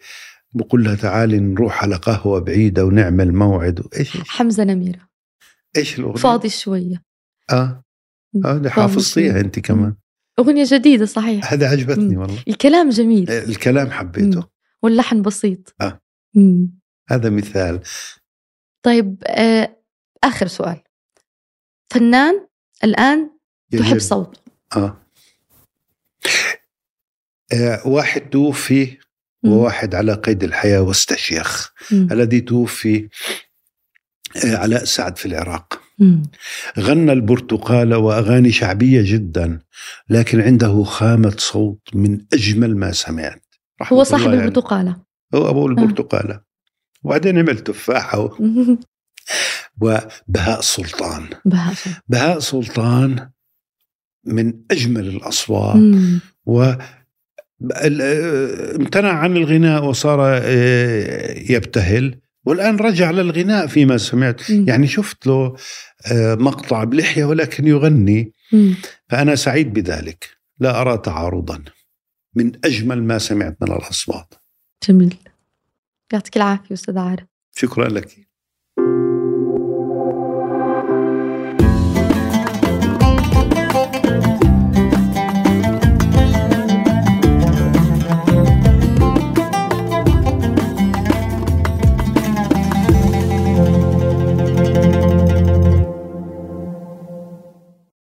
بقول 0.53 0.83
لها 0.83 0.95
تعالي 0.95 1.39
نروح 1.39 1.83
على 1.83 1.95
قهوة 1.95 2.39
بعيدة 2.39 2.85
ونعمل 2.85 3.33
موعد؟ 3.33 3.87
إيش؟ 3.99 4.17
حمزة 4.17 4.63
نميرة. 4.63 5.07
إيش 5.77 5.99
الأغنية؟ 5.99 6.17
فاضي 6.17 6.49
شوية. 6.49 7.03
فاضي 7.49 8.57
اللي 8.57 8.69
حافظتيها. 8.69 9.39
أنت 9.39 9.59
كمان. 9.59 9.95
أغنية 10.39 10.65
جديدة 10.67 11.05
صحيح 11.05 11.53
هذا 11.53 11.69
عجبتني 11.69 12.15
مم. 12.15 12.21
والله 12.21 12.43
الكلام 12.47 12.89
جميل 12.89 13.31
الكلام 13.31 13.91
حبيته 13.91 14.39
مم. 14.39 14.47
واللحن 14.81 15.21
بسيط 15.21 15.75
آه. 15.81 16.01
مم. 16.33 16.79
هذا 17.09 17.29
مثال 17.29 17.81
طيب 18.83 19.23
آه 19.27 19.77
آخر 20.23 20.47
سؤال 20.47 20.81
فنان 21.89 22.47
الآن 22.83 23.29
تحب 23.71 23.81
يجب- 23.85 23.97
صوته 23.97 24.39
آه. 24.75 25.01
آه 27.53 27.87
واحد 27.87 28.21
توفي. 28.29 28.97
وواحد 29.45 29.95
على 29.95 30.13
قيد 30.13 30.43
الحياة 30.43 30.81
واستشيخ. 30.81 31.73
الذي 31.91 32.41
توفي 32.41 33.09
آه 34.45 34.55
علاء 34.57 34.83
سعد 34.83 35.17
في 35.17 35.25
العراق. 35.25 35.81
غنى 36.79 37.11
البرتقالة 37.11 37.97
وأغاني 37.97 38.51
شعبية 38.51 39.01
جدا 39.05 39.59
لكن 40.09 40.41
عنده 40.41 40.83
خامة 40.83 41.35
صوت 41.37 41.81
من 41.93 42.19
أجمل 42.33 42.77
ما 42.77 42.91
سمعت. 42.91 43.43
هو 43.83 44.03
صاحب 44.03 44.27
عليه. 44.27 44.39
البرتقالة. 44.39 44.95
هو 45.35 45.49
أبو 45.49 45.67
البرتقالة. 45.67 46.41
وبعدين 47.03 47.37
عمل 47.39 47.59
تفاحة 47.59 48.19
وبهاء 49.81 50.61
سلطان. 50.61 51.29
بهاء 51.45 51.73
سلطان. 51.73 52.01
بهاء 52.07 52.39
سلطان 52.39 53.29
من 54.25 54.53
أجمل 54.71 55.07
الأصوات. 55.07 55.75
مم. 55.75 56.19
و 56.45 56.61
آه، 57.71 58.75
امتنع 58.75 59.11
عن 59.11 59.37
الغناء 59.37 59.85
وصار 59.85 60.19
آه، 60.21 61.33
يبتهل. 61.51 62.15
والآن 62.47 62.75
رجع 62.77 63.11
للغناء 63.11 63.67
فيما 63.67 63.97
سمعت. 63.97 64.51
مم. 64.51 64.65
يعني 64.67 64.87
شفت 64.87 65.27
له 65.27 65.55
آه، 66.11 66.35
مقطع 66.35 66.83
بلحية 66.83 67.25
ولكن 67.25 67.67
يغني. 67.67 68.33
مم. 68.53 68.75
فأنا 69.09 69.35
سعيد 69.35 69.73
بذلك. 69.73 70.29
لا 70.59 70.81
أرى 70.81 70.97
تعارضا. 70.97 71.63
من 72.35 72.51
أجمل 72.65 73.03
ما 73.03 73.17
سمعت 73.17 73.57
من 73.61 73.71
الأصوات. 73.71 74.33
جميل. 74.89 75.15
يعطيك 76.13 76.37
العافية 76.37 76.73
أستاذ 76.73 76.97
عارف. 76.97 77.25
شكرا 77.55 77.89
لك. 77.89 78.27